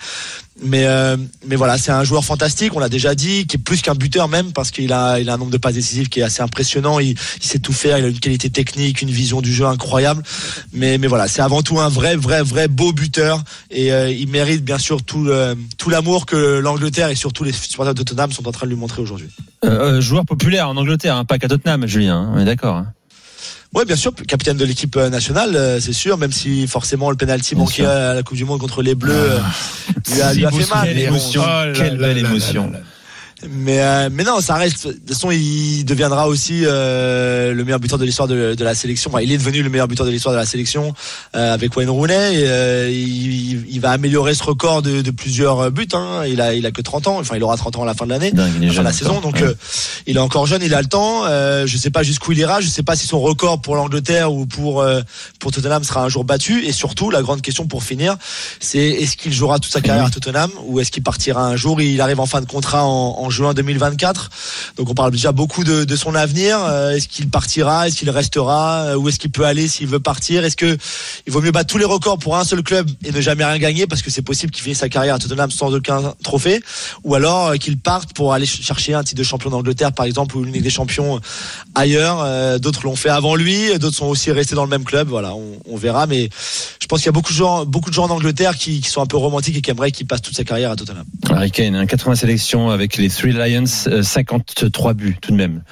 [0.63, 2.75] Mais euh, mais voilà, c'est un joueur fantastique.
[2.75, 5.35] On l'a déjà dit, qui est plus qu'un buteur même parce qu'il a il a
[5.35, 6.99] un nombre de passes décisives qui est assez impressionnant.
[6.99, 7.99] Il, il sait tout faire.
[7.99, 10.23] Il a une qualité technique, une vision du jeu incroyable.
[10.73, 14.29] Mais mais voilà, c'est avant tout un vrai vrai vrai beau buteur et euh, il
[14.37, 18.31] mérite bien sûr tout le, tout l'amour que l'Angleterre et surtout les supporters de Tottenham
[18.33, 19.29] sont en train de lui montrer aujourd'hui.
[19.65, 22.19] Euh, euh, joueur populaire en Angleterre, hein, pas qu'à Tottenham, Julien.
[22.21, 22.77] hein, on est d'accord.
[22.77, 22.93] hein.
[23.75, 27.57] Ouais, bien sûr, capitaine de l'équipe euh, nationale, c'est sûr, même si forcément le penalty
[27.57, 29.39] manqué à la Coupe du Monde contre les Bleus euh,
[30.13, 30.87] lui a, lui a fait mal.
[30.89, 32.73] Quelle émotion, Oh là quelle là belle là émotion.
[33.49, 34.87] Mais, euh, mais non, ça reste.
[34.87, 38.75] De toute façon, il deviendra aussi euh, le meilleur buteur de l'histoire de, de la
[38.75, 39.11] sélection.
[39.13, 40.95] Enfin, il est devenu le meilleur buteur de l'histoire de la sélection
[41.35, 42.15] euh, avec Wayne Rooney.
[42.41, 45.87] Et, euh, il, il va améliorer ce record de, de plusieurs buts.
[45.93, 46.23] Hein.
[46.27, 47.19] Il a, il a que 30 ans.
[47.19, 48.75] Enfin, il aura 30 ans à la fin de l'année, Dingue, il est à la
[48.75, 49.21] fin de la saison.
[49.21, 49.43] Donc, Ouais.
[49.43, 49.55] euh,
[50.07, 50.63] il est encore jeune.
[50.63, 51.25] Il a le temps.
[51.27, 52.63] Euh, je sais pas jusqu'où il ira.
[52.63, 55.03] Je sais pas si son record pour l'Angleterre ou pour euh,
[55.41, 56.65] pour Tottenham sera un jour battu.
[56.65, 58.17] Et surtout, la grande question pour finir,
[58.61, 61.83] c'est est-ce qu'il jouera toute sa carrière à Tottenham ou est-ce qu'il partira un jour?
[61.83, 64.31] Il arrive en fin de contrat en, en juin 2024.
[64.77, 66.59] Donc on parle déjà beaucoup de, son avenir.
[66.63, 67.89] Euh, est-ce qu'il partira?
[67.89, 68.85] Est-ce qu'il restera?
[68.87, 70.45] Euh, Où est-ce qu'il peut aller s'il veut partir?
[70.45, 70.77] Est-ce que
[71.27, 73.59] il vaut mieux battre tous les records pour un seul club et ne jamais rien
[73.59, 76.61] gagner parce que c'est possible qu'il finisse sa carrière à Tottenham sans aucun trophée?
[77.05, 80.07] Ou alors euh, qu'il parte pour aller ch- chercher un titre de champion d'Angleterre par
[80.07, 81.21] exemple ou une Ligue des Champions
[81.75, 82.59] ailleurs.
[82.61, 85.09] D'autres l'ont fait avant lui, d'autres sont aussi restés dans le même club.
[85.09, 86.07] Voilà, on, verra.
[86.07, 86.29] Mais
[86.81, 89.03] je pense qu'il y a beaucoup de gens, beaucoup de gens en Angleterre qui, sont
[89.03, 91.05] un peu romantiques et qui aimeraient qu'il passe toute sa carrière à Tottenham.
[91.31, 95.63] Harry Kane, hein, 80 sélections avec les Three Lions, euh, 53 buts tout de même.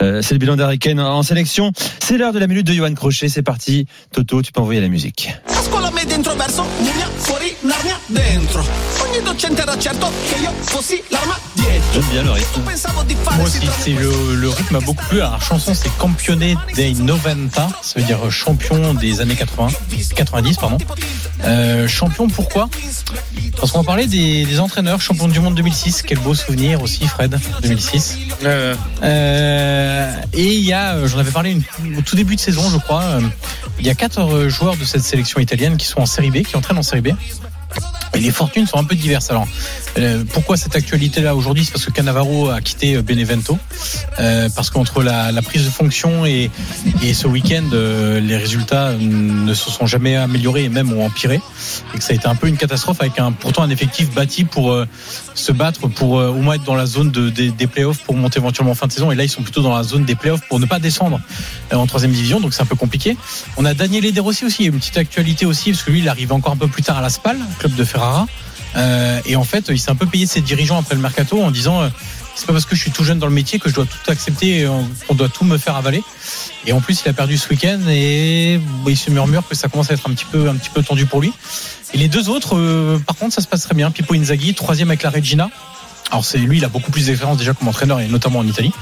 [0.00, 1.70] Euh, c'est le bilan d'Harry Kane en sélection.
[2.02, 3.28] C'est l'heure de la minute de Johan Crochet.
[3.28, 3.86] C'est parti.
[4.12, 5.30] Toto, tu peux envoyer la musique.
[9.38, 11.36] Certo che io fossi l'arma.
[11.92, 12.62] J'aime bien le rythme.
[13.36, 15.20] Moi aussi, c'est le, le rythme a beaucoup plu.
[15.20, 19.68] Alors, la chanson, c'est Campione dei 90, ça veut dire champion des années 80,
[20.14, 20.78] 90, pardon.
[21.44, 22.68] Euh, champion, pourquoi?
[23.58, 26.02] Parce qu'on va parler des, des entraîneurs, champion du monde 2006.
[26.02, 28.18] Quel beau souvenir aussi, Fred, 2006.
[28.44, 32.68] Euh, et il y a, euh, j'en avais parlé une- au tout début de saison,
[32.70, 33.02] je crois.
[33.02, 33.20] euh,
[33.78, 36.42] il y a quatre euh, joueurs de cette sélection italienne qui sont en série B,
[36.42, 37.08] qui entraînent en série B.
[38.14, 39.30] Et les fortunes sont un peu diverses.
[39.30, 39.46] Alors,
[39.98, 41.64] euh, pourquoi cette actualité-là aujourd'hui?
[41.64, 43.58] C'est parce que Cannavaro a quitté euh, Benevento.
[44.20, 46.50] Euh, parce qu'entre la, prise de fonction et,
[47.12, 51.40] ce week-end, les résultats ne se sont jamais améliorés et même ont empiré.
[51.94, 54.76] Et que ça a été un peu une catastrophe avec pourtant un effectif bâti pour
[55.34, 58.72] se battre, pour au moins être dans la zone de, des, playoffs pour monter éventuellement
[58.72, 59.12] en fin de saison.
[59.12, 61.20] Et là, ils sont plutôt dans la zone des playoffs pour ne pas descendre
[61.72, 62.40] en troisième division.
[62.40, 63.16] Donc c'est un peu compliqué.
[63.56, 64.64] On a Daniel Ederossi aussi.
[64.64, 67.02] Une petite actualité aussi parce que lui, il arrive encore un peu plus tard à
[67.02, 67.36] la SPAL,
[67.72, 68.26] de Ferrara.
[68.76, 71.50] Euh, et en fait, il s'est un peu payé ses dirigeants après le mercato en
[71.50, 71.88] disant euh,
[72.34, 74.10] c'est pas parce que je suis tout jeune dans le métier que je dois tout
[74.10, 76.02] accepter et on on doit tout me faire avaler.
[76.66, 79.90] Et en plus, il a perdu ce week-end et il se murmure que ça commence
[79.90, 81.32] à être un petit peu, un petit peu tendu pour lui.
[81.92, 83.90] Et les deux autres, euh, par contre, ça se passe très bien.
[83.90, 85.50] Pippo Inzaghi, troisième avec la Regina.
[86.10, 88.72] Alors c'est lui, il a beaucoup plus d'expérience déjà comme entraîneur et notamment en Italie.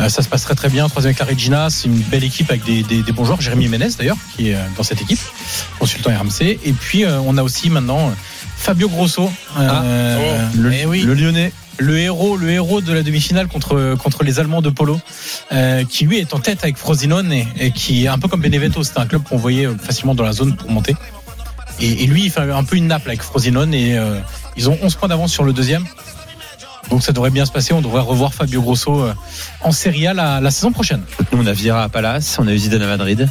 [0.00, 0.88] Euh, ça se passe très très bien.
[0.88, 3.40] Troisième avec la Regina, c'est une belle équipe avec des, des, des bons joueurs.
[3.40, 5.20] Jérémy Ménez d'ailleurs qui est euh, dans cette équipe,
[5.78, 6.58] consultant RMC.
[6.64, 8.12] Et puis euh, on a aussi maintenant
[8.56, 11.52] Fabio Grosso, euh, Le, eh oui, le Lyonnais.
[11.78, 15.00] le héros, le héros de la demi-finale contre contre les Allemands de Polo,
[15.52, 18.40] euh, qui lui est en tête avec Frosinone et, et qui est un peu comme
[18.40, 20.94] Benevento, c'était un club qu'on voyait facilement dans la zone pour monter.
[21.80, 24.20] Et, et lui, il fait un peu une nappe avec Frosinone et euh,
[24.56, 25.84] ils ont 11 points d'avance sur le deuxième.
[26.90, 27.72] Donc ça devrait bien se passer.
[27.72, 29.14] On devrait revoir Fabio Grosso euh,
[29.62, 31.02] en Serie A la, la saison prochaine.
[31.32, 33.28] Nous, on a Vieira à Palace, on a Zidane à Madrid.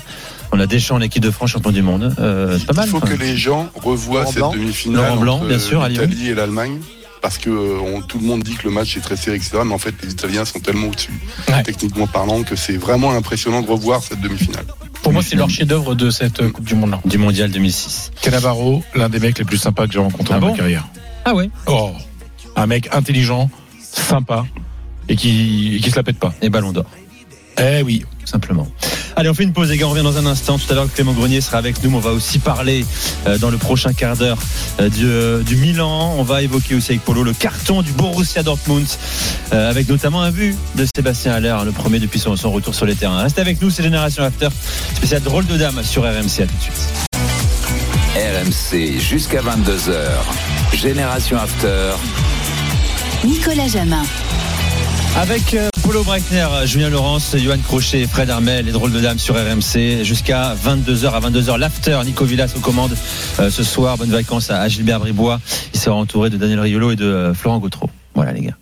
[0.53, 2.13] On a Deschamps en équipe de France, champion du monde.
[2.19, 2.87] Euh, c'est pas mal.
[2.87, 3.09] Il faut quoi.
[3.09, 4.51] que les gens revoient Laurent cette Blanc.
[4.53, 6.01] demi-finale Laurent Blanc, entre bien sûr, à Lyon.
[6.01, 6.79] l'Italie et l'Allemagne.
[7.21, 9.59] Parce que euh, on- tout le monde dit que le match est très serré, etc.
[9.63, 11.13] Mais en fait, les Italiens sont tellement au-dessus,
[11.47, 11.61] Ouais.
[11.63, 14.65] techniquement parlant, que c'est vraiment impressionnant de revoir cette demi-finale.
[15.03, 16.95] Pour moi, c'est leur chef-d'œuvre de cette Coupe du Monde.
[17.05, 18.11] Du mondial 2006.
[18.21, 20.51] Cannavaro, l'un des mecs les plus sympas que j'ai rencontrés Ah dans bon?
[20.53, 20.87] ma carrière.
[21.25, 21.49] Ah ouais?
[21.67, 21.91] Oh,
[22.55, 23.49] un mec intelligent,
[23.79, 24.45] sympa
[25.09, 26.33] et qui, et qui se la pète pas.
[26.41, 26.85] Et ballon d'or.
[27.57, 28.05] Eh oui.
[28.19, 28.67] tout simplement.
[29.15, 29.87] Allez, on fait une pause, les gars.
[29.87, 30.57] On revient dans un instant.
[30.57, 31.89] Tout à l'heure, Clément Grenier sera avec nous.
[31.89, 32.85] mais On va aussi parler
[33.27, 34.37] euh, dans le prochain quart d'heure
[34.79, 36.15] euh, du, euh, du Milan.
[36.17, 38.87] On va évoquer aussi avec Polo le carton du Borussia Dortmund,
[39.53, 42.73] euh, avec notamment un but de Sébastien Haller, hein, le premier depuis son, son retour
[42.73, 43.21] sur les terrains.
[43.21, 44.47] Restez avec nous, c'est Génération After,
[44.95, 46.41] spécial drôle de dame sur RMC.
[46.41, 46.91] À tout de suite.
[48.15, 50.77] RMC jusqu'à 22h.
[50.77, 51.93] Génération After.
[53.25, 54.03] Nicolas Jamin.
[55.15, 59.35] Avec euh, Polo Breitner, Julien Laurence, Johan Crochet, Fred Armel, les drôles de dames sur
[59.35, 61.99] RMC jusqu'à 22h à 22h l'after.
[62.05, 62.95] Nico Villas aux commandes
[63.39, 63.97] euh, ce soir.
[63.97, 65.39] Bonnes vacances à, Gilbert Bribois.
[65.73, 67.89] Il sera entouré de Daniel Riolo et de euh, Florent Gautreau.
[68.15, 68.57] Voilà les gars.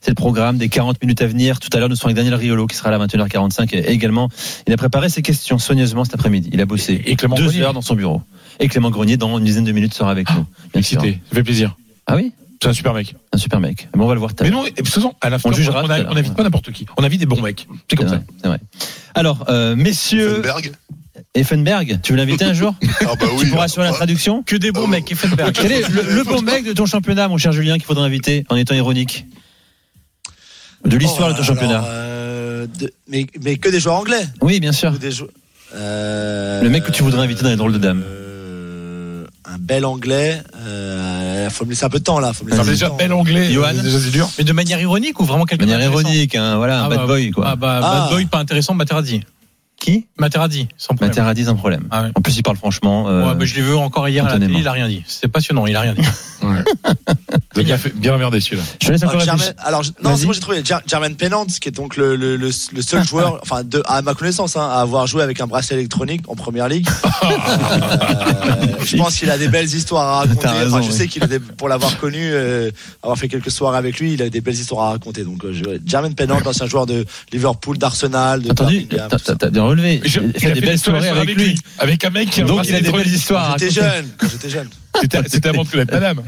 [0.00, 1.60] C'est le programme des 40 minutes à venir.
[1.60, 4.30] Tout à l'heure, nous serons avec Daniel Riolo qui sera là à 21h45 et également,
[4.66, 6.50] il a préparé ses questions soigneusement cet après-midi.
[6.52, 7.62] Il a bossé Et Clément deux Grenier.
[7.62, 8.22] heures dans son bureau.
[8.58, 10.44] Et Clément Grenier, dans une dizaine de minutes, sera avec nous.
[10.72, 10.98] Bien sûr.
[10.98, 11.20] Excité.
[11.28, 11.76] Ça fait plaisir.
[12.08, 12.32] Ah oui?
[12.62, 13.16] C'est un super mec.
[13.32, 13.88] Un super mec.
[13.92, 15.38] Bon, on va le voir tout à Mais non, et de toute façon, à la
[15.40, 16.86] fin, On jugera on a- n'invite pas n'importe qui.
[16.96, 17.66] On invite des bons mecs.
[17.90, 18.18] C'est comme C'est ça.
[18.20, 18.58] vrai, c'est vrai.
[19.16, 20.72] Alors, euh, messieurs, Effenberg
[21.34, 23.44] Effenberg, tu veux l'inviter un jour Ah bah oui.
[23.44, 24.86] Tu pourras assurer la traduction Que des bons Oh.
[24.86, 25.52] mecs, Effenberg.
[25.54, 28.44] Quel est le, le bon mec de ton championnat, mon cher Julien, qu'il faudrait inviter
[28.48, 29.26] en étant ironique
[30.84, 31.78] De l'histoire Oh, de ton championnat.
[31.78, 34.92] alors, euh, de- mais, mais que des joueurs anglais Oui, bien sûr.
[34.92, 35.26] ou des jou-
[35.74, 38.04] Euh, Le mec que tu voudrais inviter dans les drôles de dames.
[39.54, 40.42] Un bel anglais.
[40.56, 42.32] Euh, faut me laisser un peu de temps là.
[42.32, 42.96] Faut me laisser un de déjà temps.
[42.96, 43.52] bel anglais.
[43.52, 44.28] Johan euh, Déjà, c'est dur.
[44.38, 46.88] Mais de manière ironique ou vraiment De quelqu'un manière d'intéressant ironique, hein, voilà, un Ah
[46.88, 47.44] bad bah, boy, quoi.
[47.48, 48.00] Ah bah, Ah.
[48.04, 49.22] bad boy, pas intéressant, Materazzi.
[49.78, 51.08] Qui Materazzi, sans problème.
[51.10, 51.88] Materazzi, sans problème.
[51.90, 52.10] Ah ouais.
[52.14, 53.08] En plus, il parle franchement.
[53.08, 54.52] euh, Ouais, bah, je l'ai vu encore hier à la spontanément.
[54.58, 55.02] télé, il a rien dit.
[55.08, 56.02] C'est passionnant, il a rien dit.
[57.54, 58.62] Avez bien, fait- bien emmerdé celui-là.
[58.82, 59.02] Je laisse
[59.58, 62.36] alors, je- non, c'est moi j'ai trouvé Jer- Jermaine Pennant, qui est donc le, le,
[62.36, 65.46] le, le seul joueur, enfin, de, à ma connaissance, hein, à avoir joué avec un
[65.46, 66.88] bracelet électronique en première ligue.
[67.22, 70.40] Euh, je pense qu'il a des belles histoires à raconter.
[70.42, 70.96] T'as raison, Enfin, je oui.
[70.98, 72.70] sais qu'il a des, pour l'avoir connu, euh,
[73.02, 75.24] avoir fait quelques soirées avec lui, il a des belles histoires à raconter.
[75.24, 79.08] Donc, euh, je, Jermaine Pennant, ancien joueur de Liverpool, d'Arsenal, de Birmingham,
[79.38, 80.00] T'as- bien relevé.
[80.04, 81.58] Je- Il a fait des belles soirées avec lui.
[81.78, 83.96] Avec un mec qui a Donc, il a des belles histoires à J'étais raconter.
[83.96, 84.68] jeune, quand j'étais jeune.
[85.00, 86.22] C'était avant de connaître madame.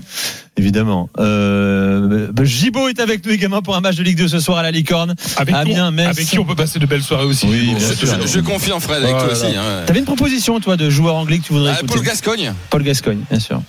[0.57, 1.09] Évidemment.
[1.19, 4.59] Euh, bah, Gibaud est avec nous également pour un match de Ligue 2 ce soir
[4.59, 5.15] à la Licorne.
[5.37, 6.07] Avec, Amiens, qui, Metz.
[6.09, 7.47] avec qui on peut passer de belles soirées aussi.
[7.47, 8.19] Oui, Bon, bien c'est- sûr.
[8.23, 9.57] Je, je confirme Fred avec Oh toi là aussi.
[9.57, 9.83] hein.
[9.87, 13.21] T'avais une proposition, toi, de joueur anglais que tu voudrais Ah, Paul Gascogne Paul Gascogne,
[13.31, 13.61] bien sûr.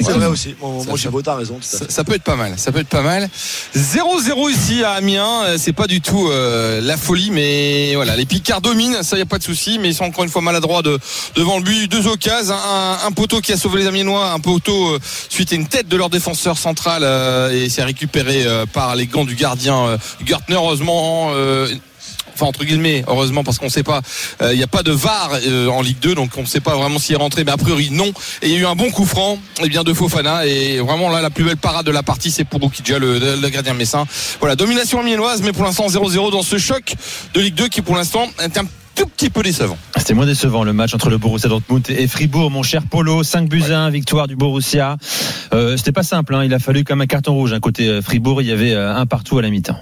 [0.00, 0.54] C'est vrai aussi.
[0.60, 1.58] Mon, Ça, Gibaud, t'as raison.
[1.60, 3.28] Ça, peut être pas mal, ça peut être pas mal.
[3.76, 8.26] 0-0 ici à Amiens, euh, c'est pas du tout euh, la folie, mais voilà, les
[8.26, 10.82] Picards dominent, ça y a pas de souci, mais ils sont encore une fois maladroits
[10.82, 10.98] de,
[11.34, 11.88] devant le but.
[11.90, 14.98] Deux occasions, un, un poteau qui a sauvé les Amiénois, un poteau euh,
[15.28, 19.06] suite à une tête de leur défenseur central euh, et c'est récupéré euh, par les
[19.06, 20.56] gants du gardien euh, Gertner.
[20.56, 21.32] Heureusement.
[22.40, 24.00] Euh, Enfin entre guillemets, heureusement parce qu'on ne sait pas,
[24.40, 26.60] euh, il n'y a pas de VAR euh, en Ligue 2, donc on ne sait
[26.60, 28.06] pas vraiment s'il est rentré, mais a priori non.
[28.42, 31.10] Et il y a eu un bon coup franc, et bien de Fofana, et vraiment
[31.10, 34.06] là la plus belle parade de la partie, c'est pour Boukidja, le, le gardien messin.
[34.40, 36.94] Voilà, domination amiénoise, mais pour l'instant 0-0 dans ce choc
[37.34, 38.64] de Ligue 2 qui pour l'instant est un
[38.94, 39.76] tout petit peu décevant.
[39.96, 43.22] C'était moins décevant le match entre le Borussia Dortmund et Fribourg, mon cher Polo.
[43.22, 44.96] 5 buts à 1, victoire du Borussia.
[45.54, 46.44] Euh, C'était pas simple, hein.
[46.44, 47.52] il a fallu même un carton rouge.
[47.52, 47.60] hein.
[47.60, 49.78] Côté euh, Fribourg, il y avait euh, un partout à la mi-temps.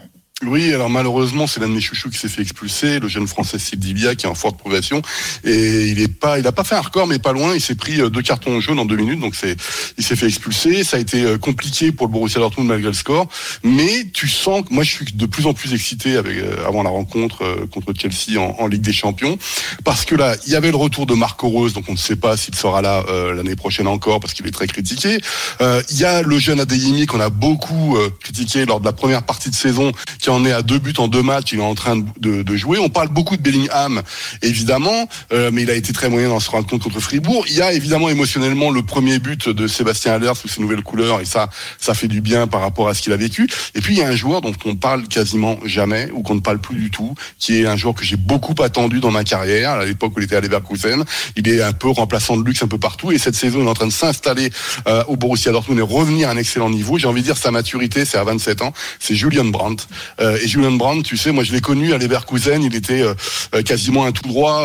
[0.46, 3.58] Oui, alors malheureusement, c'est l'un de mes chouchous qui s'est fait expulser, le jeune français
[3.58, 5.02] Sildivia, qui est en forte progression.
[5.42, 7.56] Et il est pas, il pas fait un record, mais pas loin.
[7.56, 9.56] Il s'est pris euh, deux cartons jaunes en deux minutes, donc c'est,
[9.98, 10.84] il s'est fait expulser.
[10.84, 13.26] Ça a été euh, compliqué pour le Borussia Dortmund malgré le score.
[13.64, 16.84] Mais tu sens que moi, je suis de plus en plus excité avec, euh, avant
[16.84, 19.38] la rencontre contre Chelsea en, Ligue des Champions.
[19.84, 22.14] Parce que là, il y avait le retour de Marco Rose, donc on ne sait
[22.14, 23.04] pas s'il sera là
[23.34, 25.18] l'année prochaine encore, parce qu'il est très critiqué.
[25.60, 29.48] Il y a le jeune Adeyemi qu'on a beaucoup critiqué lors de la première partie
[29.48, 29.92] de saison,
[30.30, 31.52] en est à deux buts en deux matchs.
[31.52, 32.78] Il est en train de jouer.
[32.78, 34.02] On parle beaucoup de Bellingham,
[34.42, 37.44] évidemment, euh, mais il a été très moyen dans ce rencontre contre Fribourg.
[37.48, 41.20] Il y a évidemment émotionnellement le premier but de Sébastien Haller sous ses nouvelles couleurs,
[41.20, 41.48] et ça,
[41.78, 43.48] ça fait du bien par rapport à ce qu'il a vécu.
[43.74, 46.40] Et puis il y a un joueur dont on parle quasiment jamais, ou qu'on ne
[46.40, 49.72] parle plus du tout, qui est un joueur que j'ai beaucoup attendu dans ma carrière,
[49.72, 51.04] à l'époque où il était à Leverkusen.
[51.36, 53.70] Il est un peu remplaçant de luxe un peu partout, et cette saison, il est
[53.70, 54.50] en train de s'installer
[54.86, 56.98] euh, au Borussia Dortmund et revenir à un excellent niveau.
[56.98, 58.72] J'ai envie de dire sa maturité, c'est à 27 ans.
[58.98, 59.86] C'est Julian Brandt.
[60.20, 62.62] Euh, et Julian Brandt, tu sais, moi je l'ai connu à Leverkusen.
[62.62, 63.14] Il était euh,
[63.54, 64.58] euh, quasiment un tout droit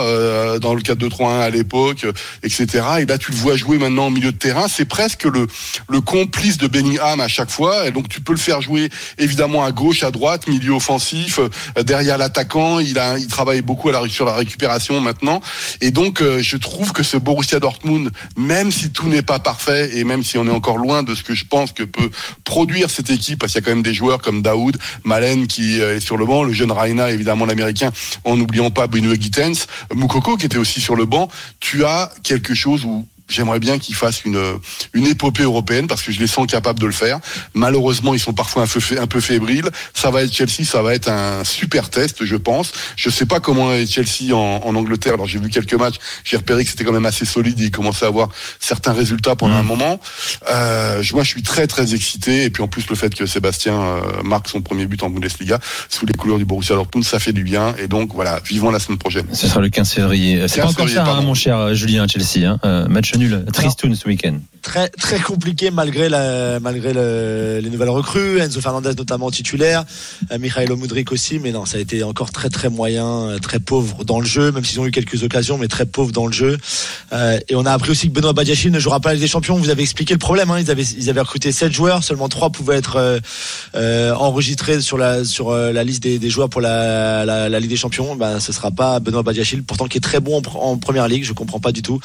[0.59, 2.05] dans le 4-2-3-1 à l'époque,
[2.43, 2.67] etc.
[2.99, 4.67] Et là, tu le vois jouer maintenant au milieu de terrain.
[4.67, 5.47] C'est presque le
[5.89, 7.87] le complice de Bellingham à chaque fois.
[7.87, 11.39] Et donc tu peux le faire jouer évidemment à gauche, à droite, milieu offensif,
[11.79, 12.79] derrière l'attaquant.
[12.79, 15.41] Il a, il travaille beaucoup à la, sur la récupération maintenant.
[15.81, 20.03] Et donc je trouve que ce Borussia Dortmund, même si tout n'est pas parfait et
[20.03, 22.09] même si on est encore loin de ce que je pense que peut
[22.43, 25.81] produire cette équipe, parce qu'il y a quand même des joueurs comme Daoud, Malen qui
[25.81, 27.91] euh, est sur le banc, le jeune Raina évidemment l'américain,
[28.23, 31.29] en n'oubliant pas Bruno Gittens, Moukoko qui était aussi sur le banc.
[31.59, 34.39] Tu as quelque chose où J'aimerais bien qu'ils fassent une,
[34.93, 37.19] une épopée européenne parce que je les sens capables de le faire.
[37.53, 39.69] Malheureusement, ils sont parfois un peu, un peu fébriles.
[39.93, 42.71] Ça va être Chelsea, ça va être un super test, je pense.
[42.95, 45.13] Je sais pas comment est Chelsea en, en Angleterre.
[45.13, 47.59] Alors j'ai vu quelques matchs, j'ai repéré que c'était quand même assez solide.
[47.59, 48.29] Ils commençaient à avoir
[48.59, 49.99] certains résultats pendant un moment.
[50.49, 52.43] Euh, je- moi, je suis très très excité.
[52.43, 55.59] Et puis en plus, le fait que Sébastien euh, marque son premier but en Bundesliga
[55.89, 57.75] sous les couleurs du Borussia Dortmund, ça fait du bien.
[57.79, 59.27] Et donc voilà, vivons la semaine prochaine.
[59.33, 60.45] Ce sera le 15 février.
[60.47, 62.47] C'est 15 pas encore ça, hein, mon cher euh, Julien Chelsea.
[62.47, 62.59] Hein.
[62.65, 63.45] Euh, match match nul.
[63.51, 64.39] Tristoun ce week-end.
[64.61, 69.83] très très compliqué malgré la, malgré le- les nouvelles recrues, Enzo Fernandez notamment titulaire,
[70.31, 73.59] euh, Mikhailo Mudrik aussi, mais non, ça a été encore très très moyen, euh, très
[73.59, 76.31] pauvre dans le jeu, même s'ils ont eu quelques occasions, mais très pauvre dans le
[76.33, 76.57] jeu.
[77.11, 79.57] Euh, et on a appris aussi que Benoît Badiachil ne jouera pas avec des champions.
[79.57, 82.49] Vous avez expliqué le problème, hein, ils avaient ils avaient recruté 7 joueurs, seulement 3
[82.51, 83.19] pouvaient être euh,
[83.75, 87.69] euh, enregistrés sur la sur la liste des, des joueurs pour la, la, la Ligue
[87.71, 88.15] des Champions.
[88.15, 91.07] Ben ce sera pas Benoît Badiachil, pourtant qui est très bon en, pr- en première
[91.09, 91.99] ligue, je comprends pas du tout.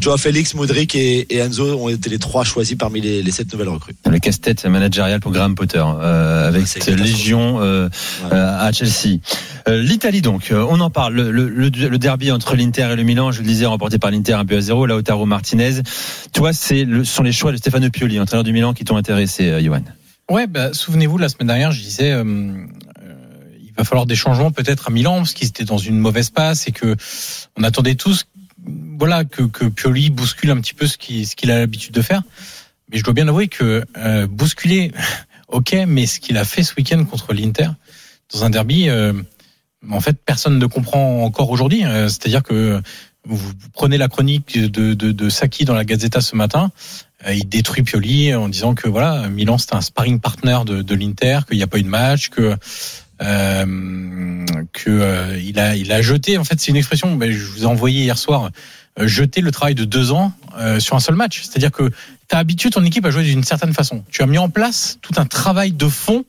[0.00, 3.52] Joao Félix, Mudrik et, et Enzo ont été les trois choisis parmi les, les sept
[3.52, 3.94] nouvelles recrues.
[4.08, 7.88] Le casse-tête managérial pour Graham Potter euh, avec cette légion euh,
[8.32, 9.18] euh, à Chelsea.
[9.68, 11.14] Euh, L'Italie donc, euh, on en parle.
[11.14, 14.34] Le, le- le- derby entre l'Inter et le Milan, je le disais, remporté par l'Inter
[14.34, 14.86] un but à zéro.
[14.86, 15.82] Lautaro Martinez.
[16.32, 18.96] Toi, c'est le, ce sont les choix de Stefano Pioli, entraîneur du Milan, qui t'ont
[18.96, 19.82] intéressé, euh, Johan.
[20.30, 24.90] Ouais, bah, souvenez-vous, la semaine dernière, je disais, il va falloir des changements peut-être à
[24.90, 26.96] Milan, parce qu'ils étaient dans une mauvaise passe et que
[27.56, 28.24] on attendait tous,
[28.98, 32.22] voilà, que, que Pioli bouscule un petit peu ce qu'il a l'habitude de faire.
[32.90, 34.92] Mais je dois bien avouer que euh, bousculer,
[35.48, 37.68] ok, mais ce qu'il a fait ce week-end contre l'Inter
[38.32, 39.12] dans un derby, euh,
[39.90, 41.84] en fait, personne ne comprend encore aujourd'hui.
[41.84, 42.82] Euh, C'est-à-dire que
[43.24, 46.70] vous, prenez la chronique de, de, Saki dans la Gazzetta ce matin.
[47.28, 51.40] Il détruit Pioli en disant que voilà Milan c'est un sparring partner de, de l'Inter,
[51.48, 52.56] qu'il n'y a pas eu de match, que
[53.22, 57.44] euh, que euh, il a il a jeté en fait c'est une expression ben, je
[57.44, 58.50] vous ai envoyé hier soir
[58.98, 61.42] euh, jeter le travail de deux ans euh, sur un seul match.
[61.42, 64.04] C'est-à-dire que tu as habitué ton équipe à jouer d'une certaine façon.
[64.10, 66.24] Tu as mis en place tout un travail de fond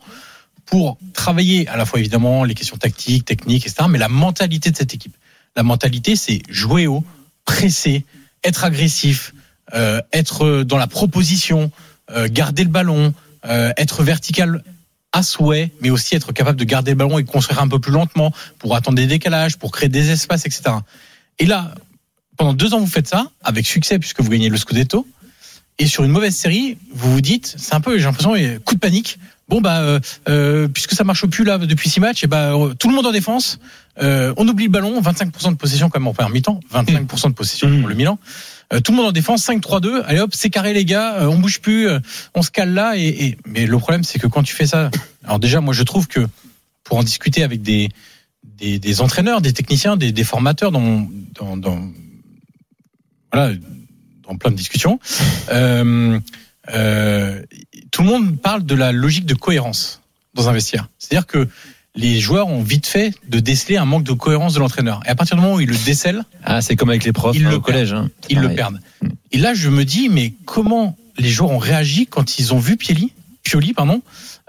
[0.66, 4.78] pour travailler à la fois évidemment les questions tactiques techniques etc mais la mentalité de
[4.78, 5.16] cette équipe.
[5.56, 7.03] La mentalité c'est jouer haut
[7.45, 8.06] presser
[8.44, 9.34] être agressif
[9.74, 11.72] euh, être dans la proposition,
[12.11, 13.14] euh, garder le ballon,
[13.45, 14.64] euh, être vertical
[15.11, 17.91] à souhait, mais aussi être capable de garder le ballon et construire un peu plus
[17.91, 20.76] lentement pour attendre des décalages, pour créer des espaces, etc.
[21.40, 21.73] Et là,
[22.38, 25.07] pendant deux ans, vous faites ça avec succès puisque vous gagnez le Scudetto.
[25.80, 28.34] Et sur une mauvaise série, vous vous dites, c'est un peu, j'ai l'impression,
[28.65, 29.18] coup de panique.
[29.48, 32.73] Bon bah, euh, euh, puisque ça marche plus là depuis six matchs, et bah euh,
[32.76, 33.60] tout le monde en défense.
[34.02, 37.34] Euh, on oublie le ballon, 25% de possession quand même en première mi-temps, 25% de
[37.34, 38.19] possession pour le Milan.
[38.71, 40.03] Euh, tout le monde en défense, 5-3-2.
[40.05, 41.99] Allez hop, c'est carré les gars, euh, on bouge plus, euh,
[42.35, 42.95] on se cale là.
[42.97, 44.91] Et, et- mais le problème, c'est que quand tu fais ça,
[45.23, 46.27] alors déjà, moi, je trouve que
[46.83, 47.89] pour en discuter avec des
[48.57, 51.89] des, des entraîneurs, des techniciens, des, des formateurs dans, dans, dans
[53.31, 53.53] voilà
[54.27, 54.99] dans plein de discussions,
[55.51, 56.19] euh,
[56.73, 57.41] euh,
[57.91, 60.01] tout le monde parle de la logique de cohérence
[60.35, 60.57] dans un.
[60.59, 61.47] C'est-à-dire que
[61.99, 65.01] les joueurs ont vite fait de déceler un manque de cohérence de l'entraîneur.
[65.05, 67.35] Et à partir du moment où ils le décèlent, Ah, c'est comme avec les profs
[67.35, 67.93] Ils hein, le au collège.
[67.93, 68.09] Hein.
[68.30, 68.80] Ils le perdent.
[69.31, 72.77] Et là, je me dis, mais comment les joueurs ont réagi quand ils ont vu
[72.77, 73.11] Pioli,
[73.43, 74.01] Pioli pardon,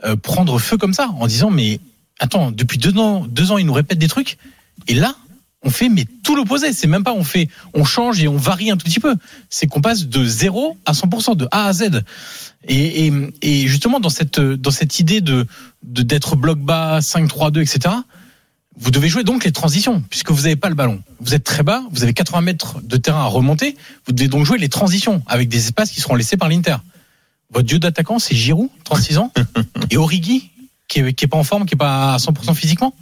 [0.05, 1.81] euh, prendre feu comme ça, en disant, mais
[2.21, 4.39] attends, depuis deux ans, deux ans, ils nous répètent des trucs,
[4.87, 5.17] et là,
[5.63, 6.73] on fait mais tout l'opposé.
[6.73, 9.15] C'est même pas on fait, on change et on varie un tout petit peu.
[9.51, 12.03] C'est qu'on passe de 0 à 100%, de A à Z.
[12.67, 13.13] Et, et,
[13.43, 15.47] et justement dans cette dans cette idée de
[15.83, 17.95] de- d'être bloc bas, 5-3-2, etc.
[18.79, 21.03] Vous devez jouer donc les transitions, puisque vous n'avez pas le ballon.
[21.21, 23.77] Vous êtes très bas, vous avez 80 mètres de terrain à remonter.
[24.07, 26.77] Vous devez donc jouer les transitions avec des espaces qui seront laissés par l'Inter.
[27.53, 29.33] Votre dieu d'attaquant, c'est Giroud, 36 ans,
[29.91, 30.51] et Origi,
[30.89, 32.95] qui est, qui est pas en forme, qui est pas à 100% physiquement,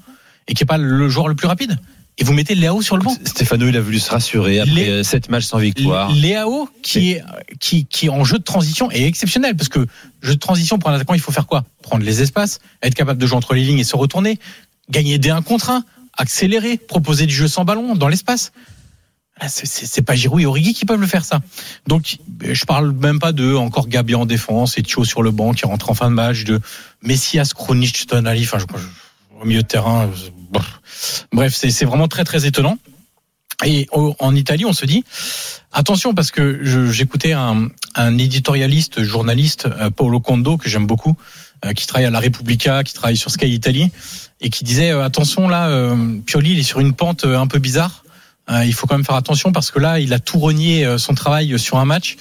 [0.48, 1.78] et qui est pas le joueur le plus rapide.
[2.20, 3.14] Et vous mettez Léao sur le banc.
[3.24, 6.12] Stéphano, il a voulu se rassurer après euh, sept matchs sans victoire.
[6.12, 7.22] Léao, qui est,
[7.60, 9.86] qui, qui en jeu de transition est exceptionnel parce que
[10.22, 11.64] jeu de transition pour un attaquant, il faut faire quoi?
[11.82, 14.38] Prendre les espaces, être capable de jouer entre les lignes et se retourner,
[14.90, 15.84] gagner des 1 contre 1,
[16.16, 18.50] accélérer, proposer du jeu sans ballon dans l'espace.
[19.40, 21.40] Ah, C'est pas Giroud et Origi qui peuvent le faire ça.
[21.86, 25.52] Donc je parle même pas de encore Gabi en défense et Thio sur le banc
[25.52, 26.58] qui rentre en fin de match, de
[27.04, 30.10] Messias, Kronic, Tonali, enfin je, je- au milieu de terrain.
[30.12, 31.54] je- bref.
[31.54, 32.78] C'est vraiment très très étonnant.
[33.64, 35.04] Et en Italie, on se dit
[35.72, 36.60] attention parce que
[36.92, 41.16] j'écoutais un, un éditorialiste, journaliste, euh, Paolo Condo que j'aime beaucoup,
[41.64, 43.90] euh, qui travaille à la Repubblica, qui travaille sur Sky Italie,
[44.40, 45.92] et qui disait euh, attention là,
[46.24, 48.04] Pioli il est sur une pente un peu bizarre.
[48.50, 50.98] Euh, il faut quand même faire attention parce que là, il a tout renié euh,
[50.98, 52.16] son travail sur un match.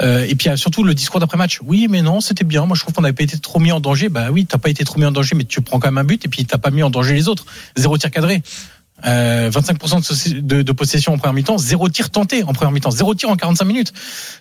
[0.00, 1.60] Euh, et puis surtout le discours d'après match.
[1.64, 2.66] Oui, mais non, c'était bien.
[2.66, 4.08] Moi, je trouve qu'on n'avait pas été trop mis en danger.
[4.08, 6.04] Bah oui, t'as pas été trop mis en danger, mais tu prends quand même un
[6.04, 7.46] but et puis t'as pas mis en danger les autres.
[7.76, 8.42] Zéro tir cadré.
[9.06, 13.30] Euh, 25% de, possession en première mi-temps, zéro tir tenté en première mi-temps, zéro tir
[13.30, 13.92] en 45 minutes.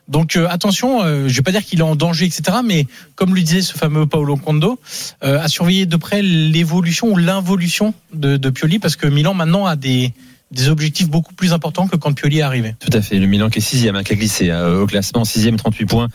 [0.07, 2.59] Donc euh, attention, euh, je vais pas dire qu'il est en danger, etc.
[2.65, 4.79] Mais comme le disait ce fameux Paolo Condo,
[5.23, 9.67] euh, à surveiller de près l'évolution ou l'involution de, de Pioli, parce que Milan maintenant
[9.67, 10.13] a des,
[10.51, 12.75] des objectifs beaucoup plus importants que quand Pioli est arrivé.
[12.79, 13.19] Tout à fait.
[13.19, 16.07] Le Milan qui est sixième, hein, qui a glissé euh, au classement, sixième, 38 points,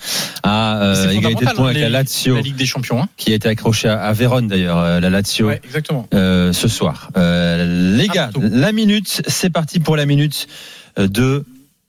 [0.43, 3.03] à euh, égalité de points hein, avec les- la Lazio, la Ligue des Champions.
[3.03, 3.09] Hein.
[3.17, 6.09] qui a été accrochée à, à Vérone d'ailleurs, euh, la Lazio, Ouais, exactement.
[6.15, 7.11] euh, ce soir.
[7.19, 10.47] Euh, les gars, la minute, c'est parti pour la minute
[10.97, 11.45] de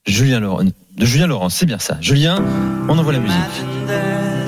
[0.06, 0.64] Julien Laurent.
[0.64, 1.48] de Julien Laurent.
[1.48, 1.96] C'est bien ça.
[2.02, 2.44] Julien,
[2.88, 4.43] on envoie la musique.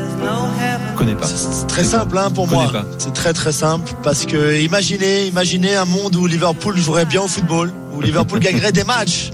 [0.96, 1.26] Connais pas.
[1.26, 2.72] C'est très simple hein, pour moi.
[2.98, 7.28] C'est très très simple parce que imaginez, imaginez un monde où Liverpool jouerait bien au
[7.28, 9.30] football, où Liverpool gagnerait des matchs,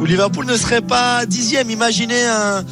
[0.00, 1.70] où Liverpool ne serait pas dixième.
[1.70, 2.64] Imaginez un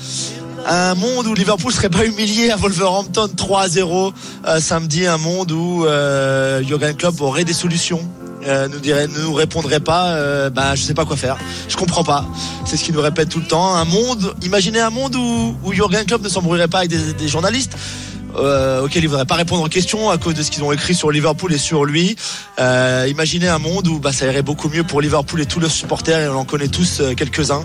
[0.64, 4.12] un monde où Liverpool serait pas humilié à Wolverhampton 3-0
[4.46, 8.00] euh, samedi, un monde où euh, Jurgen Klopp aurait des solutions.
[8.46, 11.36] euh, nous dirait, ne nous répondrait pas, euh, bah je sais pas quoi faire.
[11.68, 12.24] Je comprends pas.
[12.64, 13.74] C'est ce qu'il nous répète tout le temps.
[13.74, 17.28] Un monde, imaginez un monde où, où Jurgen Klopp ne s'embrouillerait pas avec des, des
[17.28, 17.72] journalistes.
[18.36, 20.94] Euh, auquel il voudrait pas répondre aux questions à cause de ce qu'ils ont écrit
[20.94, 22.16] sur Liverpool et sur lui.
[22.58, 25.70] Euh, imaginez un monde où bah, ça irait beaucoup mieux pour Liverpool et tous leurs
[25.70, 27.64] supporters et on en connaît tous euh, quelques-uns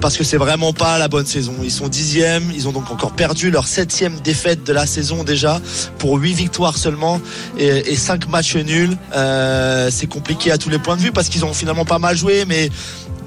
[0.00, 1.54] parce que c'est vraiment pas la bonne saison.
[1.62, 5.60] Ils sont dixièmes, ils ont donc encore perdu leur septième défaite de la saison déjà
[5.98, 7.20] pour huit victoires seulement
[7.58, 8.96] et, et cinq matchs nuls.
[9.14, 12.16] Euh, c'est compliqué à tous les points de vue parce qu'ils ont finalement pas mal
[12.16, 12.70] joué, mais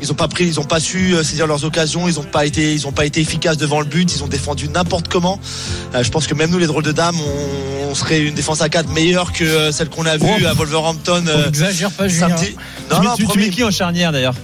[0.02, 2.46] ils ont pas pris, ils ont pas su euh, saisir leurs occasions, ils ont pas
[2.46, 5.40] été, ils ont pas été efficaces devant le but, ils ont défendu n'importe comment.
[5.96, 8.62] Euh, je pense que même nous les drôles de dames, on, on serait une défense
[8.62, 11.26] à 4 meilleure que celle qu'on a vue à Wolverhampton.
[11.28, 12.30] euh, Exagère pas, Julien.
[12.38, 12.56] samedi.
[12.56, 14.36] Tu Non, mets- non, tu, tu mets qui en charnière d'ailleurs?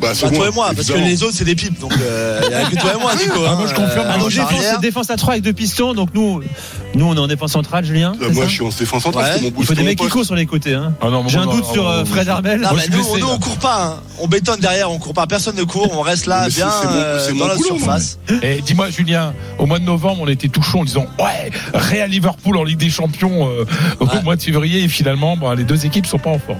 [0.00, 2.40] Bah, Bah, c'est toi et moi, parce que les autres c'est des pipes, donc euh,
[2.50, 3.40] y a que toi et moi, Nico.
[3.46, 3.56] Ah, hein.
[3.56, 4.06] moi, je confirme.
[4.06, 5.94] Euh, Ah, défense, défense à 3 avec deux pistons.
[5.94, 6.42] Donc nous,
[6.94, 8.14] nous on est en défense centrale, Julien.
[8.22, 9.24] Euh, moi, je suis en défense centrale.
[9.24, 9.32] Ouais.
[9.34, 10.74] c'est mon Il faut des mecs qui courent sur les côtés.
[10.74, 10.94] Hein.
[11.00, 12.28] Ah J'ai un doute non, sur euh, Fred.
[12.28, 12.60] Armel.
[12.60, 14.02] Non, Moi, mais je suis nous, on court pas, hein.
[14.20, 17.32] on bétonne derrière, on court pas, personne ne court, on reste là Mais bien euh,
[17.34, 18.18] dans la surface.
[18.42, 22.10] Et dis-moi, Julien, au mois de novembre, on était tout chaud en disant Ouais, Real
[22.10, 23.48] Liverpool en Ligue des Champions
[24.00, 24.82] au mois de février.
[24.84, 26.58] Et finalement, bah, les deux équipes sont pas en forme.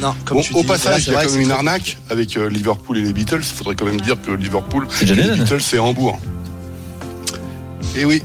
[0.00, 1.98] Non, comme Bon, tu au dis, passage, il c'est y a quand même une arnaque
[2.08, 3.40] avec euh, Liverpool et les Beatles.
[3.40, 5.30] Il faudrait quand même dire que Liverpool C'est et les.
[5.32, 6.18] Beatles, c'est Hambourg.
[7.96, 8.22] Et oui.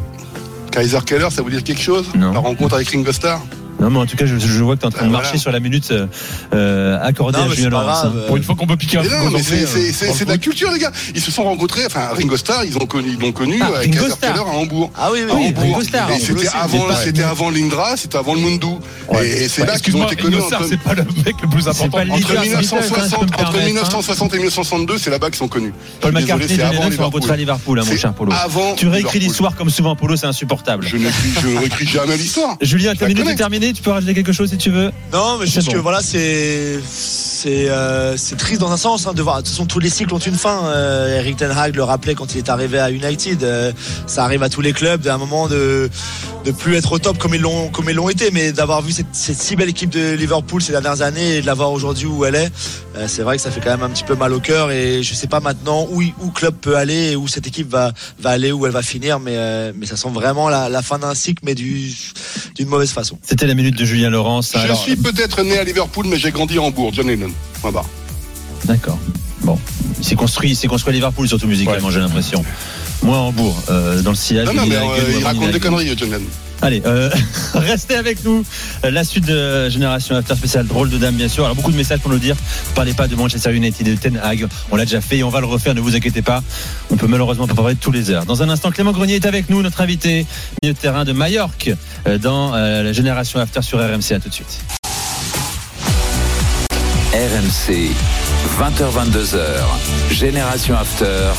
[0.71, 2.05] Kaiser Keller, ça vous dire quelque chose?
[2.15, 2.33] Non.
[2.33, 3.41] La rencontre avec Ringo Starr?
[3.79, 5.11] Non, mais en tout cas, je, je vois que tu es en train de Ah,
[5.11, 5.41] marcher voilà.
[5.41, 6.07] sur la minute euh,
[6.53, 8.05] euh, accordée Non, à Julien Laurence.
[8.05, 8.13] hein.
[8.15, 10.05] euh, Pour une fois qu'on peut piquer un Mais peu non, aux mais Anglais, c'est-
[10.21, 10.91] euh, de la culture, les gars.
[11.13, 11.85] Ils se sont rencontrés.
[11.85, 14.47] Enfin, Ringo Starr, ils ont connu, ils l'ont connu Ah, avec Ringo Starr.
[14.47, 14.91] À Hambourg.
[14.97, 15.63] Ah oui, oui, oui, Hambourg.
[15.63, 16.09] Ringo Starr.
[16.19, 18.65] C'était avant, c'était avant l'Indra, c'était avant le Mundu.
[19.09, 19.27] Ouais.
[19.27, 21.35] Et c'est Ouais, là qu'ils ont été connus Ringo Starr, entre, c'est pas le mec
[21.41, 21.89] le plus important.
[21.89, 25.27] pas le entre leader, c'est 1960, Beatles, hein, entre permettre, 1960 et 1962, c'est là-bas
[25.27, 25.73] qu'ils sont connus.
[25.99, 27.79] Paul McCartney et désolé, John c'est Lennon avant sont rencontrés à Liverpool.
[27.79, 28.31] Hein, mon cher Polo.
[28.77, 30.87] Tu réécris l'histoire comme souvent, Polo, c'est insupportable.
[30.87, 32.55] Je ne réécris jamais l'histoire.
[32.61, 33.64] Julien, ta minute est terminée.
[33.73, 34.91] Tu peux rajouter quelque chose si tu veux.
[35.13, 35.73] Non, mais juste bon.
[35.73, 36.79] que voilà, c'est
[37.45, 39.37] c'est euh, c'est triste dans un sens hein, de voir.
[39.37, 40.65] De toute façon, tous les cycles ont une fin.
[40.65, 43.43] Euh, Eric Ten Hag le rappelait quand il est arrivé à United.
[43.43, 43.71] Euh,
[44.07, 45.89] ça arrive à tous les clubs d'un moment de
[46.43, 48.91] de plus être au top comme ils l'ont comme ils l'ont été, mais d'avoir vu
[48.91, 52.05] cette, cette si belle équipe de Liverpool ces dernières années et de la voir aujourd'hui
[52.05, 52.51] où elle est,
[53.07, 54.69] c'est vrai que ça fait quand même un petit peu mal au cœur.
[54.71, 57.93] Et je sais pas maintenant où où club peut aller et où cette équipe va
[58.19, 61.15] va aller où elle va finir, mais mais ça sent vraiment la, la fin d'un
[61.15, 61.91] cycle, mais du
[62.55, 63.17] d'une mauvaise façon.
[63.23, 64.51] C'était de Julien Laurence.
[64.53, 66.91] Je Alors, suis peut-être né à Liverpool, mais j'ai grandi à Hambourg.
[66.93, 67.31] John Lennon.
[68.65, 68.97] D'accord.
[69.41, 69.59] Bon,
[69.99, 72.43] il s'est construit, il s'est construit à Liverpool surtout musicalement, j'ai l'impression.
[73.03, 74.47] Moi, Hambourg, euh, dans le sillage.
[74.47, 76.25] Non, de non, mais euh, il raconte des conneries, John Lennon.
[76.61, 77.09] Allez, euh,
[77.53, 78.43] restez avec nous.
[78.83, 81.43] Euh, La suite de Génération After spécial drôle de dame, bien sûr.
[81.43, 82.35] Alors beaucoup de messages pour nous dire.
[82.73, 84.47] Parlez pas de Manchester United et de Ten Hag.
[84.71, 85.75] On l'a déjà fait et on va le refaire.
[85.75, 86.41] Ne vous inquiétez pas.
[86.89, 88.25] On peut malheureusement pas parler de tous les heures.
[88.25, 90.25] Dans un instant, Clément Grenier est avec nous, notre invité
[90.63, 91.71] milieu de terrain de Majorque
[92.21, 94.13] dans euh, la Génération After sur RMC.
[94.13, 94.59] À tout de suite.
[97.13, 97.91] RMC,
[98.59, 99.39] 20h22h,
[100.11, 101.31] Génération After.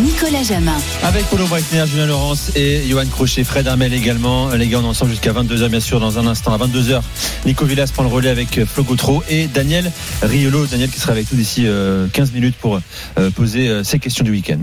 [0.00, 0.78] Nicolas Jamin.
[1.02, 4.48] Avec Polo Breitner, Julien Laurence et Johan Crochet, Fred Armel également.
[4.50, 6.52] Les gars, on est ensemble jusqu'à 22h, bien sûr, dans un instant.
[6.54, 7.00] À 22h,
[7.46, 9.90] Nico Villas prend le relais avec Flo Gautreau et Daniel
[10.22, 10.66] Riolo.
[10.66, 12.80] Daniel qui sera avec nous d'ici euh, 15 minutes pour
[13.18, 14.60] euh, poser euh, ses questions du week-end.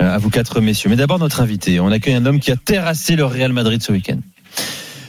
[0.00, 0.88] Euh, à vous quatre, messieurs.
[0.88, 1.80] Mais d'abord, notre invité.
[1.80, 4.18] On accueille un homme qui a terrassé le Real Madrid ce week-end.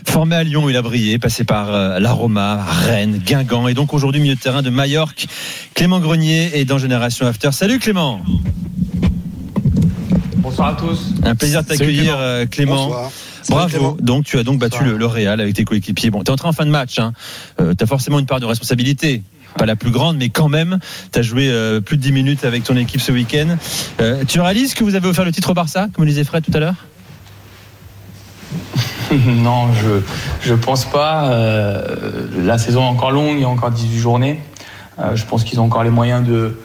[0.06, 3.93] Formé à Lyon, il a brillé, passé par euh, la Roma, Rennes, Guingamp et donc
[3.93, 5.27] aujourd'hui milieu de terrain de Majorque.
[5.76, 7.51] Clément Grenier est dans Génération After.
[7.51, 8.19] Salut Clément
[10.39, 11.13] Bonsoir à tous.
[11.23, 12.17] Un plaisir de t'accueillir Clément.
[12.19, 12.85] euh, Clément.
[12.87, 13.11] Bonsoir.
[13.49, 13.67] Bravo.
[13.69, 13.97] Clément.
[13.99, 14.91] Donc tu as donc battu Bonsoir.
[14.93, 16.09] le, le Real avec tes coéquipiers.
[16.11, 16.99] Bon, tu es entré en fin de match.
[16.99, 17.13] Hein.
[17.57, 19.23] tu as forcément une part de responsabilité.
[19.57, 20.77] Pas la plus grande, mais quand même,
[21.11, 23.57] tu as joué euh, plus de 10 minutes avec ton équipe ce week-end.
[23.99, 26.43] Euh, tu réalises que vous avez offert le titre au Barça, comme le disait Fred
[26.45, 26.75] tout à l'heure?
[29.25, 30.01] Non, je
[30.47, 31.31] je pense pas.
[31.31, 34.39] Euh, la saison est encore longue, il y a encore 18 journées.
[34.99, 36.59] Euh, je pense qu'ils ont encore les moyens de,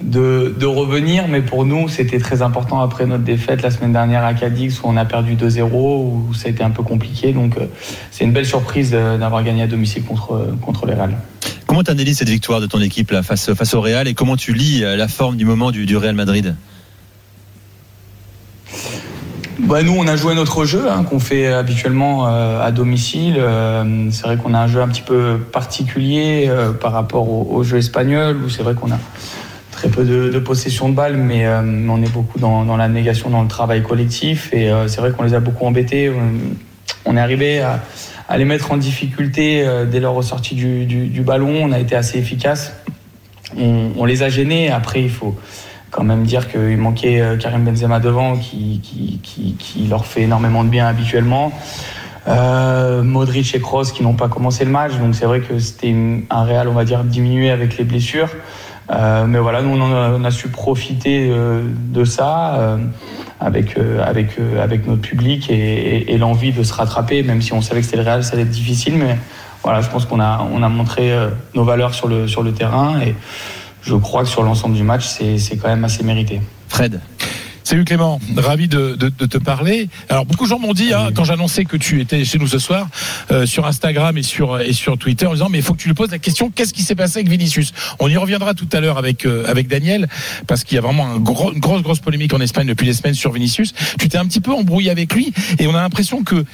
[0.00, 4.24] de, de revenir, mais pour nous, c'était très important après notre défaite la semaine dernière
[4.24, 7.32] à Cadix où on a perdu 2-0, où ça a été un peu compliqué.
[7.32, 7.66] Donc, euh,
[8.10, 11.16] c'est une belle surprise euh, d'avoir gagné à domicile contre, contre les Real.
[11.66, 14.36] Comment tu analyses cette victoire de ton équipe là, face, face au Real et comment
[14.36, 16.54] tu lis euh, la forme du moment du, du Real Madrid?
[19.58, 23.36] Bah, nous, on a joué notre jeu hein, qu'on fait habituellement euh, à domicile.
[23.38, 27.46] Euh, c'est vrai qu'on a un jeu un petit peu particulier euh, par rapport au,
[27.50, 28.98] au jeu espagnol, où c'est vrai qu'on a
[29.78, 33.30] très peu de, de possession de balles, mais euh, on est beaucoup dans, la négation,
[33.30, 34.52] dans le travail collectif.
[34.52, 36.10] Et euh, c'est vrai qu'on les a beaucoup embêtés.
[36.10, 36.32] On,
[37.04, 37.80] on est arrivé à,
[38.36, 41.60] les mettre en difficulté euh, dès leur ressortie du, ballon.
[41.62, 42.74] On a été assez efficace.
[43.56, 44.70] On, les a gênés.
[44.70, 45.36] Après, il faut
[45.90, 48.82] quand même dire qu'il manquait euh, Karim Benzema devant, qui,
[49.88, 51.52] leur fait énormément de bien habituellement.
[52.26, 55.94] Euh, Modric et Kroos qui n'ont pas commencé le match, donc c'est vrai que c'était
[56.28, 58.28] un Real, on va dire, diminué avec les blessures.
[58.90, 61.62] Euh, mais voilà, nous on, a, on a su profiter euh,
[61.92, 62.76] de ça euh,
[63.38, 67.42] avec, euh, avec, euh, avec notre public et, et- et l'envie de se rattraper, même
[67.42, 68.94] si on savait que c'était le Real, ça allait être difficile.
[68.96, 69.16] Mais
[69.62, 71.12] voilà, je pense qu'on a, on a montré
[71.54, 73.14] nos valeurs sur le, sur le terrain et
[73.82, 76.40] je crois que sur l'ensemble du match, c'est quand même assez mérité.
[76.68, 77.00] Fred.
[77.68, 79.90] Salut Clément, ravi de, de- de te parler.
[80.08, 82.58] Alors beaucoup de gens m'ont dit hein, quand j'annonçais que tu étais chez nous ce
[82.58, 82.88] soir
[83.30, 85.86] euh, sur Instagram et sur et sur Twitter en disant mais il faut que tu
[85.88, 87.74] lui poses la question qu'est-ce qui s'est passé avec Vinicius?
[87.98, 90.08] On y reviendra tout à l'heure avec euh, avec Daniel
[90.46, 92.94] parce qu'il y a vraiment un gros, une grosse grosse polémique en Espagne depuis des
[92.94, 93.74] semaines sur Vinicius.
[93.98, 96.44] Tu t'es un petit peu embrouillé avec lui et on a l'impression que euh,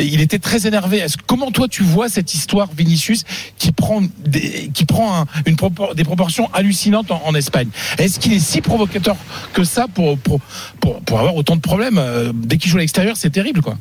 [0.00, 0.98] il était très énervé.
[0.98, 3.22] Est-ce comment toi tu vois cette histoire Vinicius
[3.58, 7.68] qui prend des, qui prend un- une propor- des proportions hallucinantes en, en Espagne?
[7.98, 9.14] Est-ce qu'il est si provocateur
[9.52, 10.40] que ça pour pour
[10.80, 13.76] pour, avoir autant de problèmes euh, dès qu'il joue à l'extérieur C'est terrible quoi.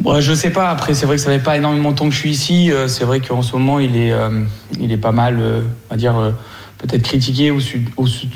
[0.00, 0.70] Bon, je sais pas.
[0.70, 2.72] Après, c'est vrai que ça fait pas énormément de temps que je suis ici.
[2.72, 4.30] Euh, C'est vrai qu'en ce moment, il est, euh,
[4.80, 5.60] il est pas mal, euh,
[5.94, 6.32] dire,
[6.78, 7.60] peut-être critiqué ou,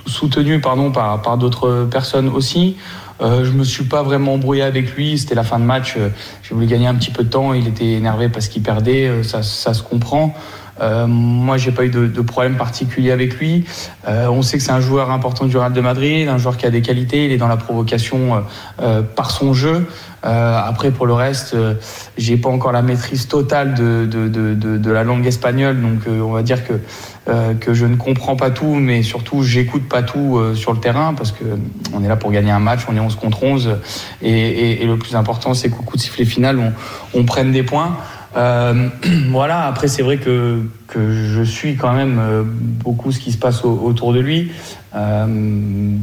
[0.07, 2.77] soutenu, pardon, par, d'autres personnes aussi.
[3.21, 5.17] Je me suis pas vraiment embrouillé avec lui.
[5.17, 5.97] C'était la fin de match.
[6.43, 7.55] J'ai voulu gagner un petit peu de temps.
[7.55, 9.23] Il était énervé parce qu'il perdait.
[9.23, 10.35] Ça, ça se comprend.
[10.81, 13.65] Euh, moi, j'ai pas eu de, de problème particulier avec lui.
[14.09, 16.67] Euh, on sait que c'est un joueur important du Real de Madrid, un joueur qui
[16.67, 17.27] a des qualités.
[17.27, 18.41] Il est dans la provocation euh,
[18.83, 19.87] euh, par son jeu.
[20.25, 21.75] Euh, après, pour le reste, euh,
[22.17, 26.33] j'ai pas encore la maîtrise totale de, de, de, de, la langue espagnole, donc on
[26.33, 26.75] va dire que
[27.61, 31.33] que je ne comprends pas tout, mais surtout j'écoute pas tout sur le terrain parce
[31.33, 31.45] que
[31.95, 33.79] on est là pour gagner un match, on est 11 contre 11,
[34.21, 36.73] et, et, et le plus important, c'est qu'au coup de sifflet final, on,
[37.19, 37.97] on prenne des points.
[38.37, 38.89] Euh,
[39.31, 43.39] voilà, après c'est vrai que, que je suis quand même euh, beaucoup ce qui se
[43.39, 44.51] passe au- autour de lui.
[44.95, 45.27] Euh,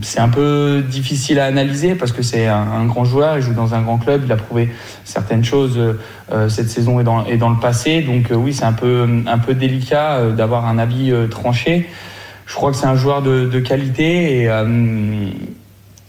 [0.02, 3.74] c'est un peu difficile à analyser parce que c'est un, grand joueur, il joue dans
[3.74, 4.70] un grand club, il a prouvé
[5.06, 5.80] certaines choses
[6.32, 8.02] euh, cette saison et dans, le passé.
[8.02, 11.88] Donc oui, c'est un peu, un peu délicat d'avoir un avis tranché.
[12.46, 14.50] Je crois que c'est un joueur de, qualité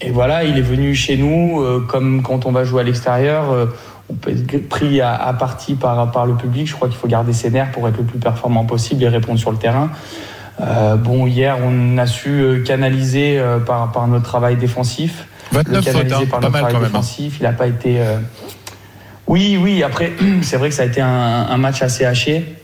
[0.01, 3.69] et, voilà, il est venu chez nous comme quand on va jouer à l'extérieur.
[4.10, 6.66] On peut être pris à, à partie par, par le public.
[6.66, 9.38] Je crois qu'il faut garder ses nerfs pour être le plus performant possible et répondre
[9.38, 9.90] sur le terrain.
[10.60, 15.26] Euh, bon, hier, on a su euh, canaliser euh, par, par notre travail défensif.
[15.52, 16.80] 29 le canaliser fautes, hein, par notre travail hein.
[16.86, 17.36] défensif.
[17.40, 18.00] Il n'a pas été.
[18.00, 18.18] euh,
[19.26, 19.82] Oui, oui.
[19.82, 20.12] Après,
[20.42, 22.56] c'est vrai que ça a été un, un match assez haché.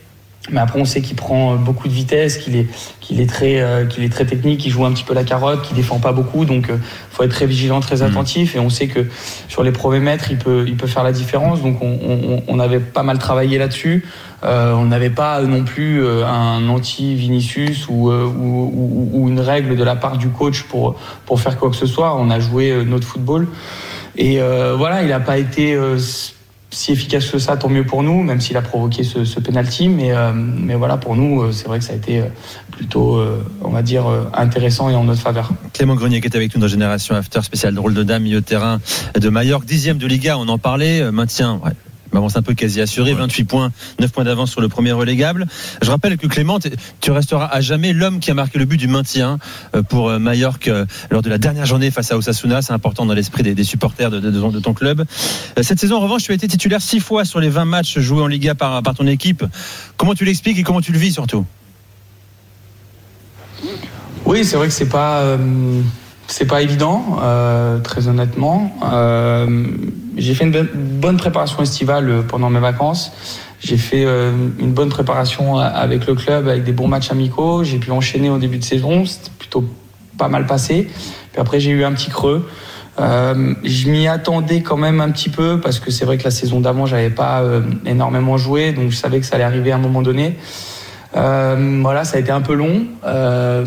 [0.51, 2.66] Mais après, on sait qu'il prend euh, beaucoup de vitesse, qu'il est,
[3.01, 5.60] qu'il est très, euh, qu'il est très technique, qu'il joue un petit peu la carotte,
[5.62, 6.47] qu'il défend pas beaucoup.
[6.47, 6.78] Donc, euh,
[7.10, 8.56] faut être très vigilant, très attentif.
[8.56, 9.01] Et on sait que
[9.48, 11.60] sur les premiers mètres, il peut, il peut faire la différence.
[11.60, 14.06] Donc, on, on, on avait pas mal travaillé là-dessus.
[14.43, 19.40] Euh, on n'avait pas non plus euh, un anti-Vinicius ou, euh, ou, ou- ou une
[19.40, 20.94] règle de la part du coach pour,
[21.27, 22.16] pour faire quoi que ce soit.
[22.16, 23.48] On a joué notre football.
[24.16, 25.98] Et euh, voilà, il n'a pas été euh,
[26.70, 29.89] si efficace que ça, tant mieux pour nous, même s'il a provoqué ce, ce penalty.
[29.89, 32.24] Mais, euh, mais voilà, pour nous, euh, c'est vrai que ça a été euh,
[32.70, 33.20] plutôt,
[33.62, 34.05] on va dire,
[34.35, 35.51] intéressant et en notre faveur.
[35.73, 38.45] Clément Grenier qui est avec nous dans Génération After, spécial drôle de dame, milieu de
[38.45, 38.81] terrain
[39.19, 41.73] de Mallorca, dixième de Liga, on en parlait, maintien, ouais.
[42.15, 45.47] Avance un peu quasi assuré, 28 points, 9 points d'avance sur le premier relégable.
[45.83, 46.59] Je rappelle que Clément,
[47.01, 49.39] tu resteras à jamais l'homme qui a marqué le but du maintien
[49.77, 52.63] euh, pour euh, Mallorca euh, lors de la dernière journée face à Osasuna.
[52.63, 55.05] C'est important dans l'esprit des, des supporters de, de- de ton- de ton club.
[55.61, 58.23] Cette saison, en revanche, tu as été titulaire six fois sur les 20 matchs joués
[58.23, 59.45] en Liga par, par ton équipe.
[59.97, 61.45] Comment tu l'expliques et comment tu le vis surtout?
[64.25, 65.37] Oui, c'est vrai que c'est pas euh,
[66.29, 68.73] c'est pas évident, euh, très honnêtement.
[68.93, 69.65] Euh,
[70.17, 70.69] j'ai fait une
[71.01, 73.13] bonne- préparation estivale euh, pendant mes vacances.
[73.61, 74.31] J'ai fait euh,
[74.61, 77.65] une bonne préparation avec le club, avec des bons matchs amicaux.
[77.65, 79.65] J'ai pu enchaîner au début de saison, c'était plutôt
[80.17, 80.89] pas mal passé.
[81.33, 82.47] Puis après, j'ai eu un petit creux.
[83.01, 86.31] Euh, je m'y attendais quand même un petit peu parce que c'est vrai que la
[86.31, 89.77] saison d'avant, j'avais pas euh, énormément joué, donc je savais que ça allait arriver à
[89.77, 90.37] un moment donné.
[91.17, 92.87] Euh, voilà, ça a été un peu long.
[93.05, 93.65] Euh,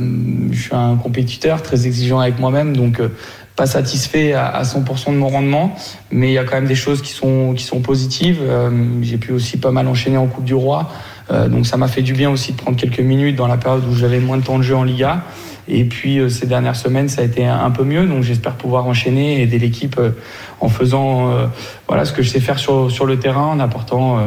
[0.51, 3.09] je suis un compétiteur très exigeant avec moi-même, donc euh,
[3.55, 5.75] pas satisfait à, à 100% de mon rendement,
[6.11, 8.39] mais il y a quand même des choses qui sont qui sont positives.
[8.41, 8.69] Euh,
[9.01, 10.89] J'ai pu aussi pas mal enchaîner en Coupe du Roi,
[11.31, 13.83] Euh, donc ça m'a fait du bien aussi de prendre quelques minutes dans la période
[13.89, 15.23] où j'avais moins de temps de jeu en Liga.
[15.67, 18.85] Et puis euh, ces dernières semaines, ça a été un, peu mieux, donc j'espère pouvoir
[18.87, 20.11] enchaîner et aider l'équipe euh,
[20.59, 21.47] en faisant euh,
[21.87, 24.19] voilà ce que je sais faire sur sur le terrain, en apportant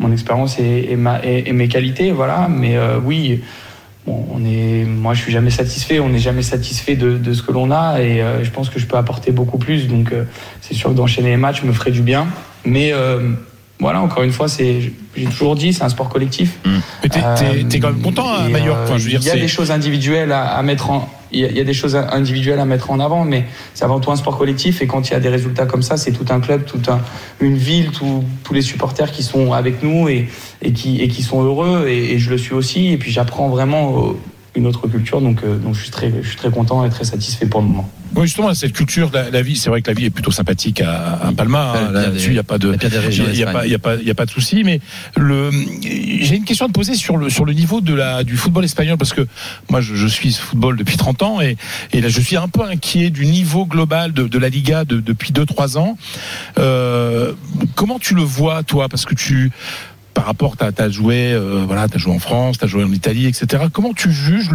[0.00, 2.48] mon expérience et, mes qualités, voilà.
[2.48, 3.42] Mais oui,
[4.06, 6.00] on est, moi, je suis jamais satisfait.
[6.00, 8.96] On n'est jamais satisfait de, ce que l'on a, et je pense que je peux
[8.96, 9.88] apporter beaucoup plus.
[9.88, 10.12] Donc,
[10.60, 12.26] c'est sûr que d'enchaîner les matchs me ferait du bien.
[12.64, 12.92] Mais
[13.82, 14.80] voilà, encore une fois, c'est,
[15.16, 16.58] j'ai toujours dit, c'est un sport collectif.
[17.02, 18.78] Mais t'es- t'es- t'es quand même content à Majorque.
[18.84, 21.08] Enfin, je veux dire, il y a c'est- des choses individuelles à, à mettre en.
[21.34, 23.84] Il y, a, il y a des choses individuelles à mettre en avant, mais c'est
[23.84, 24.82] avant tout un sport collectif.
[24.82, 27.00] Et quand il y a des résultats comme ça, c'est tout un club, toute un,
[27.40, 30.28] une ville, tout- tous les supporters qui sont avec nous et,
[30.60, 31.86] et, qui, et qui sont heureux.
[31.88, 32.88] Et, et je le suis aussi.
[32.88, 34.12] Et puis j'apprends vraiment euh,
[34.54, 35.20] une autre culture.
[35.20, 37.68] Donc, euh, donc je, suis très, je suis très content et très satisfait pour le
[37.68, 37.90] moment.
[38.14, 40.82] Oui, justement, cette culture, la, la vie, c'est vrai que la vie est plutôt sympathique
[40.82, 41.72] à, à Palma.
[41.74, 42.76] hein, Là-dessus, il n'y a pas de,
[43.32, 44.64] il y a pas, il y a pas, il y a pas de souci.
[44.64, 44.80] Mais
[45.16, 45.50] le,
[45.80, 48.64] j'ai une question à te poser sur le, sur le niveau de la, du football
[48.66, 49.26] espagnol parce que
[49.70, 51.56] moi, je, je suis football depuis 30 ans et,
[51.94, 55.00] et là, je suis un peu inquiet du niveau global de, de la Liga de-
[55.00, 55.96] depuis 2-3 ans.
[56.58, 57.32] Euh,
[57.76, 59.50] comment tu le vois, toi, parce que tu
[60.14, 62.92] par rapport, tu as, joué, euh, voilà, as joué en France, tu as joué en
[62.92, 63.64] Italie, etc.
[63.72, 64.50] Comment tu juges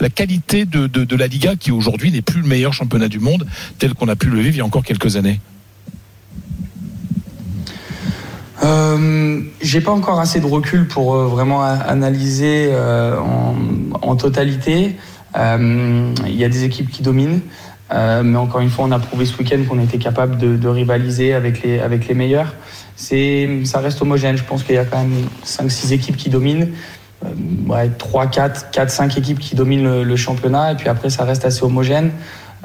[0.00, 3.46] la qualité de, la Liga qui aujourd'hui n'est plus le meilleur championnat du monde
[3.78, 5.40] tel qu'on a pu le vivre il y a encore quelques années?
[8.64, 12.72] Euh, j'ai pas encore assez de recul pour euh, vraiment analyser
[14.02, 14.96] en, totalité.
[15.34, 17.40] Il y a des équipes qui dominent,
[17.92, 20.68] euh, mais encore une fois, on a prouvé ce week-end qu'on était capable de, de
[20.68, 22.54] rivaliser avec les, avec les meilleurs.
[22.96, 24.36] Ça reste homogène.
[24.36, 26.72] Je pense qu'il y a quand même 5-6 équipes qui dominent.
[27.24, 27.28] Euh,
[27.68, 31.24] ouais, 3, 4, 4, 5 équipes qui dominent le, le championnat, et puis après, ça
[31.24, 32.10] reste assez homogène.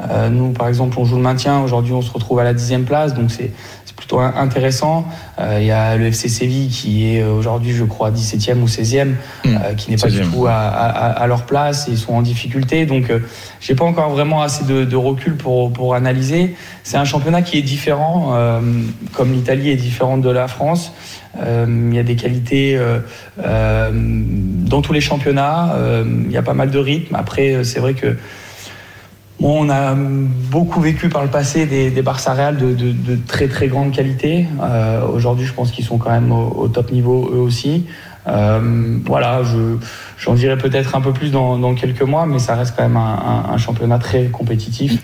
[0.10, 1.62] Euh, nous, par exemple, on joue le maintien.
[1.62, 3.52] Aujourd'hui, on se retrouve à la dixième place, donc c'est
[4.02, 5.06] plutôt in- intéressant.
[5.40, 8.68] Euh, Il y a le FC Séville qui est euh, aujourd'hui, je crois, 17e ou
[8.68, 9.14] 16e,
[9.46, 10.32] euh, qui n'est pas du 16e.
[10.34, 12.86] tout à, à- à leur place ils sont en difficulté.
[12.88, 13.12] Donc,
[13.60, 16.56] j'ai pas encore vraiment assez de, de recul pour, pour analyser.
[16.84, 18.34] C'est un championnat qui est différent,
[19.14, 20.94] comme l'Italie est différente de la France.
[21.46, 22.80] Il y a des qualités
[23.38, 25.76] dans tous les championnats.
[26.26, 27.16] Il y a pas mal de rythme.
[27.16, 28.18] Après, c'est vrai que
[29.44, 33.48] on a beaucoup vécu par le passé des, des Barça Real de, de- de très
[33.48, 34.46] très grande qualité.
[34.62, 37.86] Euh, Aujourd'hui, je pense qu'ils sont quand même au, au top niveau eux aussi.
[38.28, 39.78] Euh, voilà, je,
[40.20, 42.98] j'en dirai peut-être un peu plus dans, dans quelques mois, mais ça reste quand même
[42.98, 45.00] un, un- un championnat très compétitif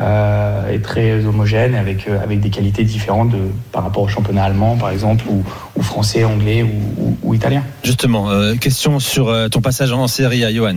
[0.00, 3.38] euh, et très homogène avec, euh, avec des qualités différentes de,
[3.72, 5.44] par rapport au championnat allemand, par exemple, ou,
[5.76, 7.62] ou français, anglais ou, ou- ou italien.
[7.84, 10.76] Justement, euh, question sur euh, ton passage en série à Johan.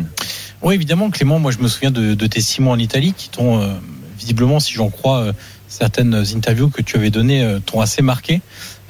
[0.65, 3.29] Oui, évidemment, Clément, moi je me souviens de, de tes six mois en Italie qui
[3.29, 3.75] t'ont, euh,
[4.17, 5.33] visiblement, si j'en crois, euh,
[5.67, 8.41] certaines interviews que tu avais données euh, t'ont assez marqué.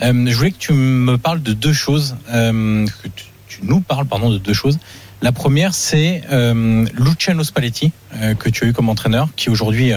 [0.01, 3.81] Euh, je voulais que tu me parles de deux choses, euh, que tu, tu nous
[3.81, 4.79] parles, pardon, de deux choses.
[5.21, 7.91] La première, c'est euh, Luciano Spalletti,
[8.39, 9.91] que tu as eu comme entraîneur, qui aujourd'hui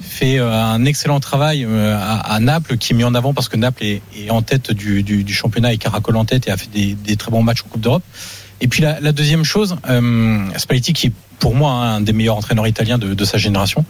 [0.00, 4.02] fait un excellent travail à, Naples, qui est mis en avant parce que Naples est,
[4.16, 6.94] est en tête du, du, du championnat et caracole en tête et a fait des,
[6.94, 8.04] des très bons matchs en Coupe d'Europe.
[8.60, 12.36] Et puis la, la deuxième chose, euh, Spalletti qui est pour moi un des meilleurs
[12.36, 13.84] entraîneurs italiens de, de sa génération.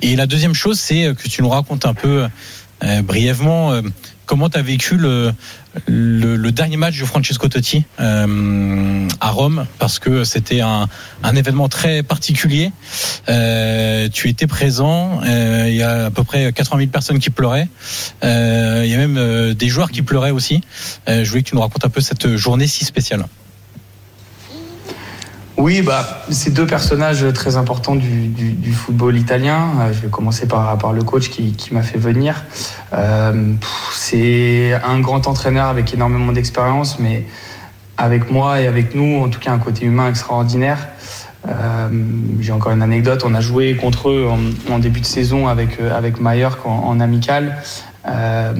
[0.00, 2.26] Et la deuxième chose, c'est que tu nous racontes un peu
[2.84, 3.82] euh, brièvement euh,
[4.26, 5.32] comment tu as vécu le,
[5.86, 10.88] le, le dernier match de Francesco Totti euh, à Rome, parce que c'était un,
[11.22, 12.72] un événement très particulier.
[13.28, 17.30] Euh, tu étais présent, euh, il y a à peu près 80 000 personnes qui
[17.30, 17.68] pleuraient,
[18.24, 20.60] Euh, il y a même euh, des joueurs qui pleuraient aussi.
[21.08, 23.26] Euh, je voulais que tu nous racontes un peu cette journée si spéciale.
[25.56, 29.70] Oui, bah, c'est deux personnages très importants du, football italien.
[29.80, 32.44] Euh, Je vais commencer par, par le coach qui, m'a fait venir.
[32.92, 33.54] Euh,
[33.90, 37.24] c'est un grand entraîneur avec énormément d'expérience, mais
[37.96, 40.88] avec moi et avec nous, en tout cas, un côté humain extraordinaire.
[41.48, 41.88] Euh,
[42.40, 43.22] J'ai encore une anecdote.
[43.24, 44.28] On a joué contre eux
[44.70, 47.56] en, début de saison avec, avec Mallorca en amical.
[48.08, 48.52] Euh,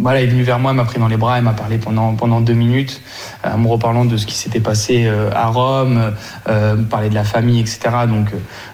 [0.00, 1.78] voilà, il est venu vers moi, il m'a pris dans les bras, il m'a parlé
[1.78, 3.00] pendant, pendant deux minutes,
[3.46, 6.12] euh, en me reparlant de ce qui s'était passé euh, à Rome,
[6.48, 7.80] euh, me parler de la famille, etc.
[8.08, 8.30] Donc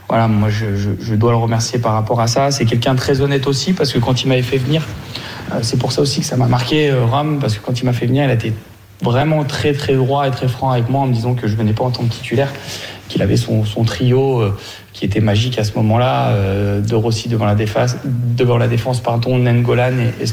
[0.09, 2.51] voilà, moi je, je- dois le remercier par rapport à ça.
[2.51, 4.82] C'est quelqu'un de très honnête aussi, parce que quand il m'avait fait venir,
[5.62, 8.06] c'est pour ça aussi que ça m'a marqué Rome, parce que quand il m'a fait
[8.06, 8.52] venir, il a été
[9.02, 11.72] vraiment très très droit et très franc avec moi en me disant que je venais
[11.72, 12.52] pas en tant que titulaire,
[13.09, 14.56] qu'il avait son, son trio euh,
[14.93, 19.01] qui était magique à ce moment-là, euh, de Rossi devant la défense, devant la défense
[19.01, 20.26] pardon, Nengolan et, et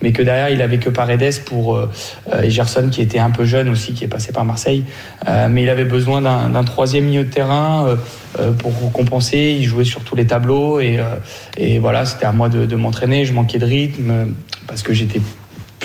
[0.00, 1.90] mais que derrière il avait que Paredes pour euh,
[2.32, 4.84] euh, et Gerson qui était un peu jeune aussi, qui est passé par Marseille,
[5.26, 7.96] Euh, mais il avait besoin d'un troisième milieu de terrain euh,
[8.38, 9.56] euh, pour compenser.
[9.58, 11.16] Il jouait sur tous les tableaux et, euh,
[11.56, 13.24] et voilà, c'était à moi de, de m'entraîner.
[13.24, 14.24] Je manquais de rythme euh,
[14.66, 15.20] parce que j'étais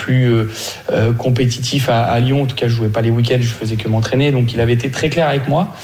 [0.00, 0.50] plus euh,
[0.92, 2.42] euh, compétitif à, Lyon.
[2.42, 4.32] En tout cas, je jouais pas les week-ends, je faisais que m'entraîner.
[4.32, 5.74] Donc, il avait été très clair avec moi.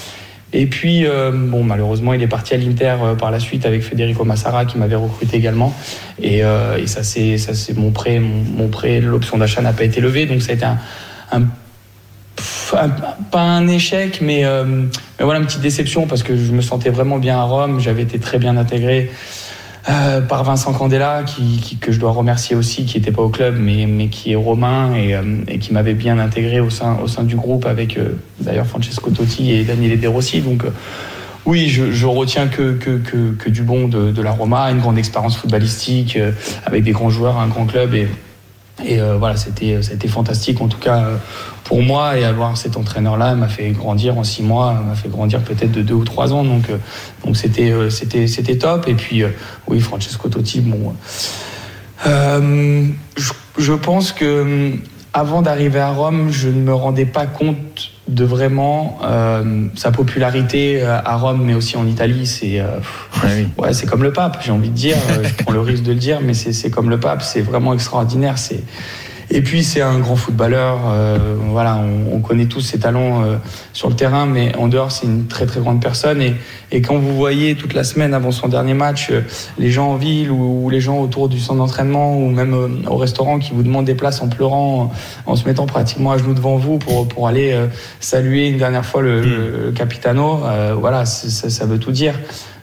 [0.52, 4.24] Et puis, euh, bon, malheureusement, il est parti à l'Inter par la suite avec Federico
[4.24, 5.74] Massara qui m'avait recruté également.
[6.22, 6.43] Et,
[6.86, 10.24] ça, c'est mon prêt, mon, prêt, l'option d'achat n'a pas été levée.
[10.24, 10.64] Donc, ça a été
[11.32, 11.43] un,
[13.30, 17.18] pas un échec, mais, mais voilà une petite déception parce que je me sentais vraiment
[17.18, 17.80] bien à Rome.
[17.80, 19.10] J'avais été très bien intégré
[19.88, 23.56] euh, par Vincent Candela, qui, que je dois remercier aussi, qui n'était pas au club,
[23.56, 27.66] mais, qui est romain et, euh, et qui m'avait bien intégré au sein, du groupe
[27.66, 30.40] avec euh, d'ailleurs Francesco Totti et Daniele De Rossi.
[30.40, 30.64] Donc
[31.44, 36.18] oui, je, retiens que, du bon de, la Roma, une grande expérience footballistique
[36.64, 38.08] avec des grands joueurs, un grand club et,
[38.84, 41.10] et voilà, c'était fantastique en tout cas
[41.66, 45.40] pour moi et avoir cet entraîneur-là m'a fait grandir en six mois, m'a fait grandir
[45.40, 46.44] peut-être de deux ou trois ans.
[46.44, 46.78] Donc euh,
[47.24, 48.86] donc c'était euh, c'était c'était top.
[48.88, 49.30] Et puis euh,
[49.66, 50.94] oui, Francesco Totti, bon.
[52.06, 52.86] euh,
[53.16, 54.72] je, je pense que
[55.12, 60.82] avant d'arriver à Rome, je ne me rendais pas compte de vraiment euh, sa popularité
[60.82, 62.26] à Rome, mais aussi en Italie.
[62.26, 64.38] C'est euh, pff, ouais, c'est comme le pape.
[64.44, 64.97] J'ai envie de dire.
[65.22, 67.22] Je prends le risque de le dire, mais c'est c'est comme le pape.
[67.22, 68.38] C'est vraiment extraordinaire.
[68.38, 68.62] C'est
[69.31, 70.78] et puis c'est un grand footballeur.
[70.93, 71.19] euh,
[71.51, 73.36] voilà, on, on connaît tous ses talents euh,
[73.73, 76.20] sur le terrain, mais en dehors c'est une très très grande personne.
[76.23, 76.35] Et,
[76.70, 79.23] et quand vous voyez toute la semaine avant son dernier match, euh,
[79.59, 82.69] les gens en ville ou, ou les gens autour du centre d'entraînement ou même euh,
[82.90, 84.93] au restaurant qui vous demandent des places en pleurant,
[85.27, 87.66] en se mettant pratiquement à genoux devant vous pour pour aller euh,
[88.01, 92.15] saluer une dernière fois le, le- le capitano, euh, voilà, ça, ça veut tout dire.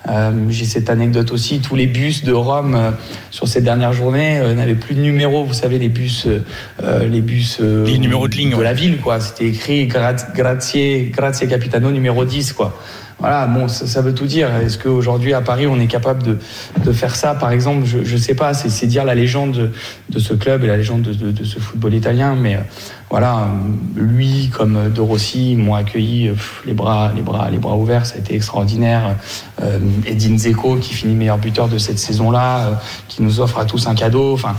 [0.10, 2.92] Euh, J'ai cette anecdote aussi, tous les bus de Rome euh,
[3.32, 5.46] sur ces dernières journées euh, n'avaient plus de numéro.
[5.46, 6.28] Vous savez, les bus,
[7.08, 8.64] les bus Les numéros de ligne, de ouais.
[8.64, 9.20] la ville, quoi.
[9.20, 12.78] C'était écrit gra- grazie, grazie capitano numéro 10, quoi.
[13.24, 14.54] Voilà, bon, ça, ça veut tout dire.
[14.58, 16.40] Est-ce qu'aujourd'hui à Paris, on est capable de,
[16.84, 17.86] de faire ça, par exemple?
[17.86, 18.54] Je ne sais pas.
[18.54, 19.72] C'est dire la légende de,
[20.10, 22.36] de ce club et la légende de, de- ce football italien.
[22.36, 22.60] Mais euh,
[23.10, 23.48] voilà,
[23.96, 26.32] lui comme De Rossi m'ont accueilli
[26.66, 28.06] les bras, les bras, les bras ouverts.
[28.06, 29.16] Ça a été extraordinaire.
[29.62, 32.72] Euh, Edin Zeko qui finit meilleur buteur de cette saison-là, euh,
[33.08, 34.34] qui nous offre à tous un cadeau.
[34.34, 34.54] Enfin.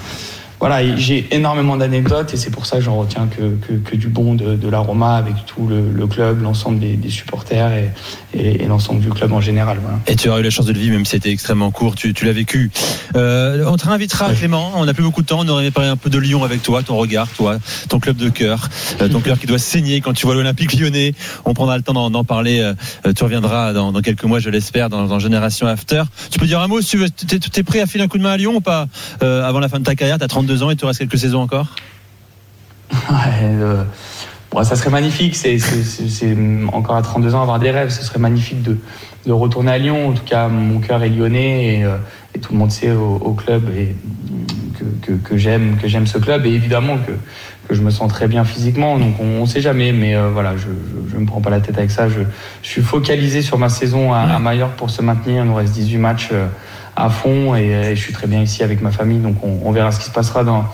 [0.67, 4.09] Voilà, j'ai énormément d'anecdotes et c'est pour ça que j'en retiens que, que, que du
[4.09, 7.91] bon de, de la Roma avec tout le, le club, l'ensemble des, des supporters et,
[8.33, 9.77] et, et l'ensemble du club en général.
[9.83, 9.99] Voilà.
[10.07, 12.15] Et tu as eu la chance de le vivre, même si c'était extrêmement court, tu,
[12.15, 12.71] tu l'as vécu.
[13.15, 14.73] Euh, on te réinvitera, Clément.
[14.77, 15.41] On n'a plus beaucoup de temps.
[15.43, 17.59] On aurait parler un peu de Lyon avec toi, ton regard, toi,
[17.91, 18.71] ton club de cœur,
[19.03, 21.13] euh, ton cœur qui doit saigner quand tu vois l'Olympique lyonnais.
[21.45, 22.61] On prendra le temps d'en parler.
[22.61, 26.05] euh, tu reviendras dans, dans quelques mois, je l'espère, dans, dans Génération After.
[26.31, 26.97] Tu peux dire un mot si
[27.27, 28.87] tu t'es prêt à filer un coup de main à Lyon ou pas
[29.23, 31.19] euh, avant la fin de ta carrière T'as 32 ans et il te reste quelques
[31.19, 31.75] saisons encore
[32.93, 33.85] Ouais, euh,
[34.51, 35.37] bon, ça serait magnifique.
[35.37, 35.59] C'est,
[36.73, 37.91] encore à 32 ans avoir des rêves.
[37.91, 38.77] Ce serait magnifique de,
[39.27, 40.09] de retourner à Lyon.
[40.09, 41.97] En tout cas, mon cœur est lyonnais et, euh,
[42.35, 43.95] et tout le monde sait au, au club et
[45.23, 47.13] que, j'aime que j'aime ce club et évidemment que,
[47.69, 48.99] que je me sens très bien physiquement.
[48.99, 51.61] Donc on, on sait jamais, mais euh, voilà, je, je, je me prends pas la
[51.61, 52.09] tête avec ça.
[52.09, 52.21] Je,
[52.63, 55.45] je suis focalisé sur ma saison à, à Majorque pour se maintenir.
[55.45, 56.47] Il nous reste 18 matchs euh,
[56.97, 59.19] à fond et, et je suis très bien ici avec ma famille.
[59.19, 60.65] Donc on, on verra ce qui se passera dans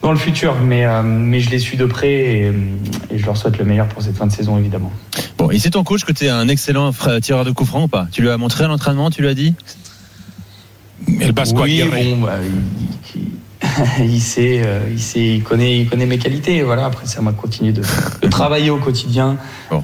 [0.00, 2.52] dans le futur, mais, euh, mais je les suis de près et,
[3.10, 4.92] et je leur souhaite le meilleur pour cette fin de saison, évidemment.
[5.36, 7.88] Bon, et c'est ton coach que tu es un excellent tireur de coup franc ou
[7.88, 8.06] pas?
[8.12, 9.56] Tu lui as montré à l'entraînement, tu lui as dit?
[11.20, 12.16] El Basco oui, Aguirre.
[12.16, 12.38] bon, bah,
[13.16, 13.28] il, il-
[14.12, 16.62] il sait, euh, il sait, il connaît, il connaît mes qualités.
[16.62, 16.86] Voilà.
[16.86, 17.82] Après, c'est à moi de continuer de,
[18.22, 19.36] de travailler au quotidien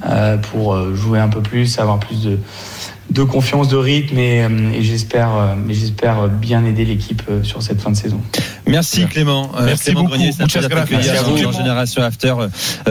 [0.09, 2.39] euh, pour euh, jouer un peu plus, avoir plus de,
[3.11, 7.63] de confiance, de rythme, et, euh, et j'espère, euh, j'espère bien aider l'équipe euh, sur
[7.63, 8.21] cette fin de saison.
[8.67, 9.51] Merci Clément.
[9.63, 10.15] Merci Clément beaucoup.
[10.15, 11.53] Grenier, c'est un plaisir dans- à vous.
[11.53, 12.35] Génération After.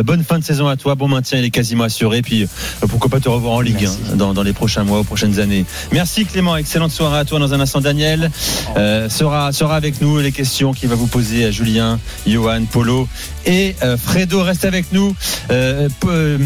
[0.06, 2.22] Bonne fin de saison à toi, bon maintien, il est quasiment assuré.
[2.22, 2.48] Puis
[2.88, 3.98] pourquoi pas te revoir en Ligue Merci.
[4.14, 5.66] 1 dans, dans les prochains mois, aux prochaines années.
[5.92, 7.40] Merci Clément, excellente soirée à toi.
[7.40, 8.30] Dans un instant, Daniel
[8.78, 10.20] euh, sera, sera avec nous.
[10.20, 13.08] Les questions qu'il va vous poser à Julien, Johan, Polo
[13.46, 14.44] et euh, Fredo.
[14.44, 15.16] Reste avec nous.
[15.52, 16.38] Euh, euh,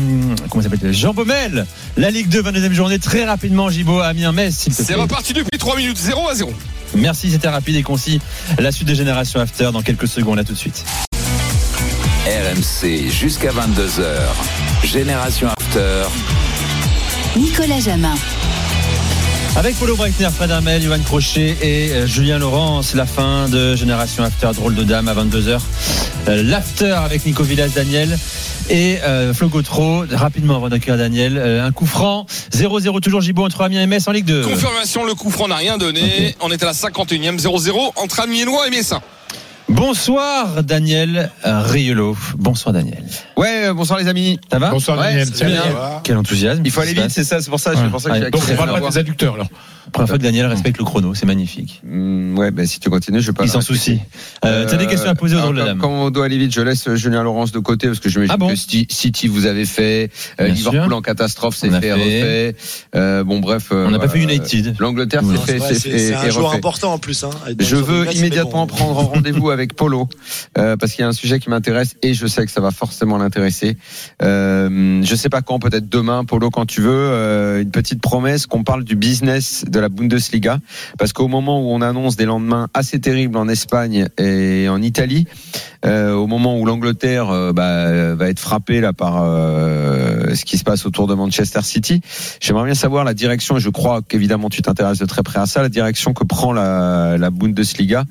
[0.49, 0.94] comment ça s'appelle?
[0.94, 1.65] Jean Baumel,
[1.95, 2.99] la Ligue 2, 22e journée.
[2.99, 6.53] Très rapidement, Gibo, Amiens-Metz, s'il te C'est reparti depuis 3 minutes, 0 à 0.
[6.95, 8.22] Merci, c'était rapide et concis.
[8.60, 10.40] La suite de Génération After dans quelques secondes.
[10.40, 10.84] À tout de suite.
[12.26, 14.86] RMC jusqu'à 22h.
[14.86, 16.03] Génération After.
[17.38, 18.15] Nicolas Jamin.
[19.58, 23.76] Avec Polo Breitner, Fred Armel, Johan Crochet et euh, Julien Laurent, c'est la fin de
[23.76, 25.60] Génération After, drôle de dame à 22h.
[26.28, 28.20] Euh, L'after avec Nico Villas, Daniel
[28.70, 30.04] et euh, Flo Gautreau.
[30.12, 34.08] Rapidement avant d'accueillir Daniel, euh, un coup franc, 0-0 toujours Gibo entre Amiens et Metz
[34.08, 34.44] en Ligue 2.
[34.44, 36.36] Confirmation, le coup franc n'a rien donné.
[36.40, 39.02] On est à la 51e, 0-0 entre Amiénois et Messin.
[39.69, 42.15] Bonsoir Daniel Riolo.
[42.38, 43.03] Bonsoir Daniel.
[43.35, 44.39] Ouais, euh, bonsoir les amis.
[44.49, 45.61] Ça va Bonsoir, Ouais, Daniel.
[45.61, 45.61] bien.
[46.03, 46.61] Quel enthousiasme.
[46.64, 48.31] Il faut aller vite, c'est ça, c'est pour ça, c'est pour ça que Ouais.
[48.31, 49.44] Donc, on parle pas des adducteurs, là.
[49.44, 49.52] passe
[49.94, 51.81] Première fois que Daniel respecte le chrono, c'est magnifique.
[51.85, 53.44] Hmm, ouais, bah, si tu continues, je vais pas.
[53.45, 53.99] Il s'en soucie.
[54.44, 55.77] Euh, T'as des questions à poser aux alors, drôles de dame.
[55.80, 58.26] Comme on doit aller vite, je laisse Julien Laurence de côté parce que je me
[58.26, 60.11] dis Ah bon que City, vous avez fait,
[60.41, 60.98] euh, Bien Liverpool sûr.
[60.98, 61.94] en catastrophe, c'est fait, fait.
[61.94, 62.56] refait.
[62.95, 63.68] Euh, bon, bref.
[63.72, 64.76] On n'a pas fait euh, United.
[64.80, 66.57] L'Angleterre, c'est fait, c'est fait un joueur refait.
[66.57, 67.23] important en plus.
[67.23, 67.30] Hein.
[67.60, 70.08] Je veux immédiatement prendre rendez-vous avec Polo
[70.58, 72.72] euh, parce qu'il y a un sujet qui m'intéresse et je sais que ça va
[72.72, 73.78] forcément l'intéresser.
[74.22, 76.92] Euh, je sais pas quand, peut-être demain, Polo, quand tu veux.
[76.92, 80.60] euh, une petite promesse qu'on parle du business de la Bundesliga
[81.00, 85.26] parce qu'au moment où on annonce des lendemains assez terribles en Espagne et en Italie,
[85.86, 90.86] euh, au moment où l'Angleterre bah, va être frappée là par ce qui se passe
[90.86, 92.02] autour de Manchester City,
[92.40, 95.46] j'aimerais bien savoir la direction et je crois qu'évidemment tu t'intéresses de très près à
[95.46, 98.06] ça, la direction que prend la Bundesliga,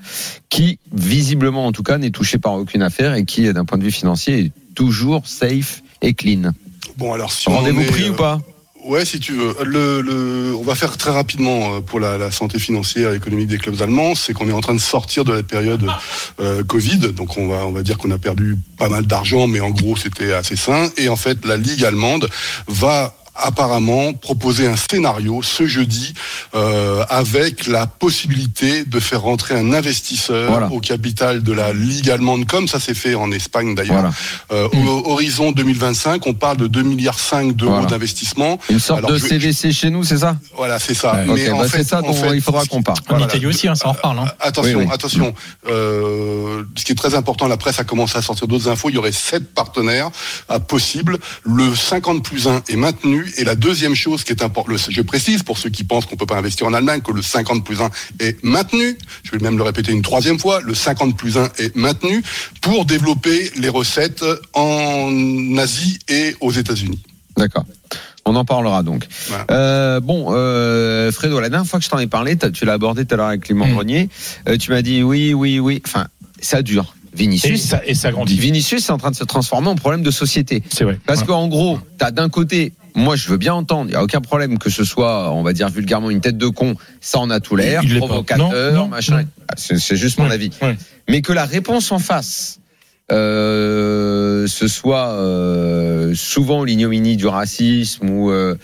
[0.48, 3.84] qui visiblement en tout cas n'est touchée par aucune affaire et qui d'un point de
[3.84, 6.52] vue financier est toujours safe et clean.
[6.96, 8.40] Bon, alors si on Rendez-vous pris euh, ou pas
[8.86, 9.56] Ouais, si tu veux.
[9.64, 13.48] Le, le, on va faire très rapidement euh, pour la, la santé financière et économique
[13.48, 14.14] des clubs allemands.
[14.14, 15.84] C'est qu'on est en train de sortir de la période
[16.38, 16.98] euh, Covid.
[17.12, 19.96] Donc on va, on va dire qu'on a perdu pas mal d'argent, mais en gros
[19.96, 20.88] c'était assez sain.
[20.96, 22.28] Et en fait, la Ligue allemande
[22.68, 26.14] va apparemment proposer un scénario ce jeudi
[26.54, 30.68] euh, avec la possibilité de faire rentrer un investisseur Voilà.
[30.72, 34.10] au capital de la Ligue allemande, comme ça s'est fait en Espagne d'ailleurs.
[34.50, 34.64] Voilà.
[34.64, 37.86] Euh, Au horizon 2025, on parle de 2 milliards 5 d'euros Voilà.
[37.86, 38.58] d'investissement.
[38.70, 40.36] Une sorte Alors, de je CVC chez nous, c'est ça?
[40.56, 41.22] Voilà, c'est ça.
[41.26, 42.98] Mais en bah, fait, c'est ça en fait, il faudra qu'on parle.
[43.08, 43.24] En Voilà.
[43.26, 44.18] Italie aussi, hein, ça en reparle.
[44.18, 44.26] Hein.
[44.40, 44.90] Attention, Oui, oui.
[44.92, 45.34] attention.
[45.68, 48.88] Euh, ce qui est très important, la presse a commencé à sortir d'autres infos.
[48.90, 50.10] Il y aurait sept partenaires
[50.48, 51.18] à possibles.
[51.44, 53.25] Le 50 plus 1 est maintenu.
[53.38, 56.26] Et la deuxième chose qui est importante, je précise pour ceux qui pensent qu'on peut
[56.26, 57.90] pas investir en Allemagne, que le 50 plus 1
[58.20, 58.96] est maintenu.
[59.24, 60.60] Je vais même le répéter une troisième fois.
[60.60, 62.22] Le 50 plus 1 est maintenu
[62.60, 64.24] pour développer les recettes
[64.54, 67.02] en Asie et aux États-Unis.
[67.36, 67.64] D'accord.
[68.24, 69.06] On en parlera donc.
[69.28, 69.44] Voilà.
[69.50, 73.04] Euh, bon, euh, Fredo, la dernière fois que je t'en ai parlé, tu l'as abordé
[73.04, 73.72] tout à l'heure avec Clément Mm.
[73.74, 74.08] Grenier.
[74.48, 75.80] euh, tu m'as dit oui, oui, oui.
[75.86, 76.08] Enfin,
[76.40, 76.94] ça dure.
[77.14, 78.36] Et Vinicius, ça, et ça grandit.
[78.36, 80.62] Vinicius est en train de se transformer en problème de société.
[80.68, 80.98] C'est vrai.
[81.06, 84.20] Parce qu'en gros, t'as d'un côté, moi je veux bien entendre, il n'y a aucun
[84.20, 87.38] problème que ce soit, on va dire vulgairement, une tête de con, ça en a
[87.38, 89.24] tout l'air, provocateur, Non, non, machin.
[89.56, 90.50] C'est juste mon avis.
[91.08, 92.58] Mais que la réponse en face,
[93.12, 98.56] euh, ce soit euh, souvent l'ignominie du racisme ou euh,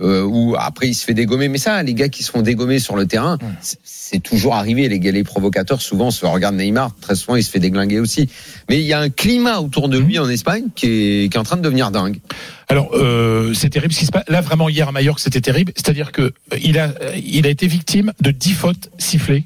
[0.00, 1.48] euh, ou après il se fait dégommer.
[1.48, 3.78] Mais ça, les gars qui se font dégommer sur le terrain, c'est-
[4.22, 4.88] toujours arrivé.
[4.88, 8.28] Les gars, les provocateurs, souvent, se regardent Neymar, très souvent, il se fait déglinguer aussi.
[8.68, 11.40] Mais il y a un climat autour de lui en Espagne qui est, qui est
[11.40, 12.20] en train de devenir dingue.
[12.68, 14.22] Alors, euh, c'est terrible ce qui se passe.
[14.28, 15.72] Là, vraiment, hier à Majorque, c'était terrible.
[15.74, 19.44] C'est-à-dire que il a, il a été victime de 10 fautes sifflées.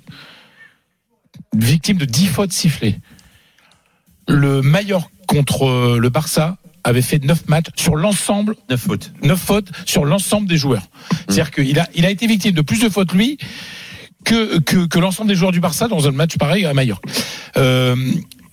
[1.57, 2.97] Victime de 10 fautes sifflées.
[4.29, 9.13] Le Majorque contre euh, le Barça avait fait 9 matchs sur l'ensemble, 9 fautes.
[9.23, 10.85] 9 fautes sur l'ensemble des joueurs.
[11.29, 13.39] C'est-à-dire qu'il a, il a été victime de plus de fautes, lui,
[14.25, 17.05] que, que, que l'ensemble des joueurs du Barça dans un match pareil à Majorque.
[17.57, 17.97] Euh,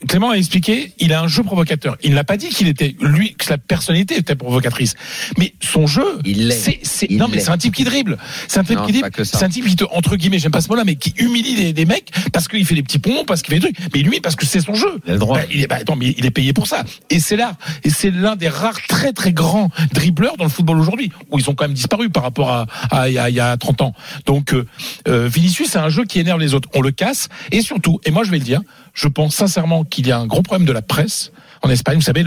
[0.08, 1.98] Clément a expliqué, il a un jeu provocateur.
[2.04, 4.94] Il n'a pas dit qu'il était lui, que sa personnalité était provocatrice,
[5.38, 8.18] mais son jeu, Il c'est, c'est, non mais c'est un type qui dribble,
[8.48, 10.62] c'est un type Non, qui dribble, c'est un type qui te, entre guillemets, j'aime pas
[10.62, 13.42] ce mot-là, mais qui humilie des, des mecs parce qu'il fait des petits ponts, parce
[13.42, 15.00] qu'il fait des trucs, mais lui parce que c'est son jeu.
[15.06, 15.38] Il a le droit.
[15.40, 16.84] Bah, il est, bah, attends, mais il est payé pour ça.
[17.10, 20.80] Et c'est là, et c'est l'un des rares très très grands dribbleurs dans le football
[20.80, 23.36] aujourd'hui, où ils ont quand même disparu par rapport à, à, il y a- il
[23.36, 23.94] y a 30 ans.
[24.26, 24.66] Donc, euh,
[25.08, 26.70] euh, Vinicius, c'est un jeu qui énerve les autres.
[26.74, 28.62] On le casse, et surtout, et moi je vais le dire,
[28.96, 31.32] je pense sincèrement qu'il y a un gros problème de la presse
[31.62, 31.98] en Espagne.
[31.98, 32.24] Vous savez,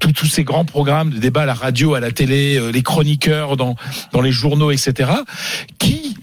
[0.00, 3.56] tous ces grands programmes de débat à la radio, à la télé, euh, les chroniqueurs
[3.56, 3.76] dans
[4.22, 5.10] les journaux, etc.,
[5.78, 6.16] qui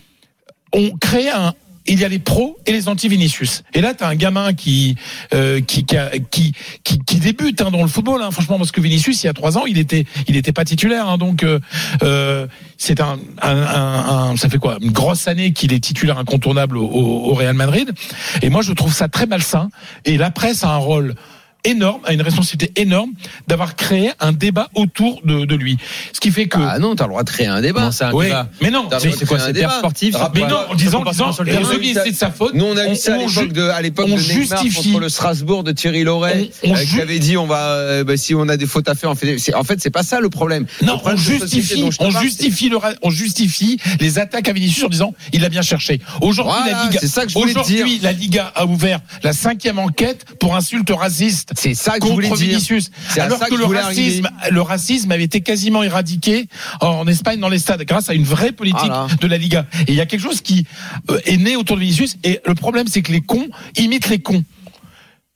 [0.74, 1.54] ont créé un.
[1.88, 3.64] Il y a les pros et les anti-Vinicius.
[3.74, 4.96] Et là, t'as un gamin qui
[5.34, 6.54] euh, qui, qui,
[6.84, 8.22] qui qui débute hein, dans le football.
[8.24, 10.66] Hein, franchement, parce que Vinicius, il y a trois ans, il était il était pas
[10.66, 11.08] titulaire.
[11.08, 11.60] Hein, donc euh,
[12.02, 12.48] euh,
[12.78, 14.78] c'est un, un, un, un- ça fait quoi?
[14.82, 17.92] Une grosse année qu'il est titulaire incontournable au, au Real Madrid.
[18.42, 19.70] Et moi, je trouve ça très malsain.
[20.06, 21.16] Et la presse a un rôle
[21.66, 23.12] énorme, a une responsabilité énorme
[23.48, 25.78] d'avoir créé un débat autour de, de lui.
[26.14, 27.92] Ce qui fait que Ah non, t'as le droit de créer un débat.
[27.92, 31.32] C'est un Ouais, débat mais non, c'est quoi, c'est sportif mais non, en disant, disant,
[31.34, 32.54] c'est de sa faute.
[32.54, 35.72] Nous, on a vu ça à on l'époque de, Neymar justifie- contre le Strasbourg de
[35.72, 38.88] Thierry Loret, euh, qui avait dit on va, euh, bah, si on a des fautes
[38.90, 39.54] à faire, on fait.
[39.54, 40.66] En fait, c'est pas ça le problème.
[40.82, 44.54] Non, Le problème on justifie, on parle, justifie le, ra- on justifie les attaques à
[44.54, 46.00] Vinicius en disant il l'a bien cherché.
[46.22, 47.00] Aujourd'hui, Voilà, la Liga,
[47.36, 51.54] aujourd'hui, la Liga a ouvert la cinquième enquête pour insulte raciste.
[51.56, 52.38] C'est ça que je voulais dire.
[52.38, 52.92] Vinicius.
[53.18, 54.52] Alors que, le racisme, arriver.
[54.52, 56.48] le racisme avait été quasiment éradiqué
[56.82, 59.08] en Espagne dans les stades grâce à une vraie politique Voilà.
[59.20, 59.66] de la Liga.
[59.88, 60.66] Et il y a quelque chose qui
[61.10, 62.18] euh, est né autour de Vinicius.
[62.24, 64.44] Et le problème, c'est que les cons imitent les cons.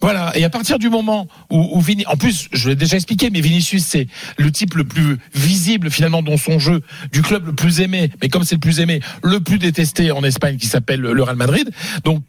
[0.02, 0.32] Voilà.
[0.38, 3.84] Et à partir du moment où, où en plus, je l'ai déjà expliqué, mais Vinicius,
[3.86, 6.82] c'est le type le plus visible finalement dans son jeu
[7.12, 8.10] du club le plus aimé.
[8.22, 11.36] Mais comme c'est le plus aimé, le plus détesté en Espagne, qui s'appelle le Real
[11.36, 11.70] Madrid.
[12.06, 12.24] Donc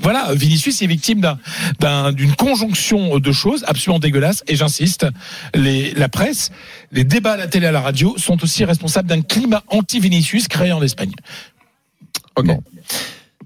[0.00, 1.38] voilà, Vinicius est victime d'un-
[1.80, 4.42] d'un- d'une conjonction de choses absolument dégueulasses.
[4.48, 5.06] Et j'insiste,
[5.54, 6.50] la presse,
[6.90, 10.72] les débats à la télé, à la radio sont aussi responsables d'un climat anti-Vinicius créé
[10.72, 11.12] en Espagne.
[12.36, 12.48] Ok.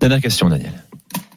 [0.00, 0.72] Dernière question, Daniel.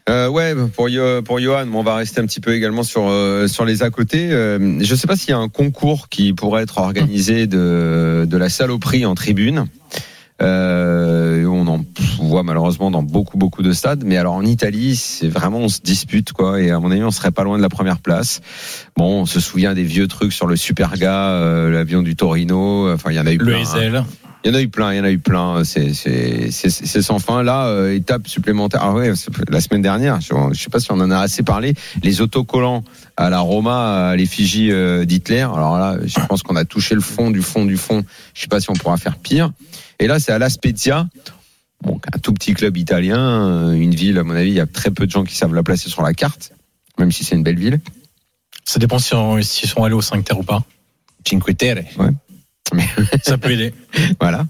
[0.10, 3.08] Euh, ouais, pour Yo- pour Johan, bon, on va rester un petit peu également sur
[3.08, 4.32] euh, sur les à côté.
[4.32, 8.38] Euh, je sais pas s'il y a un concours qui pourrait être organisé de de
[8.38, 9.66] la saloperie en tribune.
[10.42, 11.82] Euh, on en
[12.22, 15.82] voit malheureusement dans beaucoup beaucoup de stades, mais alors en Italie, c'est vraiment on se
[15.82, 18.40] dispute quoi, et à mon avis, on serait pas loin de la première place.
[18.98, 22.92] Bon, on se souvient des vieux trucs sur le Superga, euh, l'avion du Torino.
[22.94, 23.58] Enfin, il y en a eu Le plein.
[23.58, 23.62] hein.
[23.62, 24.04] Ezel.
[24.46, 25.66] Il y en a eu plein, il y en a eu plein.
[25.66, 27.44] C'est c'est c'est c'est sans fin.
[27.44, 28.80] Là, euh, étape supplémentaire.
[28.82, 29.12] Ah ouais,
[29.50, 31.74] la semaine dernière, je, je sais pas si on en a assez parlé.
[32.04, 32.86] Les autocollants
[33.20, 35.42] à la Roma, à l'effigie euh, d'Hitler.
[35.42, 38.04] Alors là, je pense qu'on a touché le fond du fond du fond.
[38.34, 39.52] Je sais pas si on pourra faire pire.
[40.00, 41.06] Et là, c'est à La Spezia.
[41.82, 44.18] Bon, un tout petit club italien, euh, une ville.
[44.18, 46.02] À mon avis, il y a très peu de gens qui savent la placer sur
[46.02, 46.54] la carte,
[46.98, 47.80] même si c'est une belle ville.
[48.64, 50.64] Ça dépend si on- s'ils sont allés au 5 terre ou pas.
[51.28, 51.84] Cinque Terre.
[51.98, 52.10] Ouais.
[53.24, 53.74] Ça peut aider.
[54.20, 54.46] voilà.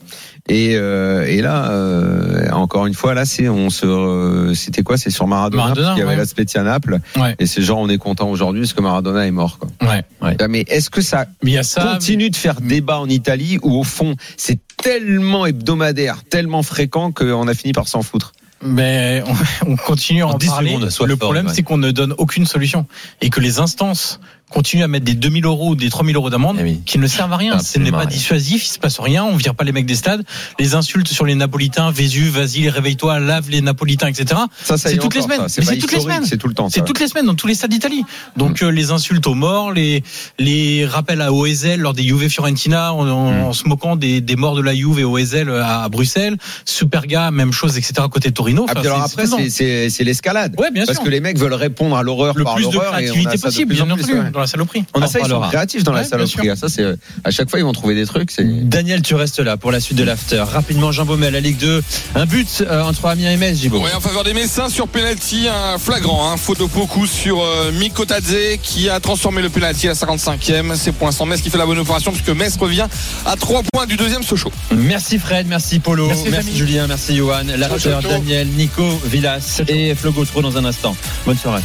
[0.49, 4.97] Et, euh, et là, euh, encore une fois, là, c'est on se, euh, c'était quoi?
[4.97, 6.15] C'est sur Maradona, Maradona, y avait ouais.
[6.17, 6.99] la Spezia Naples.
[7.15, 7.35] Ouais.
[7.39, 9.59] Et c'est genre, on est content aujourd'hui parce que Maradona est mort.
[9.59, 9.69] Quoi.
[9.87, 10.03] Ouais.
[10.21, 11.83] Ah, Mais est-ce que ça Mais il y a ça.
[11.93, 17.47] continue de faire débat en Italie ou au fond, c'est tellement hebdomadaire, tellement fréquent qu'on
[17.47, 18.33] a fini par s'en foutre?
[18.61, 19.23] Mais
[19.65, 20.69] on, on continue à En en, 10 parler.
[20.71, 22.87] secondes, sois Le problème, c'est qu'on ne donne aucune solution
[23.21, 24.19] et que les instances
[24.49, 26.81] continuent à mettre des 2000 euros ou des 3000 euros d'amende Eh oui.
[26.85, 27.59] qui ne servent à rien.
[27.59, 28.07] Ce n'est pas rien.
[28.07, 30.23] dissuasif, il se passe rien, on vire pas les mecs des stades.
[30.59, 34.25] Les insultes sur les Napolitains, Vésu, vas-y, réveille-toi, lave les Napolitains, etc.
[34.63, 35.47] Ça, ça C'est est toutes les semaines.
[35.47, 36.25] C'est toutes les semaines.
[36.25, 36.69] C'est tout le temps.
[36.69, 38.03] C'est toutes les semaines dans tous les stades d'Italie.
[38.37, 40.03] Donc euh, les insultes aux morts, les
[40.39, 44.35] les rappels à OSL lors des Juve Fiorentina en, en- en se moquant des, des
[44.35, 47.93] morts de la Juve et OSL à, à Bruxelles, Superga, même chose, etc.
[47.97, 48.65] à côté Torino.
[48.67, 50.55] Ah, Enfin, alors après, c'est l'escalade.
[50.57, 51.05] Ouais, bien Parce sûr.
[51.05, 52.91] que les mecs veulent répondre à l'horreur le par plus l'horreur.
[52.93, 54.31] créativité ça de possible, plus bien plus, entendu.
[54.39, 54.85] Dans la saloperie.
[54.93, 56.49] On en a ça, ils sont créatifs dans la Ouais, saloperie.
[56.49, 56.85] Ah, Ça, c'est
[57.23, 58.31] à chaque fois ils vont trouver des trucs.
[58.31, 60.43] C'est Daniel, tu restes là pour la suite de l'after.
[60.47, 61.83] Rapidement, Jean Baumel, la Ligue 2.
[62.15, 63.79] Un but euh, entre Amiens et Metz, Gibo.
[63.79, 66.59] Ouais, en faveur des Messins sur penalty, un flagrant, hein, faute
[67.05, 70.75] sur euh, Miko Tadze qui a transformé le penalty à la 55e.
[70.75, 72.87] C'est pour l'instant Metz qui fait la bonne opération puisque Metz revient
[73.25, 74.51] à 3 points du deuxième Sochaux.
[74.75, 76.55] Merci Fred, merci Polo, Merci, merci.
[76.55, 77.97] Julien, merci Johan, l'after.
[78.03, 80.95] Daniel, Nico, Villas et Flo Gautreau dans un instant.
[81.25, 81.61] Bonne soirée.